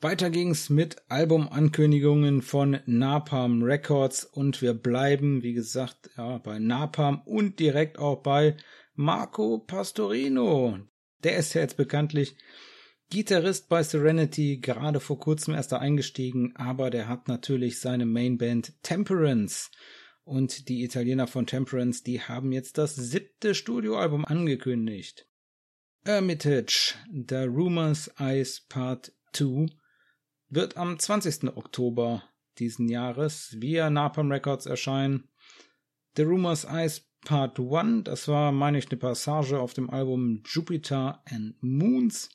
Weiter 0.00 0.30
ging's 0.30 0.70
mit 0.70 1.02
Albumankündigungen 1.08 2.42
von 2.42 2.78
Napalm 2.86 3.64
Records 3.64 4.24
und 4.24 4.62
wir 4.62 4.72
bleiben, 4.72 5.42
wie 5.42 5.52
gesagt, 5.52 6.10
ja, 6.16 6.38
bei 6.38 6.60
Napalm 6.60 7.22
und 7.24 7.58
direkt 7.58 7.98
auch 7.98 8.22
bei 8.22 8.56
Marco 8.94 9.58
Pastorino. 9.58 10.78
Der 11.24 11.38
ist 11.38 11.54
ja 11.54 11.62
jetzt 11.62 11.76
bekanntlich 11.76 12.36
Gitarrist 13.10 13.68
bei 13.68 13.82
Serenity, 13.82 14.58
gerade 14.58 15.00
vor 15.00 15.18
kurzem 15.18 15.54
erst 15.54 15.72
da 15.72 15.78
eingestiegen, 15.78 16.54
aber 16.54 16.90
der 16.90 17.08
hat 17.08 17.26
natürlich 17.26 17.80
seine 17.80 18.06
Mainband 18.06 18.80
Temperance 18.84 19.70
und 20.28 20.68
die 20.68 20.84
Italiener 20.84 21.26
von 21.26 21.46
Temperance, 21.46 22.04
die 22.04 22.20
haben 22.20 22.52
jetzt 22.52 22.78
das 22.78 22.94
siebte 22.94 23.54
Studioalbum 23.54 24.24
angekündigt. 24.24 25.26
Hermitage, 26.04 26.94
The 27.10 27.44
Rumors 27.44 28.10
Eyes 28.18 28.60
Part 28.68 29.12
2, 29.32 29.66
wird 30.50 30.76
am 30.76 30.98
20. 30.98 31.56
Oktober 31.56 32.22
diesen 32.58 32.88
Jahres 32.88 33.56
via 33.58 33.90
Napalm 33.90 34.30
Records 34.30 34.66
erscheinen. 34.66 35.28
The 36.16 36.22
Rumors 36.22 36.64
Eyes 36.64 37.08
Part 37.24 37.58
1, 37.58 38.04
das 38.04 38.28
war, 38.28 38.52
meine 38.52 38.78
ich, 38.78 38.90
eine 38.90 38.98
Passage 38.98 39.58
auf 39.58 39.72
dem 39.72 39.90
Album 39.90 40.42
Jupiter 40.46 41.22
and 41.26 41.56
Moons. 41.62 42.30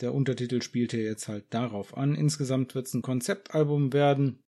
Der 0.00 0.14
Untertitel 0.14 0.62
spielt 0.62 0.92
hier 0.92 1.02
jetzt 1.02 1.26
halt 1.26 1.52
darauf 1.52 1.96
an. 1.96 2.14
Insgesamt 2.14 2.74
wird 2.74 2.86
es 2.86 2.94
ein 2.94 3.02
Konzeptalbum 3.02 3.92
werden. 3.92 4.44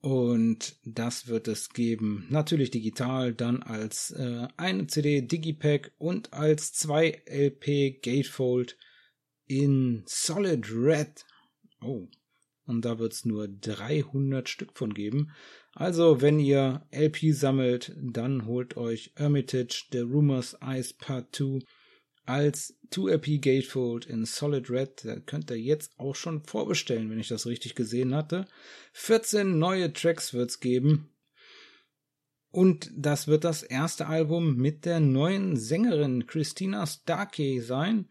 Und 0.00 0.76
das 0.84 1.28
wird 1.28 1.46
es 1.46 1.70
geben. 1.70 2.26
Natürlich 2.30 2.70
digital, 2.70 3.34
dann 3.34 3.62
als 3.62 4.10
äh, 4.12 4.48
eine 4.56 4.86
CD 4.86 5.20
Digipack 5.20 5.92
und 5.98 6.32
als 6.32 6.72
2 6.72 7.22
LP 7.26 8.00
Gatefold 8.02 8.78
in 9.46 10.02
Solid 10.06 10.72
Red. 10.72 11.26
Oh. 11.82 12.08
Und 12.64 12.84
da 12.84 12.98
wird 12.98 13.12
es 13.12 13.24
nur 13.24 13.48
300 13.48 14.48
Stück 14.48 14.78
von 14.78 14.94
geben. 14.94 15.32
Also, 15.72 16.22
wenn 16.22 16.38
ihr 16.38 16.86
LP 16.92 17.34
sammelt, 17.34 17.92
dann 18.00 18.46
holt 18.46 18.76
euch 18.76 19.12
Hermitage, 19.16 19.86
The 19.92 20.00
Rumors 20.00 20.56
Ice 20.64 20.94
Part 20.96 21.34
2 21.34 21.60
als 22.24 22.78
2LP 22.92 23.40
Gatefold 23.40 24.06
in 24.06 24.24
Solid 24.24 24.70
Red. 24.70 25.04
Da 25.04 25.16
könnt 25.20 25.50
ihr 25.50 25.58
jetzt 25.58 25.92
auch 25.98 26.14
schon 26.14 26.42
vorbestellen, 26.42 27.10
wenn 27.10 27.20
ich 27.20 27.28
das 27.28 27.46
richtig 27.46 27.74
gesehen 27.74 28.14
hatte. 28.14 28.46
14 28.92 29.58
neue 29.58 29.92
Tracks 29.92 30.34
wird's 30.34 30.60
geben. 30.60 31.10
Und 32.50 32.90
das 32.96 33.28
wird 33.28 33.44
das 33.44 33.62
erste 33.62 34.08
Album 34.08 34.56
mit 34.56 34.84
der 34.84 34.98
neuen 34.98 35.56
Sängerin 35.56 36.26
Christina 36.26 36.84
Starkey 36.86 37.60
sein. 37.60 38.08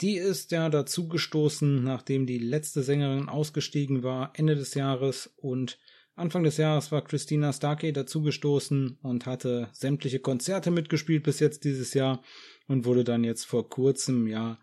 Die 0.00 0.16
ist 0.16 0.52
ja 0.52 0.70
dazugestoßen, 0.70 1.82
nachdem 1.82 2.26
die 2.26 2.38
letzte 2.38 2.82
Sängerin 2.82 3.28
ausgestiegen 3.28 4.02
war, 4.02 4.32
Ende 4.34 4.54
des 4.54 4.74
Jahres 4.74 5.34
und 5.36 5.78
Anfang 6.14 6.42
des 6.42 6.56
Jahres 6.56 6.90
war 6.90 7.04
Christina 7.04 7.52
Starkey 7.52 7.92
dazugestoßen 7.92 8.98
und 9.02 9.26
hatte 9.26 9.68
sämtliche 9.72 10.18
Konzerte 10.18 10.72
mitgespielt 10.72 11.22
bis 11.22 11.38
jetzt 11.38 11.62
dieses 11.62 11.94
Jahr 11.94 12.22
und 12.68 12.84
wurde 12.84 13.04
dann 13.04 13.24
jetzt 13.24 13.44
vor 13.44 13.68
kurzem 13.68 14.26
ja 14.26 14.58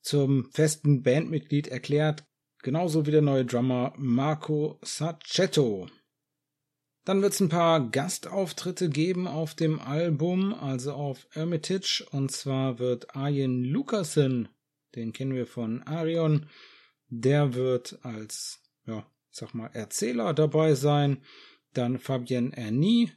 zum 0.00 0.50
festen 0.52 1.02
Bandmitglied 1.02 1.68
erklärt, 1.68 2.24
genauso 2.62 3.06
wie 3.06 3.10
der 3.10 3.22
neue 3.22 3.44
Drummer 3.44 3.92
Marco 3.96 4.78
Sacchetto. 4.82 5.88
Dann 7.04 7.22
wird 7.22 7.32
es 7.32 7.40
ein 7.40 7.48
paar 7.48 7.90
Gastauftritte 7.90 8.90
geben 8.90 9.26
auf 9.26 9.54
dem 9.54 9.80
Album, 9.80 10.54
also 10.54 10.92
auf 10.92 11.26
Hermitage, 11.30 12.06
und 12.12 12.30
zwar 12.30 12.78
wird 12.78 13.16
Arjen 13.16 13.64
Lucasen, 13.64 14.48
den 14.94 15.12
kennen 15.12 15.34
wir 15.34 15.46
von 15.46 15.82
Arion, 15.82 16.46
der 17.08 17.54
wird 17.54 17.98
als 18.02 18.60
ja, 18.88 19.06
sag 19.30 19.54
mal, 19.54 19.70
Erzähler 19.72 20.34
dabei 20.34 20.74
sein. 20.74 21.22
Dann 21.74 21.98
Fabienne 21.98 22.56
Ernie 22.56 23.12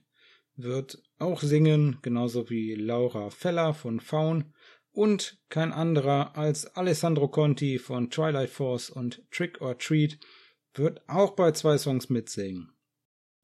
wird 0.55 1.01
auch 1.17 1.41
singen, 1.41 1.97
genauso 2.01 2.49
wie 2.49 2.75
Laura 2.75 3.29
Feller 3.29 3.73
von 3.73 3.99
Faun 3.99 4.53
und 4.91 5.39
kein 5.49 5.71
anderer 5.71 6.37
als 6.37 6.65
Alessandro 6.75 7.29
Conti 7.29 7.79
von 7.79 8.09
Twilight 8.09 8.49
Force 8.49 8.89
und 8.89 9.23
Trick 9.31 9.61
or 9.61 9.77
Treat 9.77 10.19
wird 10.73 11.01
auch 11.07 11.31
bei 11.31 11.51
zwei 11.51 11.77
Songs 11.77 12.09
mitsingen. 12.09 12.71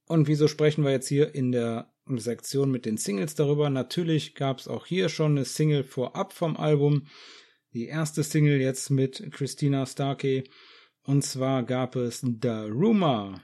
Und 0.06 0.28
wieso 0.28 0.48
sprechen 0.48 0.84
wir 0.84 0.92
jetzt 0.92 1.08
hier 1.08 1.36
in 1.36 1.52
der 1.52 1.94
Sektion 2.16 2.72
mit 2.72 2.86
den 2.86 2.98
Singles 2.98 3.36
darüber? 3.36 3.70
Natürlich 3.70 4.36
gab 4.36 4.60
es 4.60 4.68
auch 4.68 4.86
hier 4.86 5.10
schon 5.10 5.32
eine 5.32 5.46
Single 5.46 5.84
vorab 5.84 6.34
vom 6.34 6.56
Album. 6.56 7.08
Die 7.74 7.88
erste 7.88 8.24
Single 8.24 8.62
jetzt 8.62 8.90
mit 8.90 9.32
Christina 9.32 9.86
Starkey 9.86 10.50
und 11.04 11.24
zwar 11.24 11.64
gab 11.64 11.96
es 11.96 12.20
The 12.20 12.68
Rumor. 12.70 13.42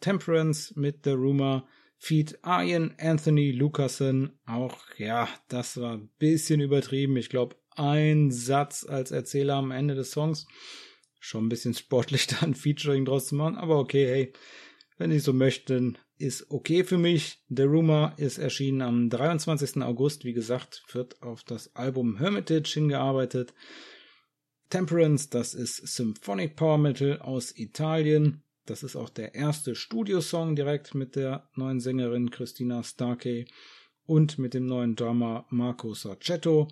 Temperance 0.00 0.78
mit 0.78 1.04
The 1.04 1.10
Rumor. 1.10 1.66
Feed 1.98 2.38
Ian 2.44 2.94
Anthony 2.98 3.52
Lucasen. 3.52 4.38
Auch, 4.46 4.78
ja, 4.98 5.28
das 5.48 5.80
war 5.80 5.94
ein 5.94 6.10
bisschen 6.18 6.60
übertrieben. 6.60 7.16
Ich 7.16 7.28
glaube, 7.28 7.56
ein 7.70 8.30
Satz 8.30 8.84
als 8.84 9.10
Erzähler 9.10 9.54
am 9.54 9.70
Ende 9.70 9.94
des 9.94 10.10
Songs. 10.10 10.46
Schon 11.20 11.46
ein 11.46 11.48
bisschen 11.48 11.74
sportlich 11.74 12.26
da 12.28 12.40
ein 12.40 12.54
Featuring 12.54 13.04
draus 13.04 13.28
zu 13.28 13.34
machen. 13.34 13.56
Aber 13.56 13.78
okay, 13.78 14.06
hey, 14.06 14.32
wenn 14.98 15.10
Sie 15.10 15.18
so 15.18 15.32
möchten, 15.32 15.98
ist 16.18 16.50
okay 16.50 16.84
für 16.84 16.98
mich. 16.98 17.42
The 17.48 17.62
Rumor 17.62 18.14
ist 18.16 18.38
erschienen 18.38 18.82
am 18.82 19.10
23. 19.10 19.82
August. 19.82 20.24
Wie 20.24 20.32
gesagt, 20.32 20.82
wird 20.92 21.22
auf 21.22 21.44
das 21.44 21.74
Album 21.76 22.18
Hermitage 22.18 22.70
hingearbeitet. 22.74 23.54
Temperance, 24.70 25.28
das 25.30 25.54
ist 25.54 25.76
Symphonic 25.76 26.56
Power 26.56 26.78
Metal 26.78 27.20
aus 27.20 27.56
Italien. 27.56 28.42
Das 28.66 28.82
ist 28.82 28.96
auch 28.96 29.08
der 29.08 29.34
erste 29.34 29.76
Studiosong 29.76 30.56
direkt 30.56 30.94
mit 30.94 31.14
der 31.14 31.48
neuen 31.54 31.80
Sängerin 31.80 32.30
Christina 32.30 32.82
Starkey 32.82 33.46
und 34.04 34.38
mit 34.38 34.54
dem 34.54 34.66
neuen 34.66 34.96
Drummer 34.96 35.46
Marco 35.50 35.94
Sarcetto. 35.94 36.68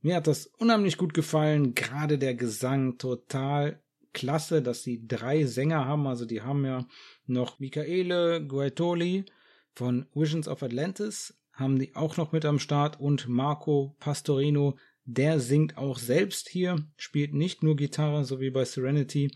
Mir 0.00 0.16
hat 0.16 0.26
das 0.26 0.46
unheimlich 0.46 0.96
gut 0.96 1.12
gefallen, 1.12 1.74
gerade 1.74 2.18
der 2.18 2.34
Gesang 2.34 2.96
total 2.96 3.82
klasse, 4.14 4.62
dass 4.62 4.82
sie 4.82 5.06
drei 5.06 5.44
Sänger 5.44 5.84
haben. 5.84 6.06
Also 6.06 6.24
die 6.24 6.40
haben 6.40 6.64
ja 6.64 6.86
noch 7.26 7.58
Michaele 7.58 8.44
Guaitoli 8.46 9.26
von 9.74 10.06
Visions 10.14 10.48
of 10.48 10.62
Atlantis, 10.62 11.38
haben 11.52 11.78
die 11.78 11.94
auch 11.94 12.16
noch 12.16 12.32
mit 12.32 12.46
am 12.46 12.58
Start 12.58 12.98
und 12.98 13.28
Marco 13.28 13.96
Pastorino, 14.00 14.78
der 15.04 15.40
singt 15.40 15.76
auch 15.76 15.98
selbst 15.98 16.48
hier, 16.48 16.86
spielt 16.96 17.34
nicht 17.34 17.62
nur 17.62 17.76
Gitarre, 17.76 18.24
so 18.24 18.40
wie 18.40 18.50
bei 18.50 18.64
Serenity. 18.64 19.30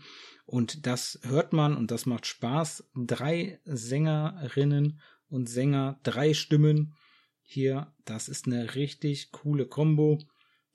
Und 0.45 0.85
das 0.85 1.19
hört 1.23 1.53
man 1.53 1.75
und 1.77 1.91
das 1.91 2.05
macht 2.05 2.25
Spaß. 2.25 2.89
Drei 2.95 3.59
Sängerinnen 3.65 4.99
und 5.29 5.49
Sänger, 5.49 5.99
drei 6.03 6.33
Stimmen 6.33 6.95
hier. 7.41 7.93
Das 8.05 8.27
ist 8.27 8.45
eine 8.45 8.75
richtig 8.75 9.31
coole 9.31 9.65
Combo. 9.65 10.19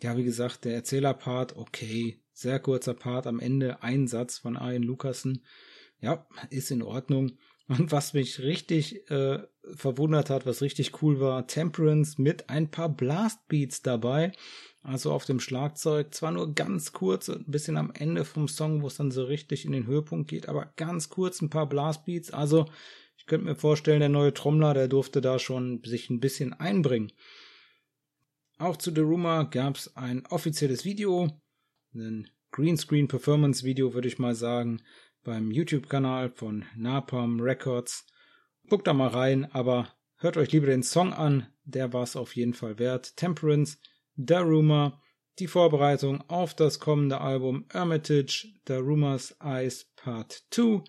Ja, 0.03 0.16
wie 0.16 0.25
gesagt, 0.25 0.64
der 0.64 0.75
Erzählerpart, 0.75 1.57
okay, 1.57 2.23
sehr 2.33 2.61
kurzer 2.61 2.95
Part 2.95 3.27
am 3.27 3.41
Ende, 3.41 3.83
ein 3.83 4.07
Satz 4.07 4.39
von 4.39 4.55
Ian 4.55 4.85
Lucassen. 4.85 5.45
Ja, 6.01 6.27
ist 6.51 6.71
in 6.71 6.83
Ordnung. 6.83 7.39
Und 7.69 7.93
was 7.93 8.14
mich 8.14 8.41
richtig 8.41 9.11
äh, 9.11 9.41
verwundert 9.75 10.31
hat, 10.31 10.47
was 10.47 10.62
richtig 10.62 11.03
cool 11.03 11.21
war, 11.21 11.47
Temperance 11.47 12.21
mit 12.21 12.49
ein 12.49 12.71
paar 12.71 12.89
Blastbeats 12.89 13.83
dabei. 13.83 14.33
Also 14.83 15.12
auf 15.12 15.27
dem 15.27 15.39
Schlagzeug, 15.39 16.14
zwar 16.14 16.33
nur 16.33 16.55
ganz 16.55 16.93
kurz, 16.93 17.29
ein 17.29 17.45
bisschen 17.47 17.77
am 17.77 17.93
Ende 17.93 18.25
vom 18.25 18.49
Song, 18.49 18.83
wo 18.83 18.87
es 18.87 18.97
dann 18.97 19.11
so 19.11 19.25
richtig 19.25 19.66
in 19.66 19.73
den 19.73 19.87
Höhepunkt 19.87 20.31
geht, 20.31 20.49
aber 20.49 20.73
ganz 20.77 21.11
kurz 21.11 21.43
ein 21.43 21.51
paar 21.51 21.69
Blastbeats. 21.69 22.31
Also 22.31 22.71
ich 23.19 23.27
könnte 23.27 23.45
mir 23.45 23.57
vorstellen, 23.57 24.01
der 24.01 24.09
neue 24.09 24.33
Trommler, 24.33 24.73
der 24.73 24.89
durfte 24.89 25.21
da 25.21 25.39
schon 25.39 25.83
sich 25.85 26.09
ein 26.09 26.21
bisschen 26.21 26.55
einbringen. 26.55 27.12
Auch 28.57 28.79
zu 28.79 28.95
The 28.95 29.03
Rumor 29.03 29.51
gab 29.51 29.77
es 29.77 29.95
ein 29.95 30.25
offizielles 30.27 30.87
Video, 30.87 31.29
ein 31.95 32.31
Greenscreen 32.51 33.09
Performance 33.09 33.64
Video, 33.64 33.93
würde 33.93 34.09
ich 34.09 34.19
mal 34.19 34.35
sagen, 34.35 34.81
beim 35.25 35.51
YouTube-Kanal 35.51 36.31
von 36.31 36.64
Napalm 36.77 37.41
Records. 37.41 38.07
Guckt 38.69 38.87
da 38.87 38.93
mal 38.93 39.09
rein, 39.09 39.47
aber 39.53 39.89
hört 40.16 40.37
euch 40.37 40.53
lieber 40.53 40.66
den 40.66 40.83
Song 40.83 41.12
an, 41.12 41.47
der 41.64 41.93
war 41.93 42.03
es 42.03 42.16
auf 42.16 42.37
jeden 42.37 42.55
Fall 42.55 42.79
wert. 42.79 43.16
Temperance 43.16 43.79
The 44.16 44.35
Rumor, 44.35 45.01
die 45.39 45.47
Vorbereitung 45.47 46.23
auf 46.29 46.55
das 46.55 46.81
kommende 46.81 47.21
Album 47.21 47.66
Hermitage, 47.71 48.49
The 48.66 48.75
Rumors 48.75 49.37
Eyes 49.41 49.85
Part 49.97 50.45
2. 50.51 50.83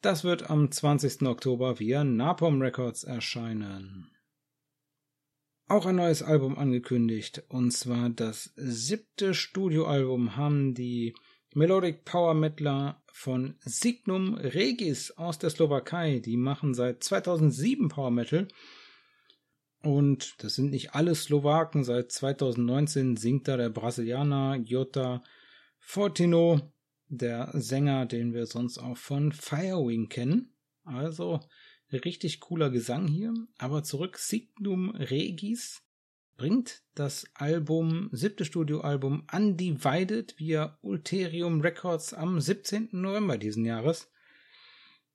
Das 0.00 0.22
wird 0.22 0.50
am 0.50 0.70
20. 0.70 1.22
Oktober 1.22 1.80
via 1.80 2.04
Napalm 2.04 2.60
Records 2.60 3.04
erscheinen. 3.04 4.10
Auch 5.66 5.86
ein 5.86 5.96
neues 5.96 6.22
Album 6.22 6.58
angekündigt, 6.58 7.42
und 7.48 7.70
zwar 7.70 8.10
das 8.10 8.52
siebte 8.54 9.32
Studioalbum 9.32 10.36
haben 10.36 10.74
die 10.74 11.14
Melodic 11.56 12.04
Power 12.04 12.34
Metaler 12.34 13.00
von 13.12 13.54
Signum 13.60 14.34
Regis 14.34 15.12
aus 15.12 15.38
der 15.38 15.50
Slowakei. 15.50 16.18
Die 16.18 16.36
machen 16.36 16.74
seit 16.74 17.04
2007 17.04 17.88
Power 17.88 18.10
Metal 18.10 18.48
und 19.80 20.34
das 20.42 20.56
sind 20.56 20.72
nicht 20.72 20.94
alle 20.94 21.14
Slowaken. 21.14 21.84
Seit 21.84 22.10
2019 22.10 23.16
singt 23.16 23.46
da 23.46 23.56
der 23.56 23.68
Brasilianer 23.68 24.56
Jota 24.56 25.22
Fortino, 25.78 26.72
der 27.06 27.50
Sänger, 27.52 28.06
den 28.06 28.34
wir 28.34 28.46
sonst 28.46 28.78
auch 28.78 28.96
von 28.96 29.30
Firewing 29.30 30.08
kennen. 30.08 30.56
Also 30.82 31.38
richtig 31.92 32.40
cooler 32.40 32.70
Gesang 32.70 33.06
hier. 33.06 33.32
Aber 33.58 33.84
zurück, 33.84 34.18
Signum 34.18 34.90
Regis 34.90 35.83
bringt 36.36 36.82
das 36.94 37.26
Album, 37.34 38.08
siebte 38.12 38.44
Studioalbum 38.44 39.26
Undivided 39.32 40.34
via 40.38 40.78
Ulterium 40.82 41.60
Records 41.60 42.12
am 42.12 42.40
17. 42.40 42.88
November 42.92 43.38
diesen 43.38 43.64
Jahres. 43.64 44.10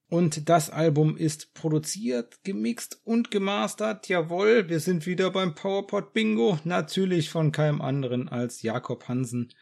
Und 0.10 0.50
das 0.50 0.72
Album 0.72 1.18
ist 1.18 1.54
produziert, 1.54 2.44
gemixt 2.44 3.00
und 3.04 3.30
gemastert. 3.30 4.08
Jawohl, 4.08 4.68
wir 4.68 4.80
sind 4.80 5.06
wieder 5.06 5.30
beim 5.30 5.54
PowerPod 5.54 6.14
Bingo. 6.14 6.58
Natürlich 6.64 7.30
von 7.30 7.52
keinem 7.52 7.80
anderen 7.80 8.28
als 8.28 8.64
Jakob 8.64 9.08
Hansen. 9.08 9.54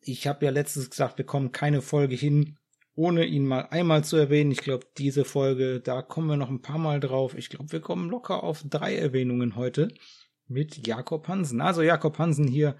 Ich 0.00 0.26
habe 0.26 0.44
ja 0.44 0.50
letztens 0.50 0.90
gesagt, 0.90 1.18
wir 1.18 1.26
kommen 1.26 1.52
keine 1.52 1.80
Folge 1.80 2.16
hin, 2.16 2.56
ohne 2.96 3.24
ihn 3.24 3.46
mal 3.46 3.68
einmal 3.70 4.02
zu 4.02 4.16
erwähnen. 4.16 4.50
Ich 4.50 4.62
glaube, 4.62 4.86
diese 4.98 5.24
Folge, 5.24 5.80
da 5.80 6.02
kommen 6.02 6.28
wir 6.28 6.36
noch 6.36 6.50
ein 6.50 6.62
paar 6.62 6.78
Mal 6.78 6.98
drauf. 6.98 7.36
Ich 7.36 7.48
glaube, 7.48 7.70
wir 7.70 7.80
kommen 7.80 8.10
locker 8.10 8.42
auf 8.42 8.64
drei 8.68 8.96
Erwähnungen 8.96 9.54
heute 9.54 9.94
mit 10.46 10.86
Jakob 10.86 11.28
Hansen. 11.28 11.60
Also 11.60 11.82
Jakob 11.82 12.18
Hansen 12.18 12.48
hier 12.48 12.76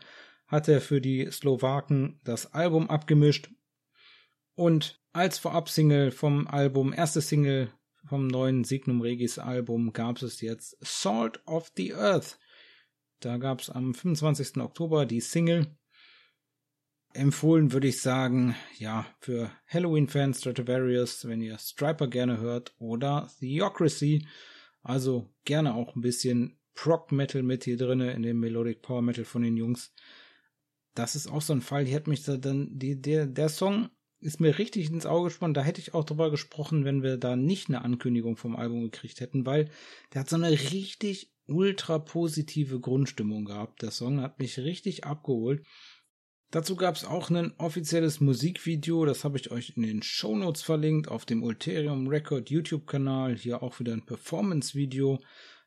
hat 0.47 0.69
er 0.69 0.81
für 0.81 1.01
die 1.01 1.31
Slowaken 1.31 2.21
das 2.25 2.53
Album 2.53 2.91
abgemischt 2.91 3.51
und 4.55 5.01
als 5.13 5.39
Vorab-Single 5.39 6.11
vom 6.11 6.47
Album, 6.47 6.93
erste 6.93 7.21
Single 7.21 7.73
vom 8.05 8.27
neuen 8.27 8.65
Signum 8.65 9.01
Regis 9.01 9.39
Album, 9.39 9.93
gab 9.93 10.21
es 10.23 10.41
jetzt 10.41 10.77
Salt 10.81 11.47
of 11.47 11.73
the 11.77 11.95
Earth. 11.95 12.39
Da 13.21 13.37
gab 13.37 13.61
es 13.61 13.71
am 13.71 13.95
25. 13.95 14.59
Oktober 14.59 15.07
die 15.07 15.21
Single. 15.21 15.77
Empfohlen 17.15 17.73
würde 17.73 17.89
ich 17.89 18.01
sagen, 18.01 18.57
ja, 18.79 19.07
für 19.21 19.51
Halloween-Fans 19.69 20.41
Stratovarius, 20.41 21.29
wenn 21.29 21.43
ihr 21.43 21.59
Striper 21.59 22.09
gerne 22.09 22.39
hört, 22.39 22.75
oder 22.79 23.31
Theocracy. 23.39 24.27
Also 24.83 25.33
gerne 25.45 25.75
auch 25.75 25.95
ein 25.95 26.01
bisschen 26.01 26.59
Prog 26.75 27.13
Metal 27.13 27.43
mit 27.43 27.65
hier 27.65 27.77
drinne 27.77 28.13
in 28.13 28.23
dem 28.23 28.41
Melodic 28.41 28.83
Power 28.83 29.03
Metal 29.03 29.25
von 29.25 29.43
den 29.43 29.57
Jungs. 29.57 29.93
Das 30.95 31.15
ist 31.15 31.27
auch 31.27 31.43
so 31.43 31.53
ein 31.53 31.61
Fall, 31.61 31.85
die 31.85 31.95
hat 31.95 32.07
mich 32.07 32.23
da 32.23 32.37
dann, 32.37 32.79
die, 32.79 33.01
der, 33.01 33.27
der 33.27 33.49
Song 33.49 33.91
ist 34.21 34.41
mir 34.41 34.59
richtig 34.59 34.91
ins 34.91 35.07
Auge 35.07 35.29
gesponnen. 35.29 35.55
Da 35.55 35.63
hätte 35.63 35.81
ich 35.81 35.95
auch 35.95 36.05
drüber 36.05 36.31
gesprochen, 36.31 36.85
wenn 36.85 37.03
wir 37.03 37.17
da 37.17 37.35
nicht 37.35 37.69
eine 37.69 37.83
Ankündigung 37.83 38.37
vom 38.37 38.57
Album 38.57 38.83
gekriegt 38.83 39.21
hätten, 39.21 39.47
weil 39.47 39.69
der 40.13 40.21
hat 40.21 40.29
so 40.29 40.37
eine 40.37 40.51
richtig 40.51 41.33
ultra 41.47 41.99
positive 41.99 42.79
Grundstimmung 42.81 43.45
gehabt. 43.45 43.83
Der 43.83 43.91
Song 43.91 44.21
hat 44.21 44.39
mich 44.39 44.59
richtig 44.59 45.05
abgeholt. 45.05 45.67
Dazu 46.53 46.77
gab 46.77 46.97
es 46.97 47.05
auch 47.05 47.31
ein 47.31 47.55
offizielles 47.59 48.21
Musikvideo, 48.21 49.07
das 49.07 49.25
habe 49.25 49.39
ich 49.39 49.51
euch 49.51 49.73
in 49.75 49.83
den 49.83 50.03
Shownotes 50.03 50.61
verlinkt, 50.61 51.09
auf 51.09 51.25
dem 51.25 51.43
Ulterium 51.43 52.07
Record 52.09 52.51
YouTube-Kanal. 52.51 53.37
Hier 53.37 53.63
auch 53.63 53.81
wieder 53.81 53.95
ein 53.95 54.05
Performance-Video. 54.05 55.19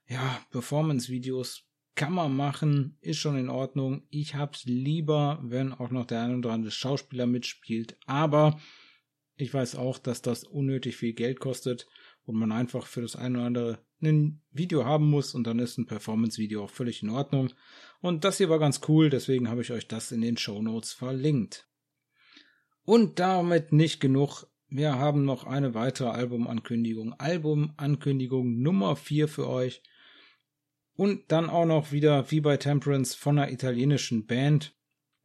Ja, 0.07 0.39
Performance-Videos 0.51 1.63
kann 1.95 2.13
man 2.13 2.35
machen, 2.35 2.97
ist 3.01 3.17
schon 3.17 3.37
in 3.37 3.49
Ordnung. 3.49 4.03
Ich 4.09 4.35
hab's 4.35 4.65
lieber, 4.65 5.39
wenn 5.43 5.71
auch 5.73 5.89
noch 5.89 6.05
der 6.05 6.23
ein 6.23 6.37
oder 6.37 6.51
andere 6.51 6.71
Schauspieler 6.71 7.25
mitspielt. 7.25 7.97
Aber 8.05 8.59
ich 9.37 9.53
weiß 9.53 9.75
auch, 9.75 9.97
dass 9.97 10.21
das 10.21 10.43
unnötig 10.43 10.97
viel 10.97 11.13
Geld 11.13 11.39
kostet 11.39 11.87
und 12.25 12.35
man 12.35 12.51
einfach 12.51 12.85
für 12.85 13.01
das 13.01 13.15
eine 13.15 13.37
oder 13.37 13.47
andere 13.47 13.85
ein 14.01 14.41
Video 14.51 14.85
haben 14.85 15.09
muss 15.09 15.33
und 15.33 15.47
dann 15.47 15.59
ist 15.59 15.77
ein 15.77 15.87
Performance-Video 15.87 16.63
auch 16.63 16.69
völlig 16.69 17.01
in 17.01 17.09
Ordnung. 17.09 17.53
Und 18.01 18.23
das 18.23 18.37
hier 18.37 18.49
war 18.49 18.59
ganz 18.59 18.81
cool, 18.87 19.09
deswegen 19.09 19.49
habe 19.49 19.61
ich 19.61 19.71
euch 19.71 19.87
das 19.87 20.11
in 20.11 20.21
den 20.21 20.37
Show 20.37 20.61
Notes 20.61 20.93
verlinkt. 20.93 21.67
Und 22.83 23.19
damit 23.19 23.71
nicht 23.71 23.99
genug. 23.99 24.45
Wir 24.67 24.95
haben 24.95 25.25
noch 25.25 25.45
eine 25.45 25.73
weitere 25.73 26.09
Albumankündigung. 26.09 27.13
Albumankündigung 27.13 28.61
Nummer 28.61 28.95
4 28.95 29.27
für 29.27 29.47
euch. 29.47 29.81
Und 30.95 31.31
dann 31.31 31.49
auch 31.49 31.65
noch 31.65 31.91
wieder 31.91 32.29
wie 32.31 32.41
bei 32.41 32.57
Temperance 32.57 33.17
von 33.17 33.37
einer 33.37 33.51
italienischen 33.51 34.25
Band. 34.25 34.75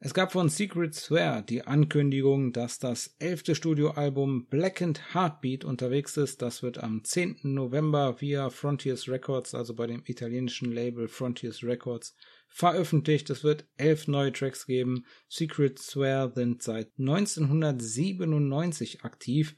Es 0.03 0.15
gab 0.15 0.33
von 0.33 0.49
Secret 0.49 0.95
Swear 0.95 1.43
die 1.43 1.67
Ankündigung, 1.67 2.55
dass 2.55 2.79
das 2.79 3.17
elfte 3.19 3.55
Studioalbum 3.55 4.47
Blackened 4.47 5.15
Heartbeat 5.15 5.67
unterwegs 5.67 6.17
ist. 6.17 6.41
Das 6.41 6.63
wird 6.63 6.79
am 6.79 7.05
10. 7.05 7.41
November 7.43 8.19
via 8.19 8.49
Frontiers 8.49 9.11
Records, 9.11 9.55
also 9.55 9.75
bei 9.75 9.87
dem 9.87 10.03
italienischen 10.07 10.73
Label 10.73 11.07
Frontiers 11.07 11.63
Records, 11.63 12.17
veröffentlicht. 12.49 13.29
Es 13.29 13.45
wird 13.45 13.67
elf 13.77 14.09
neue 14.09 14.33
Tracks 14.33 14.65
geben. 14.65 15.05
Secret 15.29 15.79
Swear 15.79 16.33
sind 16.33 16.63
seit 16.63 16.99
1997 16.99 19.05
aktiv. 19.05 19.55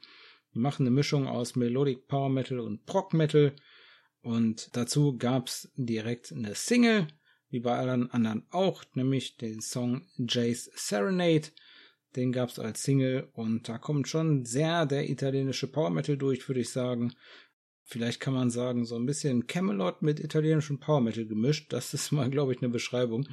Die 0.55 0.59
machen 0.59 0.83
eine 0.83 0.95
Mischung 0.95 1.29
aus 1.29 1.55
Melodic 1.55 2.09
Power 2.09 2.31
Metal 2.31 2.59
und 2.59 2.85
Prog 2.85 3.15
Metal. 3.15 3.55
Und 4.23 4.77
dazu 4.77 5.18
gab's 5.18 5.70
direkt 5.77 6.33
eine 6.33 6.55
Single 6.55 7.09
wie 7.53 7.61
bei 7.61 7.77
allen 7.77 8.11
anderen 8.11 8.47
auch, 8.51 8.83
nämlich 8.95 9.37
den 9.37 9.61
Song 9.61 10.07
Jay's 10.16 10.70
Serenade. 10.75 11.49
Den 12.16 12.33
gab's 12.33 12.59
als 12.59 12.83
Single 12.83 13.29
und 13.35 13.68
da 13.68 13.79
kommt 13.79 14.09
schon 14.09 14.45
sehr 14.45 14.87
der 14.87 15.09
italienische 15.11 15.66
Power 15.66 15.91
Metal 15.91 16.16
durch, 16.16 16.49
würde 16.49 16.61
ich 16.61 16.70
sagen. 16.70 17.12
Vielleicht 17.85 18.20
kann 18.20 18.33
man 18.33 18.51
sagen, 18.51 18.87
so 18.87 18.97
ein 18.97 19.07
bisschen 19.07 19.47
Camelot 19.47 20.01
mit 20.01 20.18
italienischem 20.18 20.79
Power 20.79 21.01
Metal 21.03 21.27
gemischt. 21.27 21.73
Das 21.73 21.93
ist 21.93 22.11
mal, 22.11 22.31
glaube 22.31 22.53
ich, 22.53 22.62
eine 22.62 22.70
Beschreibung. 22.70 23.29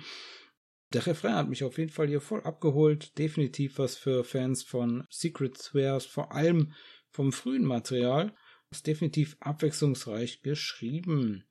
Der 0.91 1.05
Refrain 1.05 1.35
hat 1.35 1.49
mich 1.49 1.63
auf 1.63 1.77
jeden 1.77 1.91
Fall 1.91 2.07
hier 2.07 2.19
voll 2.19 2.41
abgeholt. 2.41 3.17
Definitiv 3.17 3.77
was 3.77 3.95
für 3.95 4.23
Fans 4.23 4.63
von 4.63 5.05
Secret 5.09 5.57
Swears, 5.57 6.05
vor 6.05 6.33
allem 6.33 6.73
vom 7.09 7.31
frühen 7.31 7.63
Material. 7.63 8.33
Ist 8.71 8.87
definitiv 8.87 9.35
abwechslungsreich 9.39 10.41
geschrieben. 10.41 11.43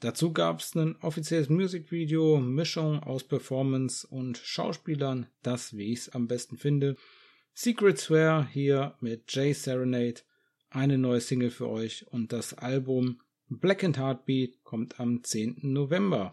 Dazu 0.00 0.32
gab 0.32 0.60
es 0.60 0.74
ein 0.74 0.96
offizielles 0.96 1.48
Musikvideo, 1.48 2.38
Mischung 2.38 3.02
aus 3.02 3.24
Performance 3.24 4.06
und 4.06 4.38
Schauspielern, 4.38 5.26
das 5.42 5.76
wie 5.76 5.92
ich 5.92 6.00
es 6.00 6.08
am 6.10 6.28
besten 6.28 6.56
finde. 6.56 6.96
Secret 7.54 7.98
Swear 7.98 8.46
hier 8.46 8.96
mit 9.00 9.32
Jay 9.32 9.52
Serenade, 9.52 10.20
eine 10.70 10.98
neue 10.98 11.20
Single 11.20 11.50
für 11.50 11.68
euch 11.68 12.06
und 12.06 12.32
das 12.32 12.54
Album 12.54 13.20
Black 13.48 13.82
and 13.82 13.98
Heartbeat 13.98 14.62
kommt 14.62 15.00
am 15.00 15.24
10. 15.24 15.60
November. 15.62 16.32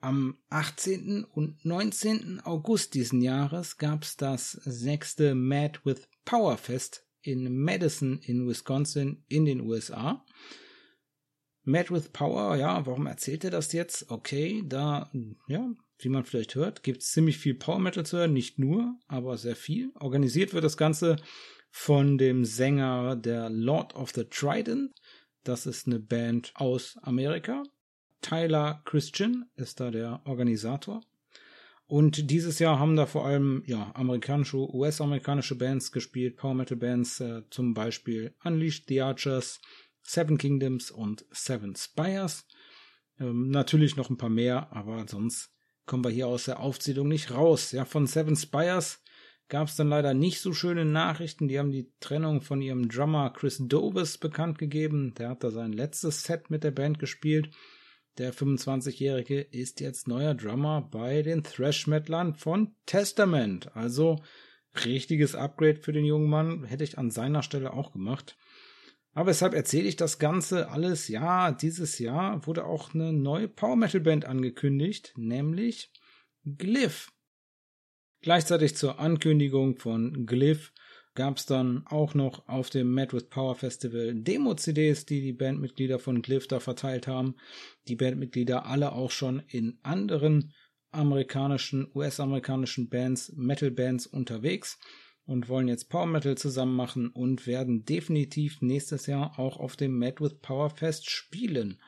Am 0.00 0.38
18. 0.50 1.24
und 1.24 1.64
19. 1.64 2.40
August 2.44 2.94
diesen 2.94 3.20
Jahres 3.20 3.78
gab 3.78 4.04
es 4.04 4.16
das 4.16 4.52
sechste 4.52 5.34
Mad 5.34 5.80
with 5.82 6.08
Power 6.24 6.56
Fest 6.56 7.07
in 7.22 7.56
Madison 7.56 8.18
in 8.20 8.46
Wisconsin 8.46 9.24
in 9.28 9.44
den 9.44 9.60
USA. 9.60 10.24
Mad 11.64 11.90
with 11.90 12.08
Power, 12.10 12.56
ja, 12.56 12.86
warum 12.86 13.06
erzählt 13.06 13.44
er 13.44 13.50
das 13.50 13.72
jetzt? 13.72 14.10
Okay, 14.10 14.64
da, 14.66 15.10
ja, 15.48 15.70
wie 15.98 16.08
man 16.08 16.24
vielleicht 16.24 16.54
hört, 16.54 16.82
gibt 16.82 17.02
es 17.02 17.10
ziemlich 17.10 17.38
viel 17.38 17.54
Power 17.54 17.78
Metal 17.78 18.06
zu 18.06 18.18
hören, 18.18 18.32
nicht 18.32 18.58
nur, 18.58 18.98
aber 19.06 19.36
sehr 19.36 19.56
viel. 19.56 19.92
Organisiert 19.94 20.54
wird 20.54 20.64
das 20.64 20.76
Ganze 20.76 21.16
von 21.70 22.16
dem 22.16 22.44
Sänger 22.44 23.16
der 23.16 23.50
Lord 23.50 23.94
of 23.94 24.12
the 24.14 24.24
Trident. 24.24 24.92
Das 25.44 25.66
ist 25.66 25.86
eine 25.86 25.98
Band 25.98 26.52
aus 26.54 26.96
Amerika. 27.02 27.62
Tyler 28.22 28.82
Christian 28.84 29.50
ist 29.54 29.80
da 29.80 29.90
der 29.90 30.22
Organisator. 30.24 31.02
Und 31.88 32.30
dieses 32.30 32.58
Jahr 32.58 32.78
haben 32.78 32.96
da 32.96 33.06
vor 33.06 33.24
allem 33.24 33.62
ja 33.64 33.90
amerikanische, 33.94 34.58
US-amerikanische 34.58 35.56
Bands 35.56 35.90
gespielt, 35.90 36.36
Power 36.36 36.52
Metal 36.52 36.76
Bands, 36.76 37.18
äh, 37.20 37.42
zum 37.48 37.72
Beispiel 37.72 38.34
Unleashed 38.44 38.84
the 38.88 39.00
Archers, 39.00 39.58
Seven 40.02 40.36
Kingdoms 40.36 40.90
und 40.90 41.24
Seven 41.30 41.74
Spires. 41.74 42.46
Ähm, 43.18 43.48
natürlich 43.48 43.96
noch 43.96 44.10
ein 44.10 44.18
paar 44.18 44.28
mehr, 44.28 44.70
aber 44.70 45.08
sonst 45.08 45.50
kommen 45.86 46.04
wir 46.04 46.10
hier 46.10 46.26
aus 46.26 46.44
der 46.44 46.60
Aufzählung 46.60 47.08
nicht 47.08 47.30
raus. 47.30 47.72
Ja, 47.72 47.86
von 47.86 48.06
Seven 48.06 48.36
Spires 48.36 49.02
gab 49.48 49.68
es 49.68 49.76
dann 49.76 49.88
leider 49.88 50.12
nicht 50.12 50.42
so 50.42 50.52
schöne 50.52 50.84
Nachrichten. 50.84 51.48
Die 51.48 51.58
haben 51.58 51.72
die 51.72 51.90
Trennung 52.00 52.42
von 52.42 52.60
ihrem 52.60 52.90
Drummer 52.90 53.30
Chris 53.30 53.62
Dovis 53.66 54.18
bekannt 54.18 54.58
gegeben. 54.58 55.14
Der 55.14 55.30
hat 55.30 55.42
da 55.42 55.50
sein 55.50 55.72
letztes 55.72 56.22
Set 56.22 56.50
mit 56.50 56.64
der 56.64 56.70
Band 56.70 56.98
gespielt. 56.98 57.48
Der 58.18 58.34
25-Jährige 58.34 59.40
ist 59.40 59.78
jetzt 59.78 60.08
neuer 60.08 60.34
Drummer 60.34 60.82
bei 60.82 61.22
den 61.22 61.44
Thrash 61.44 61.86
Metalern 61.86 62.34
von 62.34 62.74
Testament. 62.84 63.76
Also 63.76 64.20
richtiges 64.84 65.36
Upgrade 65.36 65.76
für 65.76 65.92
den 65.92 66.04
jungen 66.04 66.28
Mann. 66.28 66.64
Hätte 66.64 66.82
ich 66.82 66.98
an 66.98 67.12
seiner 67.12 67.44
Stelle 67.44 67.72
auch 67.72 67.92
gemacht. 67.92 68.36
Aber 69.12 69.30
weshalb 69.30 69.54
erzähle 69.54 69.86
ich 69.86 69.94
das 69.94 70.18
Ganze 70.18 70.68
alles? 70.68 71.06
Ja, 71.06 71.52
dieses 71.52 72.00
Jahr 72.00 72.44
wurde 72.44 72.64
auch 72.64 72.92
eine 72.92 73.12
neue 73.12 73.46
Power 73.46 73.76
Metal 73.76 74.00
Band 74.00 74.24
angekündigt, 74.24 75.12
nämlich 75.16 75.92
Glyph. 76.44 77.12
Gleichzeitig 78.20 78.74
zur 78.74 78.98
Ankündigung 78.98 79.76
von 79.76 80.26
Glyph 80.26 80.72
gab 81.18 81.38
es 81.38 81.46
dann 81.46 81.84
auch 81.88 82.14
noch 82.14 82.46
auf 82.46 82.70
dem 82.70 82.94
Mad 82.94 83.12
with 83.12 83.28
Power 83.28 83.56
Festival 83.56 84.14
Demo-CDs, 84.14 85.04
die 85.04 85.20
die 85.20 85.32
Bandmitglieder 85.32 85.98
von 85.98 86.22
Glyph 86.22 86.46
da 86.46 86.60
verteilt 86.60 87.08
haben. 87.08 87.34
Die 87.88 87.96
Bandmitglieder 87.96 88.66
alle 88.66 88.92
auch 88.92 89.10
schon 89.10 89.42
in 89.48 89.80
anderen 89.82 90.54
amerikanischen, 90.92 91.90
US-amerikanischen 91.92 92.88
Bands, 92.88 93.32
Metal-Bands 93.34 94.06
unterwegs 94.06 94.78
und 95.26 95.48
wollen 95.48 95.66
jetzt 95.66 95.90
Power 95.90 96.06
Metal 96.06 96.38
zusammen 96.38 96.76
machen 96.76 97.08
und 97.08 97.48
werden 97.48 97.84
definitiv 97.84 98.62
nächstes 98.62 99.06
Jahr 99.06 99.40
auch 99.40 99.58
auf 99.58 99.74
dem 99.74 99.98
Mad 99.98 100.22
with 100.22 100.38
Power 100.38 100.70
Fest 100.70 101.10
spielen. 101.10 101.80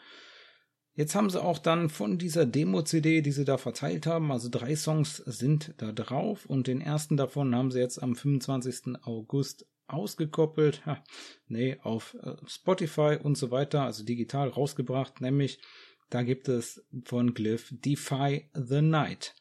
Jetzt 1.01 1.15
haben 1.15 1.31
sie 1.31 1.43
auch 1.43 1.59
dann 1.59 1.89
von 1.89 2.19
dieser 2.19 2.45
Demo-CD, 2.45 3.23
die 3.23 3.33
sie 3.33 3.47
da 3.47 3.57
verteilt 3.57 4.05
haben, 4.05 4.31
also 4.31 4.51
drei 4.51 4.77
Songs 4.77 5.17
sind 5.17 5.73
da 5.79 5.93
drauf 5.93 6.45
und 6.45 6.67
den 6.67 6.83
ersten 6.83 7.17
davon 7.17 7.55
haben 7.55 7.71
sie 7.71 7.79
jetzt 7.79 8.03
am 8.03 8.15
25. 8.15 9.03
August 9.05 9.67
ausgekoppelt, 9.87 10.85
ha, 10.85 11.03
nee, 11.49 11.79
auf 11.83 12.19
äh, 12.21 12.37
Spotify 12.47 13.17
und 13.23 13.39
so 13.39 13.51
weiter, 13.51 13.85
also 13.85 14.05
digital 14.05 14.51
rausgebracht, 14.51 15.23
nämlich 15.23 15.63
da 16.11 16.23
gibt 16.23 16.49
es 16.49 16.85
von 17.07 17.33
Glyph 17.33 17.73
Defy 17.83 18.51
the 18.53 18.83
Night. 18.83 19.35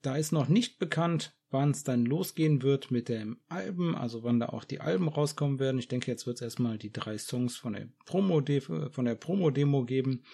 Da 0.00 0.16
ist 0.16 0.32
noch 0.32 0.48
nicht 0.48 0.78
bekannt, 0.78 1.36
wann 1.54 1.70
es 1.70 1.84
dann 1.84 2.04
losgehen 2.04 2.62
wird 2.62 2.90
mit 2.90 3.08
dem 3.08 3.38
Alben, 3.48 3.94
also 3.94 4.22
wann 4.22 4.40
da 4.40 4.50
auch 4.50 4.64
die 4.64 4.80
Alben 4.80 5.08
rauskommen 5.08 5.58
werden. 5.58 5.78
Ich 5.78 5.88
denke, 5.88 6.10
jetzt 6.10 6.26
wird 6.26 6.36
es 6.36 6.42
erstmal 6.42 6.76
die 6.76 6.92
drei 6.92 7.16
Songs 7.16 7.56
von 7.56 7.72
der 7.72 7.88
Promo 8.04 8.42
Promo-Demo 8.42 9.84
geben. 9.86 10.24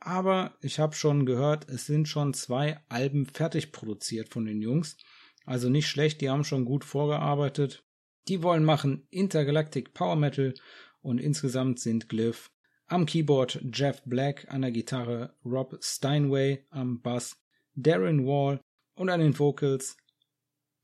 Aber 0.00 0.58
ich 0.60 0.78
habe 0.78 0.94
schon 0.94 1.24
gehört, 1.24 1.68
es 1.70 1.86
sind 1.86 2.08
schon 2.08 2.34
zwei 2.34 2.78
Alben 2.90 3.24
fertig 3.24 3.72
produziert 3.72 4.28
von 4.28 4.44
den 4.44 4.60
Jungs. 4.60 4.98
Also 5.46 5.70
nicht 5.70 5.88
schlecht, 5.88 6.20
die 6.20 6.28
haben 6.28 6.44
schon 6.44 6.66
gut 6.66 6.84
vorgearbeitet. 6.84 7.84
Die 8.28 8.42
wollen 8.42 8.64
machen 8.64 9.06
Intergalactic 9.10 9.94
Power 9.94 10.16
Metal 10.16 10.52
und 11.00 11.18
insgesamt 11.18 11.80
sind 11.80 12.10
Glyph 12.10 12.50
am 12.88 13.04
Keyboard 13.06 13.60
Jeff 13.72 14.02
Black, 14.04 14.46
an 14.48 14.62
der 14.62 14.72
Gitarre 14.72 15.34
Rob 15.44 15.78
Steinway, 15.80 16.66
am 16.70 17.00
Bass 17.00 17.36
Darren 17.74 18.26
Wall 18.26 18.60
und 18.94 19.10
an 19.10 19.20
den 19.20 19.38
Vocals 19.38 19.96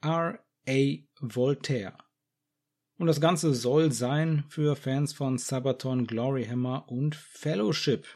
R. 0.05 0.39
A. 0.69 0.97
Voltaire. 1.21 1.97
Und 2.99 3.07
das 3.07 3.21
Ganze 3.21 3.55
soll 3.55 3.91
sein 3.91 4.45
für 4.49 4.77
Fans 4.77 5.13
von 5.13 5.39
Sabaton, 5.39 6.07
Gloryhammer 6.07 6.89
und 6.89 7.15
Fellowship. 7.17 8.07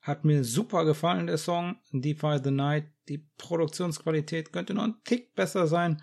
Hat 0.00 0.24
mir 0.24 0.44
super 0.44 0.84
gefallen, 0.84 1.26
der 1.26 1.38
Song. 1.38 1.76
Defy 1.92 2.38
the 2.44 2.50
Night. 2.50 2.92
Die 3.08 3.26
Produktionsqualität 3.38 4.52
könnte 4.52 4.74
noch 4.74 4.84
ein 4.84 5.00
Tick 5.04 5.34
besser 5.34 5.66
sein. 5.66 6.02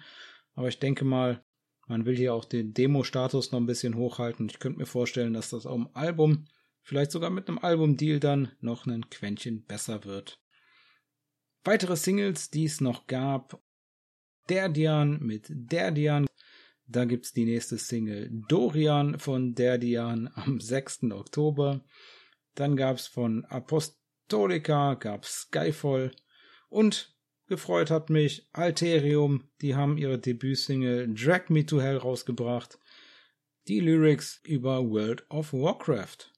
Aber 0.56 0.68
ich 0.68 0.80
denke 0.80 1.06
mal, 1.06 1.44
man 1.88 2.06
will 2.06 2.16
hier 2.18 2.34
auch 2.34 2.46
den 2.46 2.74
Demo-Status 2.74 3.52
noch 3.52 3.60
ein 3.60 3.68
bisschen 3.68 3.96
hochhalten. 3.96 4.50
Ich 4.50 4.60
könnte 4.60 4.80
mir 4.80 4.86
vorstellen, 4.88 5.34
dass 5.34 5.52
das 5.52 5.66
am 5.66 5.90
Album, 5.94 6.48
vielleicht 6.82 7.12
sogar 7.12 7.30
mit 7.30 7.48
einem 7.48 7.60
Album-Deal 7.60 8.20
dann, 8.20 8.52
noch 8.60 8.88
ein 8.88 9.10
Quäntchen 9.10 9.66
besser 9.66 10.04
wird. 10.04 10.42
Weitere 11.64 11.96
Singles, 11.96 12.50
die 12.50 12.66
es 12.66 12.82
noch 12.82 13.06
gab. 13.06 13.62
Derdian 14.52 15.18
mit 15.22 15.46
Derdian. 15.50 16.28
Da 16.86 17.06
gibt's 17.06 17.32
die 17.32 17.46
nächste 17.46 17.78
Single 17.78 18.30
Dorian 18.50 19.18
von 19.18 19.56
Derdian 19.56 20.30
am 20.36 20.60
6. 20.60 21.04
Oktober. 21.14 21.86
Dann 22.56 22.76
gab's 22.76 23.08
von 23.08 23.46
Apostolica, 23.46 24.96
gab's 24.96 25.44
Skyfall. 25.44 26.12
Und 26.68 27.16
gefreut 27.48 27.90
hat 27.90 28.10
mich 28.10 28.46
Alterium, 28.52 29.50
die 29.62 29.76
haben 29.76 29.98
ihre 29.98 30.20
Debütsingle 30.20 31.08
Drag 31.14 31.48
Me 31.48 31.66
to 31.66 31.80
Hell 31.80 31.96
rausgebracht. 31.96 32.78
Die 33.70 33.80
Lyrics 33.80 34.42
über 34.44 34.84
World 34.84 35.24
of 35.30 35.54
Warcraft. 35.54 36.30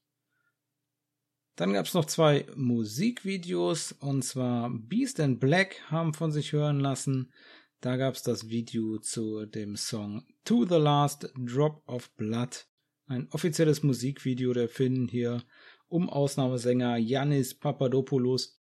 Dann 1.56 1.72
gab 1.72 1.86
es 1.86 1.94
noch 1.94 2.04
zwei 2.04 2.46
Musikvideos, 2.54 3.90
und 3.90 4.22
zwar 4.22 4.70
Beast 4.70 5.18
and 5.18 5.40
Black 5.40 5.80
haben 5.90 6.14
von 6.14 6.30
sich 6.30 6.52
hören 6.52 6.78
lassen. 6.78 7.32
Da 7.80 7.96
gab 7.96 8.14
es 8.14 8.22
das 8.22 8.48
Video 8.48 8.98
zu 8.98 9.46
dem 9.46 9.76
Song 9.76 10.24
To 10.44 10.64
the 10.64 10.76
Last 10.76 11.30
Drop 11.36 11.82
of 11.86 12.10
Blood. 12.16 12.66
Ein 13.06 13.28
offizielles 13.30 13.82
Musikvideo 13.82 14.52
der 14.52 14.68
Finnen 14.68 15.08
hier 15.08 15.42
um 15.88 16.08
Ausnahmesänger 16.08 16.96
Yannis 16.96 17.54
Papadopoulos. 17.54 18.60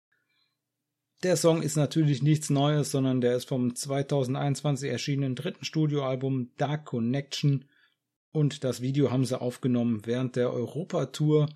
Der 1.22 1.36
Song 1.36 1.62
ist 1.62 1.76
natürlich 1.76 2.22
nichts 2.22 2.50
Neues, 2.50 2.90
sondern 2.90 3.20
der 3.20 3.36
ist 3.36 3.48
vom 3.48 3.74
2021 3.74 4.90
erschienenen 4.90 5.34
dritten 5.34 5.64
Studioalbum 5.64 6.50
Dark 6.56 6.84
Connection. 6.84 7.64
Und 8.32 8.64
das 8.64 8.82
Video 8.82 9.10
haben 9.10 9.24
sie 9.24 9.40
aufgenommen 9.40 10.02
während 10.04 10.36
der 10.36 10.52
Europatour 10.52 11.48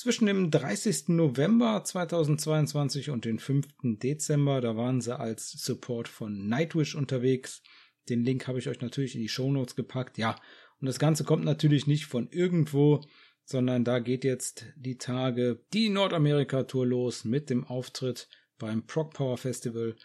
zwischen 0.00 0.24
dem 0.24 0.50
30. 0.50 1.08
November 1.08 1.84
2022 1.84 3.10
und 3.10 3.26
dem 3.26 3.38
5. 3.38 3.66
Dezember, 3.82 4.62
da 4.62 4.74
waren 4.74 5.02
sie 5.02 5.18
als 5.18 5.50
Support 5.50 6.08
von 6.08 6.48
Nightwish 6.48 6.94
unterwegs. 6.94 7.62
Den 8.08 8.24
Link 8.24 8.48
habe 8.48 8.58
ich 8.58 8.70
euch 8.70 8.80
natürlich 8.80 9.14
in 9.14 9.20
die 9.20 9.28
Shownotes 9.28 9.76
gepackt. 9.76 10.16
Ja, 10.16 10.40
und 10.80 10.86
das 10.86 10.98
Ganze 10.98 11.24
kommt 11.24 11.44
natürlich 11.44 11.86
nicht 11.86 12.06
von 12.06 12.30
irgendwo, 12.30 13.02
sondern 13.44 13.84
da 13.84 13.98
geht 13.98 14.24
jetzt 14.24 14.64
die 14.74 14.96
Tage 14.96 15.62
die 15.74 15.90
Nordamerika-Tour 15.90 16.86
los 16.86 17.26
mit 17.26 17.50
dem 17.50 17.64
Auftritt 17.66 18.30
beim 18.58 18.86
Prog 18.86 19.12
Power 19.12 19.36
Festival 19.36 19.96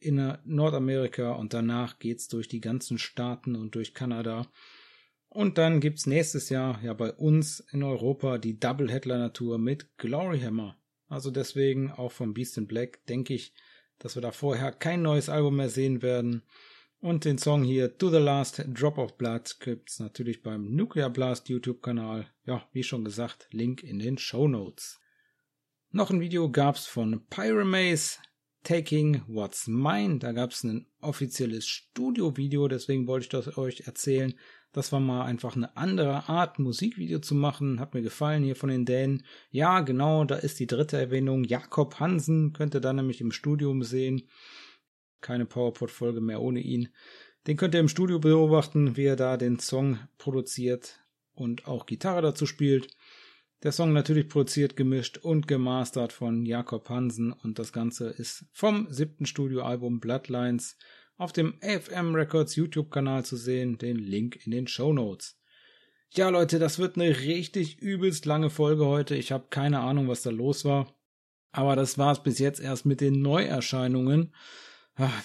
in 0.00 0.36
Nordamerika 0.44 1.34
und 1.34 1.54
danach 1.54 2.00
geht's 2.00 2.26
durch 2.26 2.48
die 2.48 2.60
ganzen 2.60 2.98
Staaten 2.98 3.54
und 3.54 3.76
durch 3.76 3.94
Kanada. 3.94 4.50
Und 5.36 5.58
dann 5.58 5.80
gibt's 5.80 6.06
nächstes 6.06 6.48
Jahr 6.48 6.82
ja 6.82 6.94
bei 6.94 7.12
uns 7.12 7.60
in 7.70 7.82
Europa 7.82 8.38
die 8.38 8.58
Double 8.58 8.90
Headliner 8.90 9.34
Tour 9.34 9.58
mit 9.58 9.98
Glory 9.98 10.40
Hammer. 10.40 10.78
Also 11.08 11.30
deswegen 11.30 11.90
auch 11.90 12.10
von 12.10 12.32
Beast 12.32 12.56
in 12.56 12.66
Black 12.66 13.04
denke 13.04 13.34
ich, 13.34 13.52
dass 13.98 14.14
wir 14.14 14.22
da 14.22 14.30
vorher 14.30 14.72
kein 14.72 15.02
neues 15.02 15.28
Album 15.28 15.56
mehr 15.56 15.68
sehen 15.68 16.00
werden. 16.00 16.42
Und 17.00 17.26
den 17.26 17.36
Song 17.36 17.64
hier 17.64 17.98
To 17.98 18.08
the 18.08 18.16
Last 18.16 18.64
Drop 18.66 18.96
of 18.96 19.18
Blood 19.18 19.60
gibt's 19.60 20.00
natürlich 20.00 20.42
beim 20.42 20.74
Nuclear 20.74 21.10
Blast 21.10 21.50
YouTube 21.50 21.82
Kanal. 21.82 22.26
Ja, 22.46 22.66
wie 22.72 22.82
schon 22.82 23.04
gesagt, 23.04 23.46
Link 23.50 23.82
in 23.82 23.98
den 23.98 24.16
Show 24.16 24.48
Notes. 24.48 25.00
Noch 25.90 26.08
ein 26.08 26.22
Video 26.22 26.50
gab's 26.50 26.86
von 26.86 27.26
Pyramaze, 27.28 28.20
Taking 28.62 29.20
What's 29.28 29.66
Mine. 29.66 30.18
Da 30.18 30.32
gab's 30.32 30.64
ein 30.64 30.86
offizielles 31.02 31.66
Studio-Video, 31.66 32.68
deswegen 32.68 33.06
wollte 33.06 33.24
ich 33.24 33.28
das 33.28 33.58
euch 33.58 33.82
erzählen. 33.86 34.32
Das 34.76 34.92
war 34.92 35.00
mal 35.00 35.24
einfach 35.24 35.56
eine 35.56 35.74
andere 35.74 36.28
Art, 36.28 36.58
Musikvideo 36.58 37.20
zu 37.20 37.34
machen. 37.34 37.80
Hat 37.80 37.94
mir 37.94 38.02
gefallen 38.02 38.44
hier 38.44 38.56
von 38.56 38.68
den 38.68 38.84
Dänen. 38.84 39.24
Ja, 39.50 39.80
genau, 39.80 40.24
da 40.24 40.34
ist 40.34 40.60
die 40.60 40.66
dritte 40.66 40.98
Erwähnung. 40.98 41.44
Jakob 41.44 41.98
Hansen 41.98 42.52
könnt 42.52 42.74
ihr 42.74 42.82
da 42.82 42.92
nämlich 42.92 43.22
im 43.22 43.32
Studium 43.32 43.82
sehen. 43.82 44.28
Keine 45.22 45.46
PowerPoint-Folge 45.46 46.20
mehr 46.20 46.42
ohne 46.42 46.60
ihn. 46.60 46.90
Den 47.46 47.56
könnt 47.56 47.72
ihr 47.72 47.80
im 47.80 47.88
Studio 47.88 48.18
beobachten, 48.18 48.98
wie 48.98 49.06
er 49.06 49.16
da 49.16 49.38
den 49.38 49.58
Song 49.58 49.98
produziert 50.18 51.00
und 51.32 51.66
auch 51.66 51.86
Gitarre 51.86 52.20
dazu 52.20 52.44
spielt. 52.44 52.94
Der 53.62 53.72
Song 53.72 53.94
natürlich 53.94 54.28
produziert, 54.28 54.76
gemischt 54.76 55.16
und 55.16 55.48
gemastert 55.48 56.12
von 56.12 56.44
Jakob 56.44 56.90
Hansen 56.90 57.32
und 57.32 57.58
das 57.58 57.72
Ganze 57.72 58.10
ist 58.10 58.44
vom 58.52 58.92
siebten 58.92 59.24
Studioalbum 59.24 60.00
Bloodlines 60.00 60.76
auf 61.16 61.32
dem 61.32 61.54
AFM 61.62 62.14
Records 62.14 62.56
YouTube-Kanal 62.56 63.24
zu 63.24 63.36
sehen, 63.36 63.78
den 63.78 63.96
Link 63.96 64.44
in 64.44 64.52
den 64.52 64.66
Show 64.66 64.92
Notes. 64.92 65.38
Ja, 66.10 66.28
Leute, 66.28 66.58
das 66.58 66.78
wird 66.78 66.96
eine 66.96 67.20
richtig 67.20 67.78
übelst 67.78 68.26
lange 68.26 68.50
Folge 68.50 68.86
heute. 68.86 69.16
Ich 69.16 69.32
habe 69.32 69.46
keine 69.50 69.80
Ahnung, 69.80 70.08
was 70.08 70.22
da 70.22 70.30
los 70.30 70.64
war. 70.64 70.94
Aber 71.52 71.74
das 71.74 71.98
war's 71.98 72.22
bis 72.22 72.38
jetzt 72.38 72.60
erst 72.60 72.86
mit 72.86 73.00
den 73.00 73.22
Neuerscheinungen. 73.22 74.34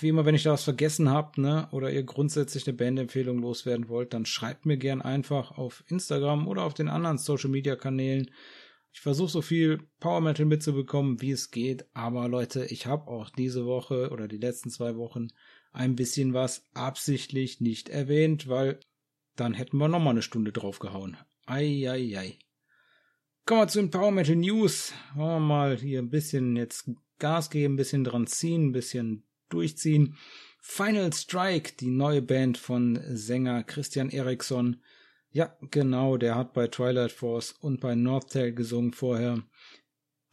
Wie 0.02 0.10
immer, 0.10 0.26
wenn 0.26 0.36
ich 0.36 0.44
da 0.44 0.52
was 0.52 0.66
vergessen 0.66 1.10
habt, 1.10 1.38
ne, 1.38 1.70
oder 1.72 1.92
ihr 1.92 2.04
grundsätzlich 2.04 2.68
eine 2.68 2.76
Bandempfehlung 2.76 3.40
loswerden 3.40 3.88
wollt, 3.88 4.14
dann 4.14 4.26
schreibt 4.26 4.66
mir 4.66 4.78
gern 4.78 5.02
einfach 5.02 5.58
auf 5.58 5.84
Instagram 5.88 6.48
oder 6.48 6.64
auf 6.64 6.74
den 6.74 6.90
anderen 6.90 7.18
Social 7.18 7.50
Media 7.50 7.78
Kanälen. 7.78 8.32
Ich 8.92 9.00
versuche 9.00 9.32
so 9.32 9.42
viel 9.42 9.80
Power 10.02 10.20
Metal 10.20 10.46
mitzubekommen, 10.46 11.22
wie 11.22 11.32
es 11.32 11.52
geht, 11.52 11.86
aber 11.94 12.28
Leute, 12.28 12.66
ich 12.66 12.86
habe 12.86 13.10
auch 13.10 13.30
diese 13.30 13.66
Woche 13.66 14.10
oder 14.10 14.28
die 14.28 14.38
letzten 14.38 14.70
zwei 14.70 14.98
Wochen 14.98 15.28
ein 15.72 15.96
bisschen 15.96 16.34
was 16.34 16.66
absichtlich 16.74 17.62
nicht 17.62 17.90
erwähnt, 17.90 18.48
weil 18.48 18.80
dann 19.36 19.54
hätten 19.54 19.78
wir 19.78 19.88
nochmal 19.88 20.12
eine 20.12 20.22
Stunde 20.22 20.52
draufgehauen. 20.52 21.18
Eieiei. 21.46 21.90
Ei, 21.90 22.18
ei. 22.18 22.40
Kommen 23.46 23.62
wir 23.62 23.68
zu 23.68 23.80
den 23.80 23.90
Power 23.90 24.12
Metal 24.12 24.36
News. 24.36 24.94
Wollen 25.16 25.30
wir 25.30 25.40
mal 25.40 25.78
hier 25.78 26.00
ein 26.00 26.10
bisschen 26.10 26.56
jetzt 26.56 26.90
Gas 27.18 27.50
geben, 27.50 27.74
ein 27.74 27.78
bisschen 27.78 28.04
dran 28.04 28.28
ziehen, 28.28 28.68
ein 28.68 28.72
bisschen 28.72 29.28
durchziehen. 29.50 30.16
Final 30.62 31.12
Strike, 31.12 31.74
die 31.80 31.90
neue 31.90 32.22
Band 32.22 32.58
von 32.58 33.00
Sänger 33.10 33.64
Christian 33.64 34.10
Eriksson. 34.10 34.82
Ja, 35.32 35.58
genau, 35.72 36.18
der 36.18 36.36
hat 36.36 36.54
bei 36.54 36.68
Twilight 36.68 37.12
Force 37.12 37.52
und 37.52 37.82
bei 37.82 37.96
Northtail 37.96 38.54
gesungen 38.54 38.94
vorher. 38.94 39.44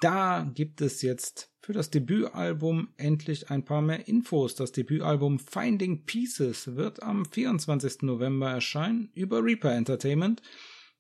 Da 0.01 0.51
gibt 0.55 0.81
es 0.81 1.03
jetzt 1.03 1.48
für 1.69 1.75
das 1.75 1.91
Debütalbum 1.91 2.89
endlich 2.97 3.51
ein 3.51 3.63
paar 3.63 3.83
mehr 3.83 4.09
Infos. 4.09 4.55
Das 4.55 4.73
Debütalbum 4.73 5.39
Finding 5.39 6.07
Pieces 6.07 6.77
wird 6.77 7.03
am 7.03 7.27
24. 7.27 8.05
November 8.05 8.49
erscheinen 8.49 9.11
über 9.13 9.45
Reaper 9.45 9.75
Entertainment. 9.75 10.41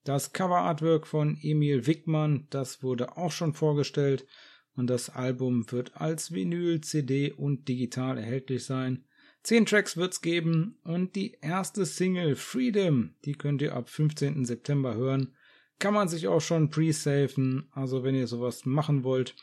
Das 0.04 0.34
Cover-Artwork 0.34 1.06
von 1.06 1.38
Emil 1.40 1.86
Wickmann, 1.86 2.48
das 2.50 2.82
wurde 2.82 3.16
auch 3.16 3.32
schon 3.32 3.54
vorgestellt 3.54 4.26
und 4.74 4.90
das 4.90 5.08
Album 5.08 5.72
wird 5.72 5.98
als 5.98 6.32
Vinyl, 6.32 6.82
CD 6.82 7.32
und 7.32 7.66
digital 7.66 8.18
erhältlich 8.18 8.66
sein. 8.66 9.06
Zehn 9.42 9.64
Tracks 9.64 9.96
wird's 9.96 10.20
geben 10.20 10.76
und 10.84 11.16
die 11.16 11.38
erste 11.40 11.86
Single 11.86 12.36
Freedom, 12.36 13.14
die 13.24 13.32
könnt 13.32 13.62
ihr 13.62 13.74
ab 13.74 13.88
15. 13.88 14.44
September 14.44 14.94
hören. 14.94 15.34
Kann 15.78 15.94
man 15.94 16.08
sich 16.08 16.28
auch 16.28 16.42
schon 16.42 16.68
pre-safen, 16.68 17.70
also 17.70 18.04
wenn 18.04 18.14
ihr 18.14 18.26
sowas 18.26 18.66
machen 18.66 19.02
wollt, 19.02 19.34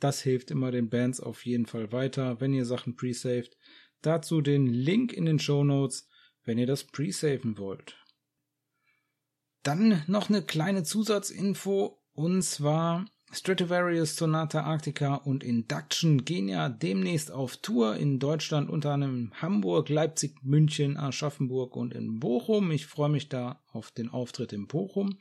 das 0.00 0.20
hilft 0.20 0.50
immer 0.50 0.70
den 0.70 0.88
Bands 0.88 1.20
auf 1.20 1.44
jeden 1.44 1.66
Fall 1.66 1.92
weiter, 1.92 2.40
wenn 2.40 2.52
ihr 2.52 2.64
Sachen 2.64 2.96
pre-saved. 2.96 3.56
Dazu 4.02 4.40
den 4.40 4.66
Link 4.66 5.12
in 5.12 5.24
den 5.24 5.38
Show 5.38 5.64
Notes, 5.64 6.08
wenn 6.44 6.58
ihr 6.58 6.66
das 6.66 6.84
pre-saven 6.84 7.58
wollt. 7.58 7.96
Dann 9.62 10.02
noch 10.06 10.28
eine 10.28 10.42
kleine 10.42 10.84
Zusatzinfo 10.84 12.00
und 12.12 12.42
zwar 12.42 13.06
Stratovarius, 13.30 14.16
Sonata 14.16 14.62
Arctica 14.62 15.16
und 15.16 15.44
Induction 15.44 16.24
gehen 16.24 16.48
ja 16.48 16.70
demnächst 16.70 17.30
auf 17.30 17.58
Tour 17.58 17.96
in 17.96 18.18
Deutschland, 18.18 18.70
unter 18.70 18.92
anderem 18.92 19.32
Hamburg, 19.34 19.90
Leipzig, 19.90 20.42
München, 20.42 20.96
Aschaffenburg 20.96 21.76
und 21.76 21.92
in 21.92 22.20
Bochum. 22.20 22.70
Ich 22.70 22.86
freue 22.86 23.10
mich 23.10 23.28
da 23.28 23.62
auf 23.70 23.90
den 23.90 24.08
Auftritt 24.08 24.54
in 24.54 24.66
Bochum. 24.66 25.18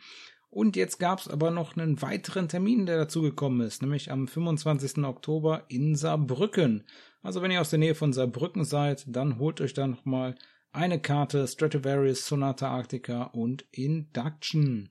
Und 0.58 0.76
jetzt 0.76 0.98
gab 0.98 1.20
es 1.20 1.28
aber 1.28 1.52
noch 1.52 1.78
einen 1.78 2.02
weiteren 2.02 2.50
Termin, 2.50 2.88
der 2.88 2.98
dazugekommen 2.98 3.62
ist, 3.62 3.84
nämlich 3.84 4.10
am 4.10 4.28
25. 4.28 5.04
Oktober 5.04 5.66
in 5.68 5.96
Saarbrücken. 5.96 6.84
Also 7.22 7.44
wenn 7.44 7.52
ihr 7.52 7.62
aus 7.62 7.70
der 7.70 7.78
Nähe 7.78 7.94
von 7.94 8.12
Saarbrücken 8.12 8.66
seid, 8.66 9.04
dann 9.06 9.38
holt 9.38 9.62
euch 9.62 9.76
da 9.76 9.86
nochmal 9.86 10.34
eine 10.72 11.00
Karte 11.00 11.48
Stratovarius, 11.48 12.26
Sonata 12.26 12.70
Arctica 12.70 13.26
und 13.26 13.68
Induction. 13.70 14.90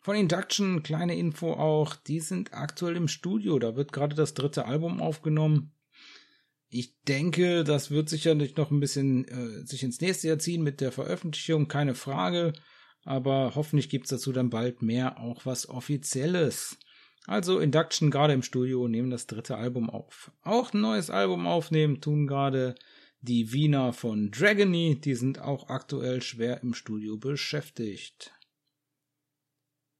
Von 0.00 0.14
Induction, 0.14 0.84
kleine 0.84 1.16
Info 1.16 1.54
auch, 1.54 1.96
die 1.96 2.20
sind 2.20 2.54
aktuell 2.54 2.94
im 2.94 3.08
Studio, 3.08 3.58
da 3.58 3.74
wird 3.74 3.92
gerade 3.92 4.14
das 4.14 4.34
dritte 4.34 4.66
Album 4.66 5.00
aufgenommen. 5.00 5.72
Ich 6.68 6.94
denke, 7.02 7.64
das 7.64 7.90
wird 7.90 8.08
sicherlich 8.08 8.54
noch 8.54 8.70
ein 8.70 8.78
bisschen 8.78 9.26
äh, 9.26 9.66
sich 9.66 9.82
ins 9.82 10.00
nächste 10.00 10.28
Jahr 10.28 10.38
ziehen 10.38 10.62
mit 10.62 10.80
der 10.80 10.92
Veröffentlichung, 10.92 11.66
keine 11.66 11.96
Frage 11.96 12.52
aber 13.04 13.52
hoffentlich 13.54 13.88
gibt's 13.88 14.10
dazu 14.10 14.32
dann 14.32 14.50
bald 14.50 14.82
mehr 14.82 15.20
auch 15.20 15.46
was 15.46 15.68
Offizielles. 15.68 16.78
Also 17.26 17.58
Induction 17.58 18.10
gerade 18.10 18.32
im 18.32 18.42
Studio 18.42 18.88
nehmen 18.88 19.10
das 19.10 19.26
dritte 19.26 19.56
Album 19.56 19.90
auf. 19.90 20.32
Auch 20.42 20.72
ein 20.72 20.80
neues 20.80 21.10
Album 21.10 21.46
aufnehmen 21.46 22.00
tun 22.00 22.26
gerade 22.26 22.74
die 23.20 23.52
Wiener 23.52 23.92
von 23.92 24.30
Dragony, 24.30 25.00
die 25.00 25.14
sind 25.14 25.40
auch 25.40 25.68
aktuell 25.68 26.22
schwer 26.22 26.62
im 26.62 26.72
Studio 26.72 27.16
beschäftigt. 27.16 28.32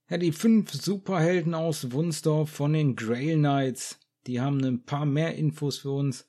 Ja, 0.09 0.17
die 0.17 0.33
fünf 0.33 0.73
Superhelden 0.73 1.55
aus 1.55 1.93
Wunsdorf 1.93 2.49
von 2.49 2.73
den 2.73 2.97
Grail 2.97 3.37
Knights, 3.37 3.99
die 4.27 4.41
haben 4.41 4.65
ein 4.65 4.85
paar 4.85 5.05
mehr 5.05 5.35
Infos 5.35 5.79
für 5.79 5.91
uns. 5.91 6.27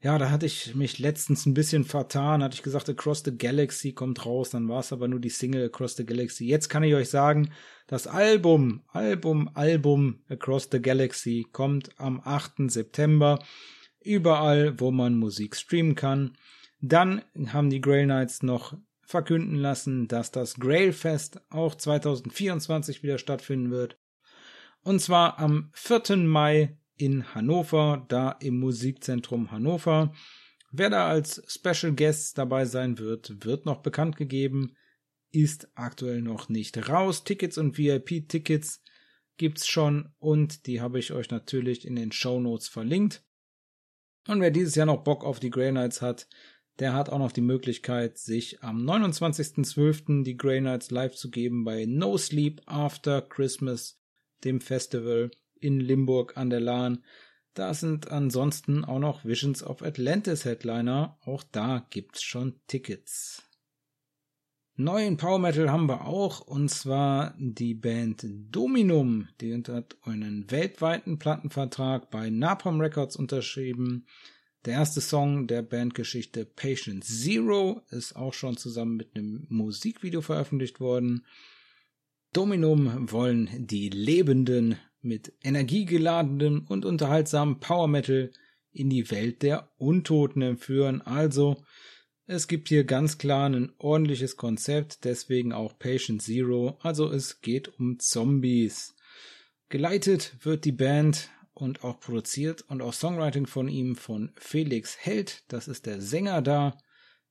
Ja, 0.00 0.16
da 0.16 0.30
hatte 0.30 0.46
ich 0.46 0.76
mich 0.76 1.00
letztens 1.00 1.44
ein 1.44 1.54
bisschen 1.54 1.84
vertan, 1.84 2.40
hatte 2.42 2.54
ich 2.54 2.62
gesagt, 2.62 2.88
Across 2.88 3.22
the 3.24 3.36
Galaxy 3.36 3.92
kommt 3.92 4.24
raus, 4.24 4.50
dann 4.50 4.68
war 4.68 4.78
es 4.78 4.92
aber 4.92 5.08
nur 5.08 5.18
die 5.18 5.28
Single 5.28 5.66
Across 5.66 5.96
the 5.96 6.06
Galaxy. 6.06 6.46
Jetzt 6.46 6.68
kann 6.68 6.84
ich 6.84 6.94
euch 6.94 7.10
sagen, 7.10 7.50
das 7.88 8.06
Album, 8.06 8.84
Album, 8.88 9.50
Album 9.54 10.22
Across 10.28 10.68
the 10.70 10.80
Galaxy 10.80 11.46
kommt 11.50 11.98
am 11.98 12.20
8. 12.24 12.70
September 12.70 13.40
überall, 14.00 14.78
wo 14.78 14.92
man 14.92 15.18
Musik 15.18 15.56
streamen 15.56 15.96
kann. 15.96 16.36
Dann 16.80 17.22
haben 17.48 17.68
die 17.68 17.80
Grail 17.80 18.04
Knights 18.04 18.44
noch 18.44 18.76
verkünden 19.02 19.56
lassen, 19.56 20.06
dass 20.06 20.30
das 20.30 20.60
Grail 20.60 20.92
Fest 20.92 21.40
auch 21.50 21.74
2024 21.74 23.02
wieder 23.02 23.18
stattfinden 23.18 23.72
wird. 23.72 23.98
Und 24.82 25.00
zwar 25.00 25.40
am 25.40 25.70
4. 25.72 26.18
Mai 26.18 26.76
in 26.98 27.34
Hannover, 27.34 28.04
da 28.08 28.32
im 28.32 28.58
Musikzentrum 28.58 29.50
Hannover. 29.50 30.12
Wer 30.70 30.90
da 30.90 31.08
als 31.08 31.42
Special 31.46 31.94
Guest 31.94 32.36
dabei 32.36 32.66
sein 32.66 32.98
wird, 32.98 33.44
wird 33.44 33.64
noch 33.64 33.78
bekannt 33.78 34.16
gegeben, 34.16 34.76
ist 35.30 35.68
aktuell 35.74 36.20
noch 36.20 36.48
nicht 36.48 36.88
raus. 36.88 37.24
Tickets 37.24 37.56
und 37.56 37.78
VIP-Tickets 37.78 38.82
gibt's 39.38 39.66
schon 39.66 40.12
und 40.18 40.66
die 40.66 40.80
habe 40.80 40.98
ich 40.98 41.12
euch 41.12 41.30
natürlich 41.30 41.86
in 41.86 41.96
den 41.96 42.12
Show 42.12 42.40
Notes 42.40 42.68
verlinkt. 42.68 43.24
Und 44.26 44.40
wer 44.40 44.50
dieses 44.50 44.74
Jahr 44.74 44.86
noch 44.86 45.04
Bock 45.04 45.24
auf 45.24 45.40
die 45.40 45.50
Grey 45.50 45.70
Knights 45.70 46.02
hat, 46.02 46.28
der 46.78 46.92
hat 46.92 47.08
auch 47.08 47.18
noch 47.18 47.32
die 47.32 47.40
Möglichkeit, 47.40 48.18
sich 48.18 48.62
am 48.62 48.84
29.12. 48.84 50.22
die 50.22 50.36
Grey 50.36 50.60
Knights 50.60 50.90
live 50.90 51.14
zu 51.14 51.30
geben 51.30 51.64
bei 51.64 51.86
No 51.86 52.18
Sleep 52.18 52.60
After 52.66 53.22
Christmas, 53.22 54.00
dem 54.44 54.60
Festival 54.60 55.30
in 55.60 55.80
Limburg 55.80 56.36
an 56.36 56.50
der 56.50 56.60
Lahn. 56.60 57.04
Da 57.54 57.74
sind 57.74 58.10
ansonsten 58.10 58.84
auch 58.84 59.00
noch 59.00 59.24
Visions 59.24 59.62
of 59.62 59.82
Atlantis 59.82 60.44
Headliner. 60.44 61.18
Auch 61.24 61.42
da 61.42 61.86
gibt's 61.90 62.22
schon 62.22 62.60
Tickets. 62.68 63.42
Neuen 64.80 65.16
Power 65.16 65.40
Metal 65.40 65.72
haben 65.72 65.88
wir 65.88 66.06
auch, 66.06 66.40
und 66.40 66.68
zwar 66.68 67.34
die 67.36 67.74
Band 67.74 68.24
Dominum. 68.28 69.26
Die 69.40 69.52
hat 69.52 69.96
einen 70.02 70.48
weltweiten 70.52 71.18
Plattenvertrag 71.18 72.10
bei 72.12 72.30
Napalm 72.30 72.80
Records 72.80 73.16
unterschrieben. 73.16 74.06
Der 74.64 74.74
erste 74.74 75.00
Song 75.00 75.48
der 75.48 75.62
Bandgeschichte 75.62 76.44
Patient 76.44 77.02
Zero 77.02 77.82
ist 77.90 78.14
auch 78.14 78.34
schon 78.34 78.56
zusammen 78.56 78.96
mit 78.96 79.16
einem 79.16 79.46
Musikvideo 79.48 80.20
veröffentlicht 80.20 80.78
worden. 80.78 81.26
Dominum 82.32 83.10
wollen 83.10 83.48
die 83.66 83.88
lebenden 83.88 84.76
mit 85.00 85.32
energiegeladenem 85.42 86.66
und 86.68 86.84
unterhaltsamen 86.84 87.60
Power 87.60 87.88
Metal 87.88 88.30
in 88.72 88.90
die 88.90 89.10
Welt 89.10 89.42
der 89.42 89.70
Untoten 89.78 90.42
entführen. 90.42 91.02
Also, 91.02 91.62
es 92.26 92.46
gibt 92.46 92.68
hier 92.68 92.84
ganz 92.84 93.16
klar 93.16 93.48
ein 93.48 93.72
ordentliches 93.78 94.36
Konzept, 94.36 95.04
deswegen 95.04 95.54
auch 95.54 95.78
Patient 95.78 96.20
Zero. 96.20 96.78
Also 96.82 97.10
es 97.10 97.40
geht 97.40 97.78
um 97.78 97.98
Zombies. 97.98 98.94
Geleitet 99.70 100.36
wird 100.42 100.66
die 100.66 100.72
Band 100.72 101.30
und 101.54 101.84
auch 101.84 102.00
produziert 102.00 102.62
und 102.68 102.82
auch 102.82 102.92
Songwriting 102.92 103.46
von 103.46 103.66
ihm 103.66 103.96
von 103.96 104.32
Felix 104.36 104.98
Held. 104.98 105.42
Das 105.48 105.68
ist 105.68 105.86
der 105.86 106.02
Sänger 106.02 106.42
da. 106.42 106.76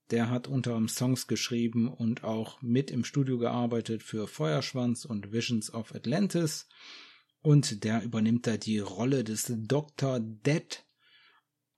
Der 0.09 0.31
hat 0.31 0.47
unter 0.47 0.71
anderem 0.71 0.87
Songs 0.87 1.27
geschrieben 1.27 1.87
und 1.89 2.23
auch 2.23 2.61
mit 2.63 2.89
im 2.89 3.03
Studio 3.03 3.37
gearbeitet 3.37 4.01
für 4.01 4.27
Feuerschwanz 4.27 5.05
und 5.05 5.31
Visions 5.31 5.71
of 5.73 5.93
Atlantis. 5.93 6.67
Und 7.41 7.83
der 7.83 8.03
übernimmt 8.03 8.47
da 8.47 8.57
die 8.57 8.79
Rolle 8.79 9.23
des 9.23 9.51
Dr. 9.55 10.19
Dead. 10.19 10.83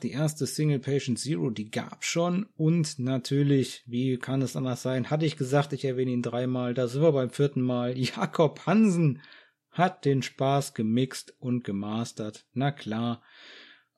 Die 0.01 0.12
erste 0.12 0.47
Single 0.47 0.80
Patient 0.80 1.20
Zero, 1.20 1.49
die 1.49 1.70
gab 1.70 2.05
schon. 2.05 2.47
Und 2.55 2.99
natürlich, 2.99 3.84
wie 3.86 4.18
kann 4.18 4.41
es 4.41 4.55
anders 4.55 4.82
sein, 4.82 5.10
hatte 5.10 5.26
ich 5.26 5.36
gesagt, 5.36 5.74
ich 5.74 5.84
erwähne 5.84 6.12
ihn 6.12 6.22
dreimal. 6.22 6.74
Da 6.74 6.88
sind 6.88 7.01
wir 7.01 7.12
beim 7.12 7.30
vierten 7.30 7.62
Mal. 7.62 7.97
Jakob 7.97 8.66
Hansen 8.66 9.22
hat 9.72 10.05
den 10.05 10.22
Spaß 10.22 10.74
gemixt 10.74 11.36
und 11.39 11.64
gemastert. 11.64 12.47
Na 12.53 12.72
klar. 12.72 13.22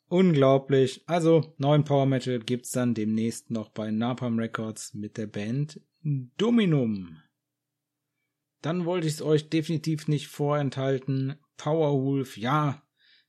Unglaublich. 0.08 1.04
Also, 1.08 1.54
neuen 1.58 1.86
Power 1.86 2.06
Metal 2.06 2.40
gibt's 2.40 2.72
dann 2.72 2.94
demnächst 2.94 3.50
noch 3.50 3.70
bei 3.70 3.92
Napalm 3.92 4.40
Records 4.40 4.94
mit 4.94 5.18
der 5.18 5.28
Band 5.28 5.80
Dominum. 6.04 7.18
Dann 8.62 8.86
wollte 8.86 9.08
ich 9.08 9.14
es 9.14 9.22
euch 9.22 9.50
definitiv 9.50 10.08
nicht 10.08 10.28
vorenthalten. 10.28 11.38
Powerwolf, 11.62 12.38
ja, 12.38 12.82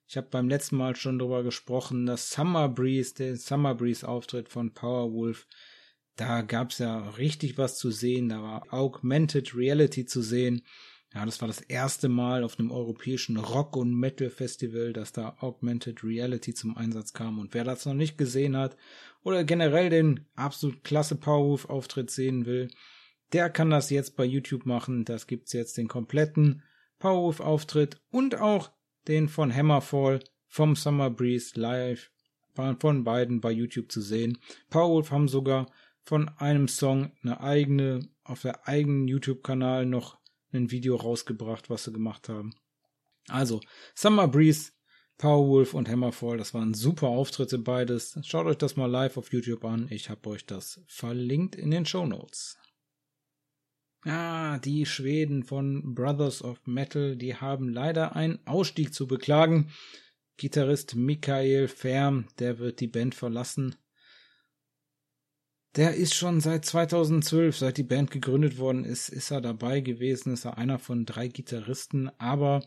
ich 0.07 0.17
habe 0.17 0.29
beim 0.31 0.49
letzten 0.49 0.77
Mal 0.77 0.97
schon 0.97 1.19
drüber 1.19 1.43
gesprochen, 1.43 2.07
das 2.07 2.31
Summer 2.31 2.67
Breeze, 2.71 3.13
der 3.15 3.37
Summer 3.37 3.75
Breeze 3.75 4.09
Auftritt 4.09 4.49
von 4.49 4.73
Powerwolf, 4.73 5.47
da 6.17 6.41
gab's 6.41 6.79
ja 6.79 7.11
richtig 7.11 7.59
was 7.59 7.77
zu 7.77 7.91
sehen, 7.91 8.31
da 8.31 8.43
war 8.43 8.73
Augmented 8.73 9.55
Reality 9.55 10.07
zu 10.07 10.23
sehen. 10.23 10.63
Ja, 11.13 11.27
das 11.27 11.43
war 11.43 11.49
das 11.49 11.61
erste 11.61 12.09
Mal 12.09 12.43
auf 12.43 12.59
einem 12.59 12.71
europäischen 12.71 13.37
Rock- 13.37 13.77
und 13.77 13.95
Metal-Festival, 13.95 14.95
dass 14.95 15.13
da 15.13 15.37
Augmented 15.41 16.03
Reality 16.03 16.55
zum 16.55 16.75
Einsatz 16.75 17.13
kam. 17.13 17.39
Und 17.39 17.53
wer 17.53 17.65
das 17.65 17.85
noch 17.85 17.93
nicht 17.93 18.17
gesehen 18.17 18.57
hat 18.57 18.79
oder 19.23 19.45
generell 19.45 19.91
den 19.91 20.25
absolut 20.37 20.85
klasse 20.85 21.17
Powerwolf-Auftritt 21.17 22.11
sehen 22.11 22.47
will, 22.47 22.71
der 23.35 23.51
kann 23.51 23.69
das 23.69 23.91
jetzt 23.91 24.17
bei 24.17 24.25
YouTube 24.25 24.65
machen. 24.65 25.05
Das 25.05 25.27
gibt's 25.27 25.53
jetzt 25.53 25.77
den 25.77 25.89
kompletten 25.89 26.63
Powerwolf-Auftritt 27.03 28.01
und 28.13 28.37
auch 28.37 28.71
den 29.09 29.29
von 29.29 29.53
Hammerfall 29.53 30.21
vom 30.47 30.77
Summer 30.77 31.11
Breeze 31.11 31.59
live 31.59 32.13
von 32.55 33.03
beiden 33.03 33.41
bei 33.41 33.51
YouTube 33.51 33.91
zu 33.91 34.01
sehen. 34.01 34.39
Powerwolf 34.71 35.11
haben 35.11 35.27
sogar 35.27 35.67
von 36.05 36.29
einem 36.39 36.69
Song 36.69 37.11
eine 37.25 37.41
eigene, 37.41 38.09
auf 38.23 38.43
der 38.43 38.69
eigenen 38.69 39.09
YouTube-Kanal 39.09 39.85
noch 39.85 40.19
ein 40.53 40.71
Video 40.71 40.95
rausgebracht, 40.95 41.71
was 41.71 41.85
sie 41.85 41.93
gemacht 41.93 42.29
haben. 42.29 42.55
Also, 43.27 43.61
Summer 43.97 44.29
Breeze, 44.29 44.71
Powerwolf 45.19 45.75
und 45.75 45.89
Hammerfall, 45.89 46.37
das 46.37 46.55
waren 46.55 46.73
super 46.73 47.09
Auftritte 47.09 47.59
beides. 47.59 48.17
Schaut 48.23 48.47
euch 48.47 48.59
das 48.59 48.77
mal 48.77 48.87
live 48.87 49.17
auf 49.17 49.33
YouTube 49.33 49.65
an. 49.65 49.89
Ich 49.91 50.09
habe 50.09 50.31
euch 50.31 50.47
das 50.47 50.81
verlinkt 50.87 51.57
in 51.57 51.73
den 51.73 51.85
Show 51.85 52.07
Notes. 52.07 52.59
Ah, 54.05 54.59
die 54.59 54.85
Schweden 54.85 55.45
von 55.45 55.95
Brothers 55.95 56.43
of 56.43 56.67
Metal, 56.67 57.17
die 57.17 57.37
haben 57.37 57.69
leider 57.69 58.17
einen 58.17 58.45
Ausstieg 58.47 58.93
zu 58.93 59.07
beklagen. 59.07 59.71
Gitarrist 60.37 60.97
Michael 60.97 61.69
Ferm, 61.69 62.27
der 62.41 62.59
wird 62.59 62.81
die 62.81 62.89
Band 62.89 63.15
verlassen. 63.15 63.77
Der 65.77 65.95
ist 65.95 66.15
schon 66.15 66.41
seit 66.41 66.65
2012, 66.65 67.57
seit 67.57 67.79
die 67.79 67.85
Band 67.85 68.11
gegründet 68.11 68.59
worden 68.59 68.85
ist, 68.85 69.09
ist 69.09 69.31
er 69.31 69.41
dabei 69.41 69.81
gewesen, 69.81 70.33
ist 70.33 70.45
er 70.45 70.59
einer 70.59 70.79
von 70.79 71.07
drei 71.07 71.29
Gitarristen, 71.29 72.11
aber 72.19 72.63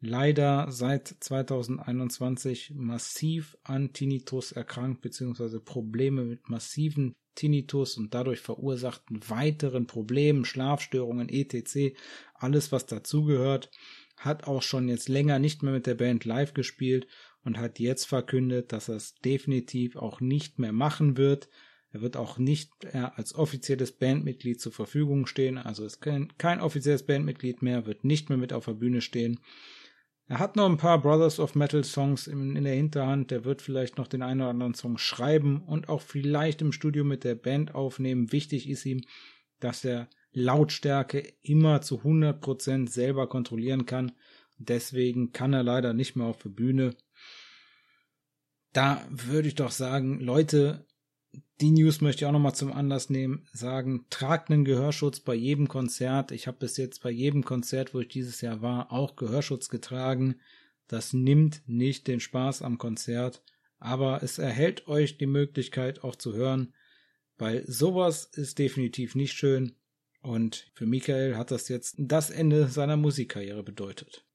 leider 0.00 0.70
seit 0.70 1.08
2021 1.08 2.72
massiv 2.74 3.56
an 3.62 3.92
Tinnitus 3.92 4.52
erkrankt, 4.52 5.00
beziehungsweise 5.00 5.60
Probleme 5.60 6.24
mit 6.24 6.48
massiven 6.48 7.14
Tinnitus 7.34 7.96
und 7.96 8.14
dadurch 8.14 8.40
verursachten 8.40 9.20
weiteren 9.28 9.86
Problemen, 9.86 10.44
Schlafstörungen, 10.44 11.28
etc., 11.28 11.96
alles 12.34 12.72
was 12.72 12.86
dazugehört, 12.86 13.70
hat 14.16 14.44
auch 14.46 14.62
schon 14.62 14.88
jetzt 14.88 15.08
länger 15.08 15.38
nicht 15.38 15.62
mehr 15.62 15.72
mit 15.72 15.86
der 15.86 15.94
Band 15.94 16.24
live 16.24 16.54
gespielt 16.54 17.06
und 17.44 17.58
hat 17.58 17.78
jetzt 17.78 18.06
verkündet, 18.06 18.72
dass 18.72 18.88
er 18.88 18.96
es 18.96 19.14
definitiv 19.16 19.96
auch 19.96 20.20
nicht 20.20 20.58
mehr 20.58 20.72
machen 20.72 21.16
wird. 21.16 21.48
Er 21.92 22.00
wird 22.00 22.16
auch 22.16 22.38
nicht 22.38 22.70
als 22.92 23.34
offizielles 23.34 23.92
Bandmitglied 23.92 24.60
zur 24.60 24.72
Verfügung 24.72 25.26
stehen, 25.26 25.56
also 25.58 25.84
ist 25.84 26.00
kein, 26.00 26.36
kein 26.38 26.60
offizielles 26.60 27.04
Bandmitglied 27.04 27.62
mehr, 27.62 27.86
wird 27.86 28.04
nicht 28.04 28.28
mehr 28.28 28.38
mit 28.38 28.52
auf 28.52 28.64
der 28.64 28.74
Bühne 28.74 29.00
stehen. 29.00 29.40
Er 30.28 30.40
hat 30.40 30.56
noch 30.56 30.68
ein 30.68 30.76
paar 30.76 31.00
Brothers 31.00 31.38
of 31.38 31.54
Metal 31.54 31.84
Songs 31.84 32.26
in, 32.26 32.56
in, 32.56 32.64
der 32.64 32.74
Hinterhand. 32.74 33.30
Der 33.30 33.44
wird 33.44 33.62
vielleicht 33.62 33.96
noch 33.96 34.08
den 34.08 34.22
einen 34.22 34.40
oder 34.40 34.50
anderen 34.50 34.74
Song 34.74 34.98
schreiben 34.98 35.62
und 35.62 35.88
auch 35.88 36.02
vielleicht 36.02 36.62
im 36.62 36.72
Studio 36.72 37.04
mit 37.04 37.22
der 37.22 37.36
Band 37.36 37.74
aufnehmen. 37.74 38.32
Wichtig 38.32 38.68
ist 38.68 38.84
ihm, 38.86 39.02
dass 39.60 39.84
er 39.84 40.08
Lautstärke 40.32 41.32
immer 41.42 41.80
zu 41.80 42.00
100% 42.00 42.88
selber 42.88 43.28
kontrollieren 43.28 43.86
kann. 43.86 44.12
Deswegen 44.58 45.32
kann 45.32 45.52
er 45.52 45.62
leider 45.62 45.92
nicht 45.92 46.16
mehr 46.16 46.26
auf 46.26 46.38
der 46.38 46.48
Bühne. 46.48 46.96
Da 48.72 49.06
würde 49.10 49.48
ich 49.48 49.54
doch 49.54 49.70
sagen, 49.70 50.20
Leute, 50.20 50.85
die 51.60 51.70
News 51.70 52.00
möchte 52.00 52.24
ich 52.24 52.26
auch 52.26 52.32
nochmal 52.32 52.54
zum 52.54 52.72
Anlass 52.72 53.08
nehmen, 53.10 53.46
sagen, 53.52 54.06
tragt 54.10 54.50
einen 54.50 54.64
Gehörschutz 54.64 55.20
bei 55.20 55.34
jedem 55.34 55.68
Konzert. 55.68 56.30
Ich 56.30 56.46
habe 56.46 56.58
bis 56.58 56.76
jetzt 56.76 57.02
bei 57.02 57.10
jedem 57.10 57.44
Konzert, 57.44 57.94
wo 57.94 58.00
ich 58.00 58.08
dieses 58.08 58.40
Jahr 58.40 58.60
war, 58.60 58.92
auch 58.92 59.16
Gehörschutz 59.16 59.68
getragen. 59.68 60.36
Das 60.86 61.12
nimmt 61.12 61.62
nicht 61.66 62.06
den 62.08 62.20
Spaß 62.20 62.62
am 62.62 62.78
Konzert. 62.78 63.42
aber 63.78 64.22
es 64.22 64.38
erhält 64.38 64.88
euch 64.88 65.18
die 65.18 65.26
Möglichkeit 65.26 66.02
auch 66.02 66.16
zu 66.16 66.34
hören, 66.34 66.74
weil 67.38 67.64
sowas 67.66 68.24
ist 68.24 68.58
definitiv 68.58 69.14
nicht 69.14 69.34
schön 69.34 69.76
und 70.22 70.70
für 70.74 70.86
Michael 70.86 71.36
hat 71.36 71.50
das 71.50 71.68
jetzt 71.68 71.94
das 71.98 72.30
Ende 72.30 72.68
seiner 72.68 72.96
Musikkarriere 72.96 73.62
bedeutet. 73.62 74.25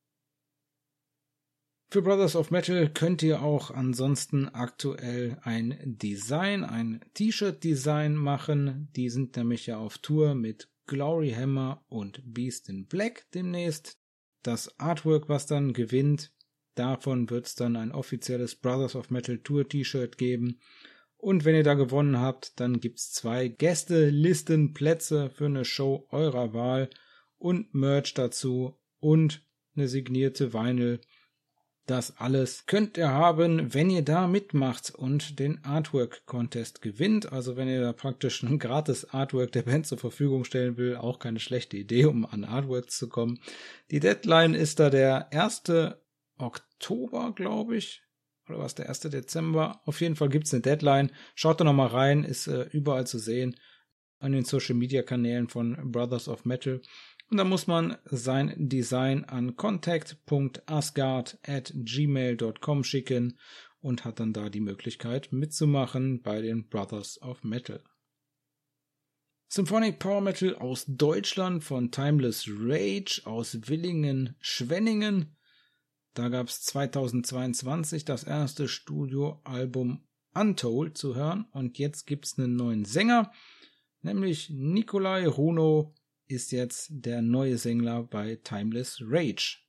Für 1.93 2.01
Brothers 2.01 2.37
of 2.37 2.51
Metal 2.51 2.87
könnt 2.87 3.21
ihr 3.21 3.41
auch 3.41 3.69
ansonsten 3.69 4.47
aktuell 4.47 5.37
ein 5.41 5.77
Design, 5.83 6.63
ein 6.63 7.03
T-Shirt-Design 7.15 8.15
machen. 8.15 8.87
Die 8.95 9.09
sind 9.09 9.35
nämlich 9.35 9.65
ja 9.65 9.77
auf 9.77 9.97
Tour 9.97 10.33
mit 10.33 10.69
Glory 10.87 11.31
Hammer 11.31 11.83
und 11.89 12.21
Beast 12.23 12.69
in 12.69 12.85
Black 12.85 13.29
demnächst. 13.33 13.99
Das 14.41 14.79
Artwork, 14.79 15.27
was 15.27 15.47
dann 15.47 15.73
gewinnt, 15.73 16.31
davon 16.75 17.29
wird 17.29 17.47
es 17.47 17.55
dann 17.55 17.75
ein 17.75 17.91
offizielles 17.91 18.55
Brothers 18.55 18.95
of 18.95 19.09
Metal 19.09 19.39
Tour 19.39 19.67
T-Shirt 19.67 20.17
geben. 20.17 20.61
Und 21.17 21.43
wenn 21.43 21.55
ihr 21.55 21.63
da 21.63 21.73
gewonnen 21.73 22.21
habt, 22.21 22.57
dann 22.61 22.79
gibt's 22.79 23.11
zwei 23.11 23.49
Gästelistenplätze 23.49 25.29
für 25.29 25.47
eine 25.47 25.65
Show 25.65 26.07
eurer 26.09 26.53
Wahl 26.53 26.89
und 27.37 27.73
Merch 27.73 28.13
dazu 28.13 28.79
und 28.99 29.45
eine 29.75 29.89
signierte 29.89 30.53
Vinyl 30.53 31.01
das 31.87 32.17
alles 32.17 32.65
könnt 32.67 32.97
ihr 32.97 33.09
haben, 33.09 33.73
wenn 33.73 33.89
ihr 33.89 34.03
da 34.03 34.27
mitmacht 34.27 34.93
und 34.93 35.39
den 35.39 35.63
Artwork 35.63 36.25
Contest 36.25 36.81
gewinnt. 36.81 37.31
Also 37.31 37.57
wenn 37.57 37.67
ihr 37.67 37.81
da 37.81 37.91
praktisch 37.91 38.43
ein 38.43 38.59
gratis 38.59 39.05
Artwork 39.05 39.51
der 39.51 39.63
Band 39.63 39.87
zur 39.87 39.97
Verfügung 39.97 40.43
stellen 40.43 40.77
will, 40.77 40.95
auch 40.95 41.19
keine 41.19 41.39
schlechte 41.39 41.77
Idee, 41.77 42.05
um 42.05 42.25
an 42.25 42.45
Artworks 42.45 42.97
zu 42.97 43.09
kommen. 43.09 43.39
Die 43.89 43.99
Deadline 43.99 44.53
ist 44.53 44.79
da 44.79 44.89
der 44.89 45.33
1. 45.33 45.63
Oktober, 46.37 47.33
glaube 47.35 47.77
ich. 47.77 48.03
Oder 48.47 48.59
was, 48.59 48.75
der 48.75 48.89
1. 48.89 49.01
Dezember? 49.01 49.81
Auf 49.85 50.01
jeden 50.01 50.15
Fall 50.15 50.29
gibt's 50.29 50.53
eine 50.53 50.61
Deadline. 50.61 51.11
Schaut 51.35 51.59
da 51.59 51.63
nochmal 51.63 51.87
rein, 51.87 52.23
ist 52.23 52.47
äh, 52.47 52.63
überall 52.71 53.07
zu 53.07 53.17
sehen. 53.17 53.55
An 54.19 54.33
den 54.33 54.45
Social 54.45 54.75
Media 54.75 55.01
Kanälen 55.01 55.47
von 55.47 55.91
Brothers 55.91 56.27
of 56.27 56.45
Metal. 56.45 56.81
Und 57.31 57.37
da 57.37 57.45
muss 57.45 57.65
man 57.65 57.97
sein 58.03 58.53
Design 58.57 59.23
an 59.23 59.55
contact.asgard 59.55 61.39
at 61.47 61.71
gmail.com 61.73 62.83
schicken 62.83 63.39
und 63.79 64.03
hat 64.03 64.19
dann 64.19 64.33
da 64.33 64.49
die 64.49 64.59
Möglichkeit 64.59 65.31
mitzumachen 65.31 66.21
bei 66.21 66.41
den 66.41 66.67
Brothers 66.67 67.21
of 67.21 67.45
Metal. 67.45 67.81
Symphonic 69.47 69.99
Power 69.99 70.19
Metal 70.19 70.55
aus 70.55 70.83
Deutschland 70.89 71.63
von 71.63 71.89
Timeless 71.89 72.49
Rage 72.49 73.21
aus 73.23 73.57
Willingen-Schwenningen. 73.65 75.37
Da 76.13 76.27
gab 76.27 76.49
es 76.49 76.63
2022 76.63 78.03
das 78.03 78.25
erste 78.25 78.67
Studioalbum 78.67 80.05
Untold 80.33 80.97
zu 80.97 81.15
hören 81.15 81.45
und 81.51 81.77
jetzt 81.77 82.07
gibt 82.07 82.25
es 82.25 82.37
einen 82.37 82.57
neuen 82.57 82.83
Sänger, 82.83 83.31
nämlich 84.01 84.49
Nikolai 84.49 85.25
Runo 85.27 85.95
ist 86.31 86.51
jetzt 86.51 86.87
der 86.91 87.21
neue 87.21 87.57
Sänger 87.57 88.03
bei 88.03 88.39
Timeless 88.43 89.01
Rage. 89.05 89.59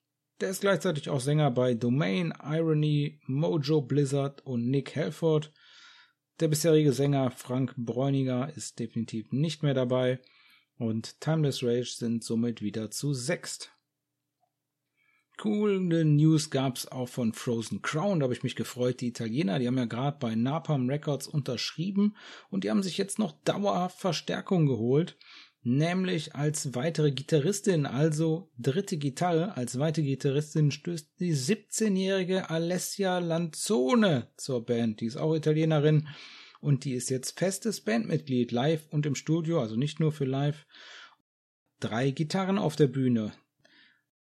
Der 0.41 0.51
ist 0.51 0.61
gleichzeitig 0.61 1.09
auch 1.09 1.21
Sänger 1.21 1.51
bei 1.51 1.75
Domain, 1.75 2.33
Irony, 2.43 3.21
Mojo 3.27 3.83
Blizzard 3.83 4.45
und 4.47 4.71
Nick 4.71 4.95
Helford. 4.95 5.53
Der 6.41 6.49
bisherige 6.49 6.93
Sänger 6.93 7.31
Frank 7.31 7.75
Bräuniger 7.77 8.53
ist 8.57 8.79
definitiv 8.79 9.33
nicht 9.33 9.63
mehr 9.63 9.75
dabei 9.75 10.21
und 10.79 11.21
Timeless 11.21 11.63
Rage 11.63 11.95
sind 11.97 12.25
somit 12.25 12.63
wieder 12.63 12.91
zu 12.91 13.13
sechst. 13.13 13.73
Coole 15.39 16.05
News 16.05 16.51
gab's 16.51 16.87
auch 16.87 17.09
von 17.09 17.33
Frozen 17.33 17.83
Crown, 17.83 18.21
da 18.21 18.25
habe 18.25 18.35
ich 18.35 18.45
mich 18.45 18.55
gefreut. 18.55 19.01
Die 19.01 19.09
Italiener, 19.09 19.59
die 19.59 19.67
haben 19.67 19.79
ja 19.79 19.87
gerade 19.87 20.19
bei 20.21 20.35
Napalm 20.35 20.89
Records 20.89 21.27
unterschrieben 21.27 22.17
und 22.51 22.65
die 22.65 22.71
haben 22.71 22.83
sich 22.83 22.99
jetzt 22.99 23.19
noch 23.19 23.33
dauerhaft 23.43 23.99
Verstärkung 23.99 24.67
geholt 24.67 25.17
nämlich 25.63 26.35
als 26.35 26.75
weitere 26.75 27.13
Gitarristin, 27.13 27.87
also 27.87 28.51
dritte 28.59 28.97
Gitarre. 28.97 29.57
Als 29.57 29.79
weitere 29.79 30.05
Gitarristin 30.05 30.71
stößt 30.71 31.21
die 31.21 31.35
17-jährige 31.35 32.51
Alessia 32.51 33.19
Lanzone 33.19 34.29
zur 34.37 34.65
Band. 34.65 35.01
Die 35.01 35.07
ist 35.07 35.17
auch 35.17 35.35
Italienerin 35.35 36.09
und 36.61 36.85
die 36.85 36.95
ist 36.95 37.11
jetzt 37.11 37.39
festes 37.39 37.81
Bandmitglied 37.81 38.53
live 38.53 38.87
und 38.91 39.07
im 39.07 39.15
Studio, 39.15 39.61
also 39.61 39.77
nicht 39.77 40.01
nur 40.01 40.13
für 40.13 40.25
live. 40.25 40.67
Drei 41.81 42.11
Gitarren 42.11 42.59
auf 42.59 42.77
der 42.77 42.87
Bühne. 42.87 43.33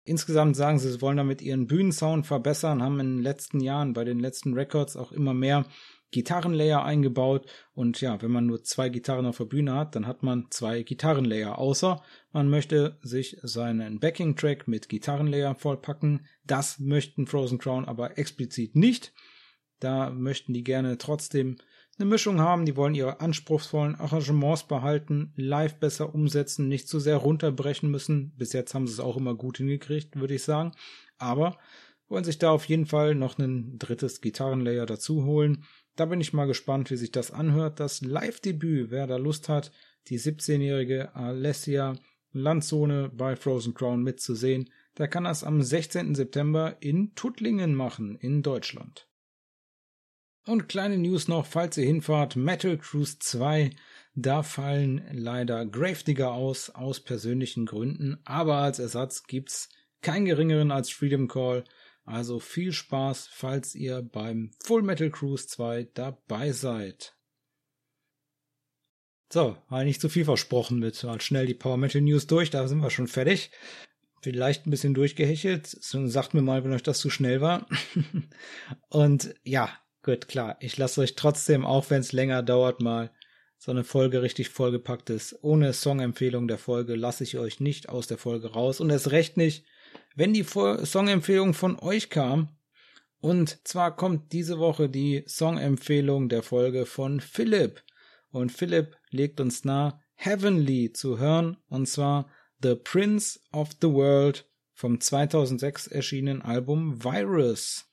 Insgesamt 0.04 0.56
sagen 0.56 0.80
sie, 0.80 0.92
sie 0.92 1.02
wollen 1.02 1.18
damit 1.18 1.42
ihren 1.42 1.68
Bühnensound 1.68 2.26
verbessern, 2.26 2.82
haben 2.82 3.00
in 3.00 3.18
den 3.18 3.24
letzten 3.24 3.60
Jahren 3.60 3.94
bei 3.94 4.04
den 4.04 4.20
letzten 4.20 4.54
Records 4.54 4.96
auch 4.96 5.12
immer 5.12 5.34
mehr 5.34 5.66
Gitarrenlayer 6.12 6.84
eingebaut 6.84 7.46
und 7.74 8.02
ja, 8.02 8.22
wenn 8.22 8.32
man 8.32 8.48
nur 8.48 8.64
zwei 8.64 8.90
Gitarren 8.90 9.26
auf 9.26 9.38
der 9.38 9.46
Bühne 9.46 9.74
hat, 9.74 9.96
dann 9.96 10.08
hat 10.08 10.24
man 10.24 10.48
zwei 10.50 10.82
Gitarrenlayer, 10.84 11.58
außer 11.58 12.02
man 12.32 12.50
möchte 12.50 12.98
sich 13.02 13.38
seinen 13.44 14.00
Backing-Track 14.00 14.68
mit 14.68 14.90
Gitarrenlayer 14.90 15.56
vollpacken. 15.56 16.26
Das 16.46 16.80
möchten 16.80 17.28
Frozen 17.28 17.60
Crown 17.60 17.86
aber 17.86 18.18
explizit 18.18 18.76
nicht. 18.76 19.14
Da 19.80 20.10
möchten 20.10 20.54
die 20.54 20.64
gerne 20.64 20.98
trotzdem 20.98 21.58
eine 21.98 22.10
Mischung 22.10 22.40
haben, 22.40 22.66
die 22.66 22.78
wollen 22.78 22.96
ihre 22.96 23.20
anspruchsvollen 23.20 23.96
Arrangements 23.96 24.64
behalten, 24.64 25.34
live 25.36 25.76
besser 25.76 26.16
umsetzen, 26.16 26.70
nicht 26.70 26.88
zu 26.88 27.00
sehr 27.00 27.18
runterbrechen 27.18 27.92
müssen. 27.92 28.34
Bis 28.38 28.54
jetzt 28.54 28.74
haben 28.74 28.88
sie 28.88 28.94
es 28.94 29.00
auch 29.02 29.18
immer 29.18 29.36
gut 29.36 29.58
hingekriegt, 29.58 30.18
würde 30.18 30.36
ich 30.36 30.44
sagen. 30.44 30.72
Aber 31.18 31.58
wollen 32.08 32.24
sich 32.24 32.40
da 32.40 32.52
auf 32.52 32.66
jeden 32.66 32.86
Fall 32.86 33.16
noch 33.16 33.38
ein 33.38 33.78
drittes 33.78 34.22
Gitarrenlayer 34.22 34.86
dazu 34.86 35.26
holen. 35.26 35.66
Da 36.00 36.06
bin 36.06 36.22
ich 36.22 36.32
mal 36.32 36.46
gespannt, 36.46 36.90
wie 36.92 36.96
sich 36.96 37.12
das 37.12 37.30
anhört. 37.30 37.82
Das 37.82 38.00
Live-Debüt, 38.00 38.90
wer 38.90 39.06
da 39.06 39.18
Lust 39.18 39.50
hat, 39.50 39.74
die 40.08 40.18
17-jährige 40.18 41.14
Alessia 41.14 41.98
Landzone 42.32 43.10
bei 43.10 43.36
Frozen 43.36 43.74
Crown 43.74 44.02
mitzusehen, 44.02 44.70
der 44.98 45.10
kann 45.10 45.26
das 45.26 45.44
am 45.44 45.62
16. 45.62 46.16
September 46.16 46.78
in 46.80 47.16
Tuttlingen 47.16 47.76
machen, 47.76 48.16
in 48.16 48.44
Deutschland. 48.44 49.10
Und 50.46 50.70
kleine 50.70 50.98
News 50.98 51.28
noch, 51.28 51.46
falls 51.46 51.76
ihr 51.78 51.86
hinfahrt, 51.86 52.38
Metal 52.38 52.78
Cruise 52.78 53.20
2, 53.20 53.72
da 54.16 54.42
fallen 54.42 55.04
leider 55.12 55.66
Gravedigger 55.66 56.32
aus, 56.32 56.70
aus 56.70 57.02
persönlichen 57.02 57.66
Gründen, 57.66 58.20
aber 58.24 58.56
als 58.56 58.80
Ersatz 58.80 59.24
gibt's 59.24 59.68
keinen 60.02 60.24
geringeren 60.24 60.72
als 60.72 60.90
Freedom 60.90 61.28
Call, 61.28 61.66
also 62.10 62.40
viel 62.40 62.74
Spaß, 62.74 63.30
falls 63.32 63.76
ihr 63.76 64.02
beim 64.02 64.50
Full 64.64 64.82
Metal 64.82 65.12
Cruise 65.12 65.46
2 65.46 65.90
dabei 65.94 66.52
seid. 66.52 67.16
So, 69.32 69.58
habe 69.68 69.86
nicht 69.86 70.02
zu 70.02 70.10
viel 70.10 70.26
versprochen 70.26 70.80
mit 70.80 71.04
halt 71.04 71.22
schnell 71.22 71.46
die 71.46 71.54
Power 71.54 71.78
Metal 71.78 72.02
News 72.02 72.26
durch, 72.26 72.50
da 72.50 72.68
sind 72.68 72.80
wir 72.80 72.90
schon 72.90 73.08
fertig. 73.08 73.52
Vielleicht 74.24 74.66
ein 74.66 74.72
bisschen 74.72 74.96
durchgehechelt. 74.96 75.68
Sagt 75.68 76.34
mir 76.34 76.42
mal, 76.42 76.64
wenn 76.64 76.74
euch 76.74 76.84
das 76.84 77.00
zu 77.00 77.12
schnell 77.12 77.42
war. 77.42 77.68
Und 78.90 79.36
ja, 79.44 79.72
gut, 80.02 80.28
klar. 80.28 80.58
Ich 80.62 80.78
lasse 80.78 81.02
euch 81.02 81.16
trotzdem, 81.16 81.64
auch 81.64 81.92
wenn 81.92 82.02
es 82.02 82.12
länger 82.12 82.42
dauert, 82.42 82.82
mal 82.82 83.12
so 83.60 83.72
eine 83.72 83.84
Folge 83.84 84.24
richtig 84.24 84.50
vollgepackt 84.50 85.12
ist. 85.12 85.38
Ohne 85.44 85.74
Songempfehlung 85.74 86.48
der 86.48 86.58
Folge 86.58 86.96
lasse 86.96 87.24
ich 87.24 87.38
euch 87.38 87.60
nicht 87.60 87.88
aus 87.88 88.08
der 88.08 88.18
Folge 88.18 88.52
raus. 88.52 88.82
Und 88.82 88.90
erst 88.90 89.12
recht 89.12 89.38
nicht, 89.38 89.66
wenn 90.20 90.34
die 90.34 90.44
Songempfehlung 90.44 91.54
von 91.54 91.80
euch 91.80 92.10
kam. 92.10 92.50
Und 93.22 93.66
zwar 93.66 93.96
kommt 93.96 94.34
diese 94.34 94.60
Woche 94.60 94.90
die 94.90 95.24
Songempfehlung 95.26 96.28
der 96.28 96.44
Folge 96.44 96.86
von 96.86 97.22
Philipp. 97.22 97.82
Und 98.30 98.52
Philipp 98.52 98.98
legt 99.12 99.40
uns 99.40 99.64
nahe, 99.64 99.98
Heavenly 100.16 100.92
zu 100.92 101.20
hören. 101.20 101.56
Und 101.70 101.88
zwar 101.88 102.30
The 102.62 102.76
Prince 102.76 103.40
of 103.54 103.70
the 103.82 103.88
World 103.88 104.46
vom 104.74 105.00
2006 105.00 105.88
erschienenen 105.88 106.42
Album 106.42 107.02
Virus. 107.02 107.90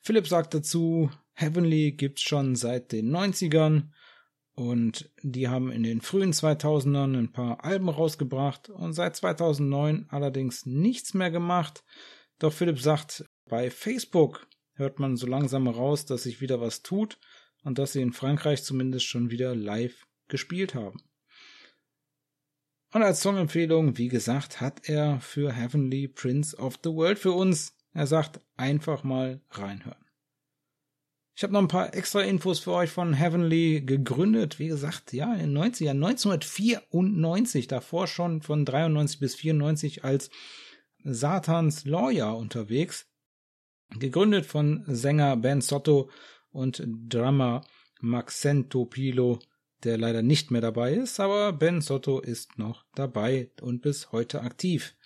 Philipp 0.00 0.26
sagt 0.26 0.54
dazu, 0.54 1.08
Heavenly 1.34 1.92
gibt's 1.92 2.22
schon 2.22 2.56
seit 2.56 2.90
den 2.90 3.14
90ern 3.14 3.90
und 4.58 5.08
die 5.22 5.46
haben 5.46 5.70
in 5.70 5.84
den 5.84 6.00
frühen 6.00 6.32
2000ern 6.32 7.16
ein 7.16 7.30
paar 7.30 7.64
Alben 7.64 7.88
rausgebracht 7.88 8.68
und 8.68 8.92
seit 8.92 9.14
2009 9.14 10.06
allerdings 10.10 10.66
nichts 10.66 11.14
mehr 11.14 11.30
gemacht. 11.30 11.84
Doch 12.40 12.52
Philipp 12.52 12.80
sagt, 12.80 13.24
bei 13.48 13.70
Facebook 13.70 14.48
hört 14.74 14.98
man 14.98 15.16
so 15.16 15.28
langsam 15.28 15.68
raus, 15.68 16.06
dass 16.06 16.24
sich 16.24 16.40
wieder 16.40 16.60
was 16.60 16.82
tut 16.82 17.20
und 17.62 17.78
dass 17.78 17.92
sie 17.92 18.02
in 18.02 18.12
Frankreich 18.12 18.64
zumindest 18.64 19.06
schon 19.06 19.30
wieder 19.30 19.54
live 19.54 20.08
gespielt 20.26 20.74
haben. 20.74 21.04
Und 22.92 23.04
als 23.04 23.20
Songempfehlung, 23.20 23.96
wie 23.96 24.08
gesagt, 24.08 24.60
hat 24.60 24.88
er 24.88 25.20
für 25.20 25.52
Heavenly 25.52 26.08
Prince 26.08 26.56
of 26.56 26.80
the 26.82 26.90
World 26.90 27.20
für 27.20 27.32
uns. 27.32 27.76
Er 27.92 28.08
sagt, 28.08 28.40
einfach 28.56 29.04
mal 29.04 29.40
reinhören. 29.50 30.07
Ich 31.38 31.44
habe 31.44 31.52
noch 31.52 31.60
ein 31.60 31.68
paar 31.68 31.94
extra 31.94 32.22
Infos 32.22 32.58
für 32.58 32.72
euch 32.72 32.90
von 32.90 33.12
Heavenly 33.12 33.80
gegründet. 33.80 34.58
Wie 34.58 34.66
gesagt, 34.66 35.12
ja, 35.12 35.34
in 35.34 35.54
den 35.54 35.58
90ern, 35.58 36.04
1994, 36.04 37.68
davor 37.68 38.08
schon 38.08 38.42
von 38.42 38.64
93 38.64 39.20
bis 39.20 39.36
94 39.36 40.02
als 40.02 40.30
Satans 41.04 41.84
Lawyer 41.84 42.36
unterwegs. 42.36 43.06
Gegründet 44.00 44.46
von 44.46 44.82
Sänger 44.88 45.36
Ben 45.36 45.60
Sotto 45.60 46.10
und 46.50 46.82
Drummer 46.84 47.64
Maxento 48.00 48.86
Pilo, 48.86 49.38
der 49.84 49.96
leider 49.96 50.22
nicht 50.22 50.50
mehr 50.50 50.60
dabei 50.60 50.94
ist, 50.94 51.20
aber 51.20 51.52
Ben 51.52 51.82
Sotto 51.82 52.18
ist 52.18 52.58
noch 52.58 52.84
dabei 52.96 53.52
und 53.60 53.80
bis 53.80 54.10
heute 54.10 54.42
aktiv. 54.42 54.96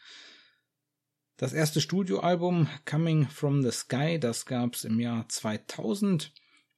Das 1.43 1.53
erste 1.53 1.81
Studioalbum 1.81 2.69
Coming 2.85 3.27
from 3.29 3.65
the 3.65 3.73
Sky, 3.73 4.21
das 4.21 4.47
gab's 4.47 4.85
im 4.85 5.01
Jahr 5.01 5.29
2000 5.29 6.33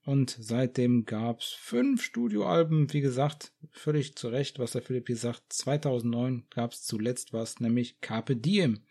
und 0.06 0.34
seitdem 0.40 1.04
gab's 1.04 1.52
fünf 1.52 2.02
Studioalben. 2.02 2.90
Wie 2.90 3.02
gesagt, 3.02 3.52
völlig 3.72 4.16
zu 4.16 4.28
Recht, 4.28 4.58
was 4.58 4.72
der 4.72 4.80
Philipp 4.80 5.08
hier 5.08 5.18
sagt. 5.18 5.52
2009 5.52 6.46
gab's 6.48 6.82
zuletzt 6.82 7.34
was, 7.34 7.60
nämlich 7.60 8.00
Carpe 8.00 8.36
Diem. 8.36 8.86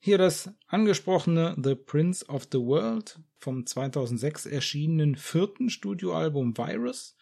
Hier 0.00 0.18
das 0.18 0.50
angesprochene 0.66 1.54
The 1.62 1.76
Prince 1.76 2.26
of 2.26 2.48
the 2.50 2.58
World 2.58 3.20
vom 3.38 3.66
2006 3.66 4.46
erschienenen 4.46 5.14
vierten 5.14 5.70
Studioalbum 5.70 6.58
Virus 6.58 7.16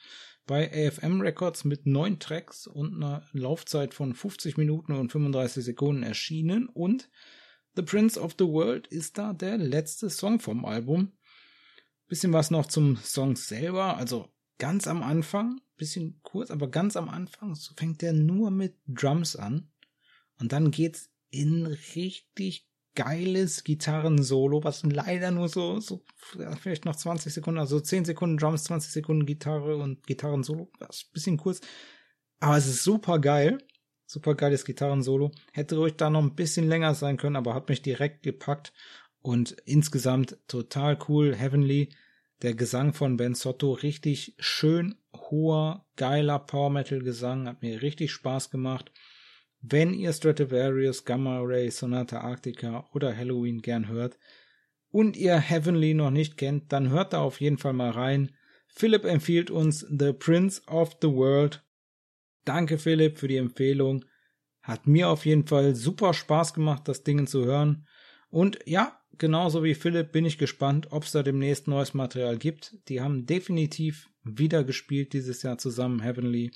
bei 0.46 0.70
AFM 0.72 1.20
Records 1.20 1.64
mit 1.66 1.84
neun 1.84 2.18
Tracks 2.18 2.66
und 2.66 2.94
einer 2.94 3.28
Laufzeit 3.32 3.92
von 3.92 4.14
50 4.14 4.56
Minuten 4.56 4.94
und 4.94 5.12
35 5.12 5.62
Sekunden 5.62 6.02
erschienen 6.02 6.70
und 6.70 7.10
The 7.74 7.82
Prince 7.82 8.20
of 8.20 8.34
the 8.38 8.46
World 8.46 8.86
ist 8.88 9.18
da 9.18 9.32
der 9.32 9.56
letzte 9.56 10.10
Song 10.10 10.40
vom 10.40 10.64
Album. 10.64 11.12
Bisschen 12.06 12.32
was 12.32 12.50
noch 12.50 12.66
zum 12.66 12.96
Song 12.96 13.36
selber, 13.36 13.96
also 13.96 14.28
ganz 14.58 14.86
am 14.86 15.02
Anfang, 15.02 15.60
bisschen 15.76 16.20
kurz, 16.22 16.50
aber 16.50 16.68
ganz 16.68 16.96
am 16.96 17.08
Anfang 17.08 17.54
so 17.54 17.74
fängt 17.74 18.02
der 18.02 18.12
nur 18.12 18.50
mit 18.50 18.76
Drums 18.86 19.36
an. 19.36 19.70
Und 20.38 20.52
dann 20.52 20.70
geht's 20.70 21.10
in 21.30 21.66
richtig 21.94 22.68
geiles 22.94 23.64
Gitarrensolo, 23.64 24.62
was 24.64 24.82
leider 24.82 25.30
nur 25.30 25.48
so, 25.48 25.80
so 25.80 26.04
vielleicht 26.60 26.84
noch 26.84 26.96
20 26.96 27.32
Sekunden, 27.32 27.58
also 27.58 27.80
10 27.80 28.04
Sekunden 28.04 28.36
Drums, 28.36 28.64
20 28.64 28.92
Sekunden 28.92 29.24
Gitarre 29.24 29.76
und 29.76 30.06
Gitarrensolo, 30.06 30.70
das 30.78 30.96
ist 30.96 31.06
ein 31.06 31.12
bisschen 31.14 31.36
kurz, 31.38 31.60
aber 32.40 32.58
es 32.58 32.66
ist 32.66 32.84
super 32.84 33.18
geil, 33.18 33.58
super 34.12 34.34
geiles 34.34 34.64
Gitarrensolo, 34.64 35.32
hätte 35.52 35.76
ruhig 35.76 35.96
da 35.96 36.10
noch 36.10 36.22
ein 36.22 36.34
bisschen 36.34 36.68
länger 36.68 36.94
sein 36.94 37.16
können, 37.16 37.36
aber 37.36 37.54
hat 37.54 37.68
mich 37.68 37.82
direkt 37.82 38.22
gepackt 38.22 38.72
und 39.20 39.52
insgesamt 39.64 40.36
total 40.48 40.98
cool, 41.08 41.34
Heavenly, 41.34 41.88
der 42.42 42.54
Gesang 42.54 42.92
von 42.92 43.16
Ben 43.16 43.34
Sotto, 43.34 43.72
richtig 43.72 44.34
schön 44.38 44.96
hoher, 45.14 45.86
geiler 45.96 46.38
Power 46.40 46.70
Metal 46.70 47.00
Gesang, 47.00 47.46
hat 47.46 47.62
mir 47.62 47.82
richtig 47.82 48.10
Spaß 48.12 48.50
gemacht 48.50 48.92
wenn 49.62 49.94
ihr 49.94 50.12
Stratovarius, 50.12 51.04
Gamma 51.04 51.38
Ray, 51.40 51.70
Sonata 51.70 52.20
Arctica 52.20 52.84
oder 52.92 53.16
Halloween 53.16 53.62
gern 53.62 53.86
hört 53.86 54.18
und 54.90 55.16
ihr 55.16 55.38
Heavenly 55.38 55.94
noch 55.94 56.10
nicht 56.10 56.36
kennt, 56.36 56.72
dann 56.72 56.90
hört 56.90 57.12
da 57.12 57.20
auf 57.20 57.40
jeden 57.40 57.58
Fall 57.58 57.72
mal 57.72 57.90
rein. 57.90 58.32
Philipp 58.66 59.04
empfiehlt 59.04 59.52
uns 59.52 59.86
The 59.88 60.12
Prince 60.12 60.62
of 60.66 60.96
the 61.00 61.08
World. 61.08 61.64
Danke 62.44 62.78
Philipp 62.78 63.18
für 63.18 63.28
die 63.28 63.36
Empfehlung. 63.36 64.04
Hat 64.62 64.86
mir 64.86 65.08
auf 65.08 65.26
jeden 65.26 65.46
Fall 65.46 65.74
super 65.74 66.14
Spaß 66.14 66.54
gemacht, 66.54 66.86
das 66.86 67.02
Ding 67.02 67.26
zu 67.26 67.44
hören. 67.44 67.86
Und 68.30 68.58
ja, 68.64 69.00
genauso 69.18 69.62
wie 69.62 69.74
Philipp 69.74 70.12
bin 70.12 70.24
ich 70.24 70.38
gespannt, 70.38 70.88
ob 70.90 71.04
es 71.04 71.12
da 71.12 71.22
demnächst 71.22 71.68
neues 71.68 71.94
Material 71.94 72.38
gibt. 72.38 72.76
Die 72.88 73.00
haben 73.00 73.26
definitiv 73.26 74.08
wieder 74.24 74.64
gespielt 74.64 75.12
dieses 75.12 75.42
Jahr 75.42 75.58
zusammen, 75.58 76.00
Heavenly. 76.00 76.52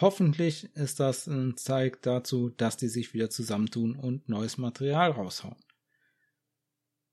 Hoffentlich 0.00 0.64
ist 0.74 1.00
das 1.00 1.26
ein 1.26 1.56
Zeig 1.56 2.02
dazu, 2.02 2.50
dass 2.50 2.76
die 2.76 2.88
sich 2.88 3.14
wieder 3.14 3.30
zusammentun 3.30 3.94
und 3.94 4.28
neues 4.28 4.58
Material 4.58 5.12
raushauen. 5.12 5.56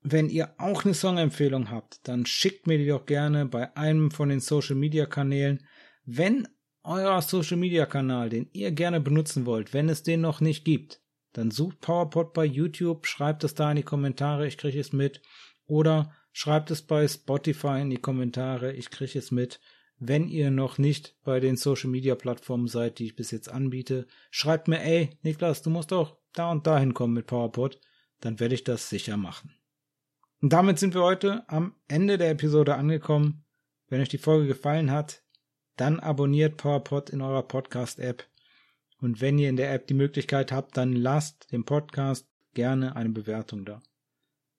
Wenn 0.00 0.28
ihr 0.28 0.54
auch 0.58 0.84
eine 0.84 0.94
Songempfehlung 0.94 1.70
habt, 1.70 2.06
dann 2.08 2.26
schickt 2.26 2.66
mir 2.66 2.78
die 2.78 2.88
doch 2.88 3.06
gerne 3.06 3.46
bei 3.46 3.76
einem 3.76 4.10
von 4.10 4.30
den 4.30 4.40
Social 4.40 4.74
Media 4.74 5.06
Kanälen. 5.06 5.64
Wenn 6.04 6.48
euer 6.84 7.20
Social 7.22 7.56
Media 7.56 7.86
Kanal, 7.86 8.28
den 8.28 8.48
ihr 8.52 8.72
gerne 8.72 9.00
benutzen 9.00 9.46
wollt, 9.46 9.72
wenn 9.72 9.88
es 9.88 10.02
den 10.02 10.20
noch 10.20 10.40
nicht 10.40 10.64
gibt, 10.64 11.00
dann 11.32 11.50
sucht 11.50 11.80
PowerPod 11.80 12.34
bei 12.34 12.44
YouTube, 12.44 13.06
schreibt 13.06 13.44
es 13.44 13.54
da 13.54 13.70
in 13.70 13.76
die 13.76 13.82
Kommentare, 13.82 14.46
ich 14.46 14.58
kriege 14.58 14.78
es 14.78 14.92
mit. 14.92 15.22
Oder 15.66 16.12
schreibt 16.32 16.70
es 16.70 16.82
bei 16.82 17.06
Spotify 17.08 17.80
in 17.80 17.90
die 17.90 17.96
Kommentare, 17.96 18.72
ich 18.72 18.90
kriege 18.90 19.18
es 19.18 19.30
mit. 19.30 19.60
Wenn 19.98 20.28
ihr 20.28 20.50
noch 20.50 20.78
nicht 20.78 21.16
bei 21.24 21.40
den 21.40 21.56
Social 21.56 21.88
Media 21.88 22.16
Plattformen 22.16 22.66
seid, 22.66 22.98
die 22.98 23.06
ich 23.06 23.16
bis 23.16 23.30
jetzt 23.30 23.48
anbiete, 23.48 24.06
schreibt 24.30 24.68
mir, 24.68 24.82
ey, 24.82 25.16
Niklas, 25.22 25.62
du 25.62 25.70
musst 25.70 25.92
doch 25.92 26.18
da 26.32 26.50
und 26.50 26.66
da 26.66 26.78
hinkommen 26.78 27.14
mit 27.14 27.26
PowerPod, 27.26 27.80
dann 28.20 28.40
werde 28.40 28.54
ich 28.54 28.64
das 28.64 28.88
sicher 28.88 29.16
machen. 29.16 29.54
Und 30.40 30.52
damit 30.52 30.78
sind 30.78 30.94
wir 30.94 31.02
heute 31.02 31.48
am 31.48 31.76
Ende 31.86 32.18
der 32.18 32.30
Episode 32.30 32.74
angekommen. 32.74 33.44
Wenn 33.88 34.00
euch 34.00 34.08
die 34.08 34.18
Folge 34.18 34.48
gefallen 34.48 34.90
hat, 34.90 35.21
dann 35.82 35.98
abonniert 35.98 36.58
PowerPod 36.58 37.10
in 37.10 37.20
eurer 37.20 37.42
Podcast-App. 37.42 38.24
Und 39.00 39.20
wenn 39.20 39.36
ihr 39.36 39.48
in 39.48 39.56
der 39.56 39.74
App 39.74 39.88
die 39.88 39.94
Möglichkeit 39.94 40.52
habt, 40.52 40.76
dann 40.76 40.92
lasst 40.92 41.50
dem 41.50 41.64
Podcast 41.64 42.28
gerne 42.54 42.94
eine 42.94 43.08
Bewertung 43.08 43.64
da. 43.64 43.82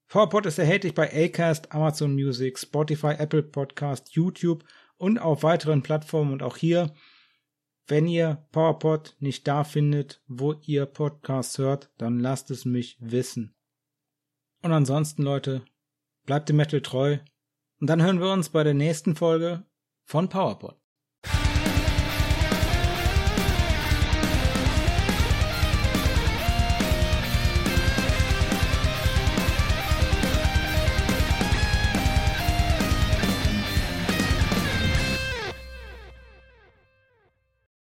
PowerPod 0.09 0.45
ist 0.47 0.59
erhältlich 0.59 0.93
bei 0.93 1.09
Acast, 1.13 1.71
Amazon 1.71 2.13
Music, 2.13 2.59
Spotify, 2.59 3.13
Apple 3.17 3.41
Podcast, 3.41 4.13
YouTube 4.13 4.65
und 4.97 5.17
auf 5.17 5.43
weiteren 5.43 5.81
Plattformen 5.81 6.33
und 6.33 6.43
auch 6.43 6.57
hier, 6.57 6.93
wenn 7.87 8.05
ihr 8.05 8.45
PowerPod 8.51 9.15
nicht 9.21 9.47
da 9.47 9.63
findet, 9.63 10.21
wo 10.27 10.55
ihr 10.65 10.85
Podcasts 10.85 11.57
hört, 11.57 11.89
dann 11.97 12.19
lasst 12.19 12.51
es 12.51 12.65
mich 12.65 12.97
wissen. 12.99 13.55
Und 14.61 14.73
ansonsten, 14.73 15.23
Leute, 15.23 15.63
bleibt 16.25 16.49
dem 16.49 16.57
Metal 16.57 16.81
treu. 16.81 17.19
Und 17.79 17.87
dann 17.87 18.03
hören 18.03 18.19
wir 18.19 18.33
uns 18.33 18.49
bei 18.49 18.65
der 18.65 18.73
nächsten 18.73 19.15
Folge 19.15 19.65
von 20.03 20.27
PowerPod. 20.27 20.82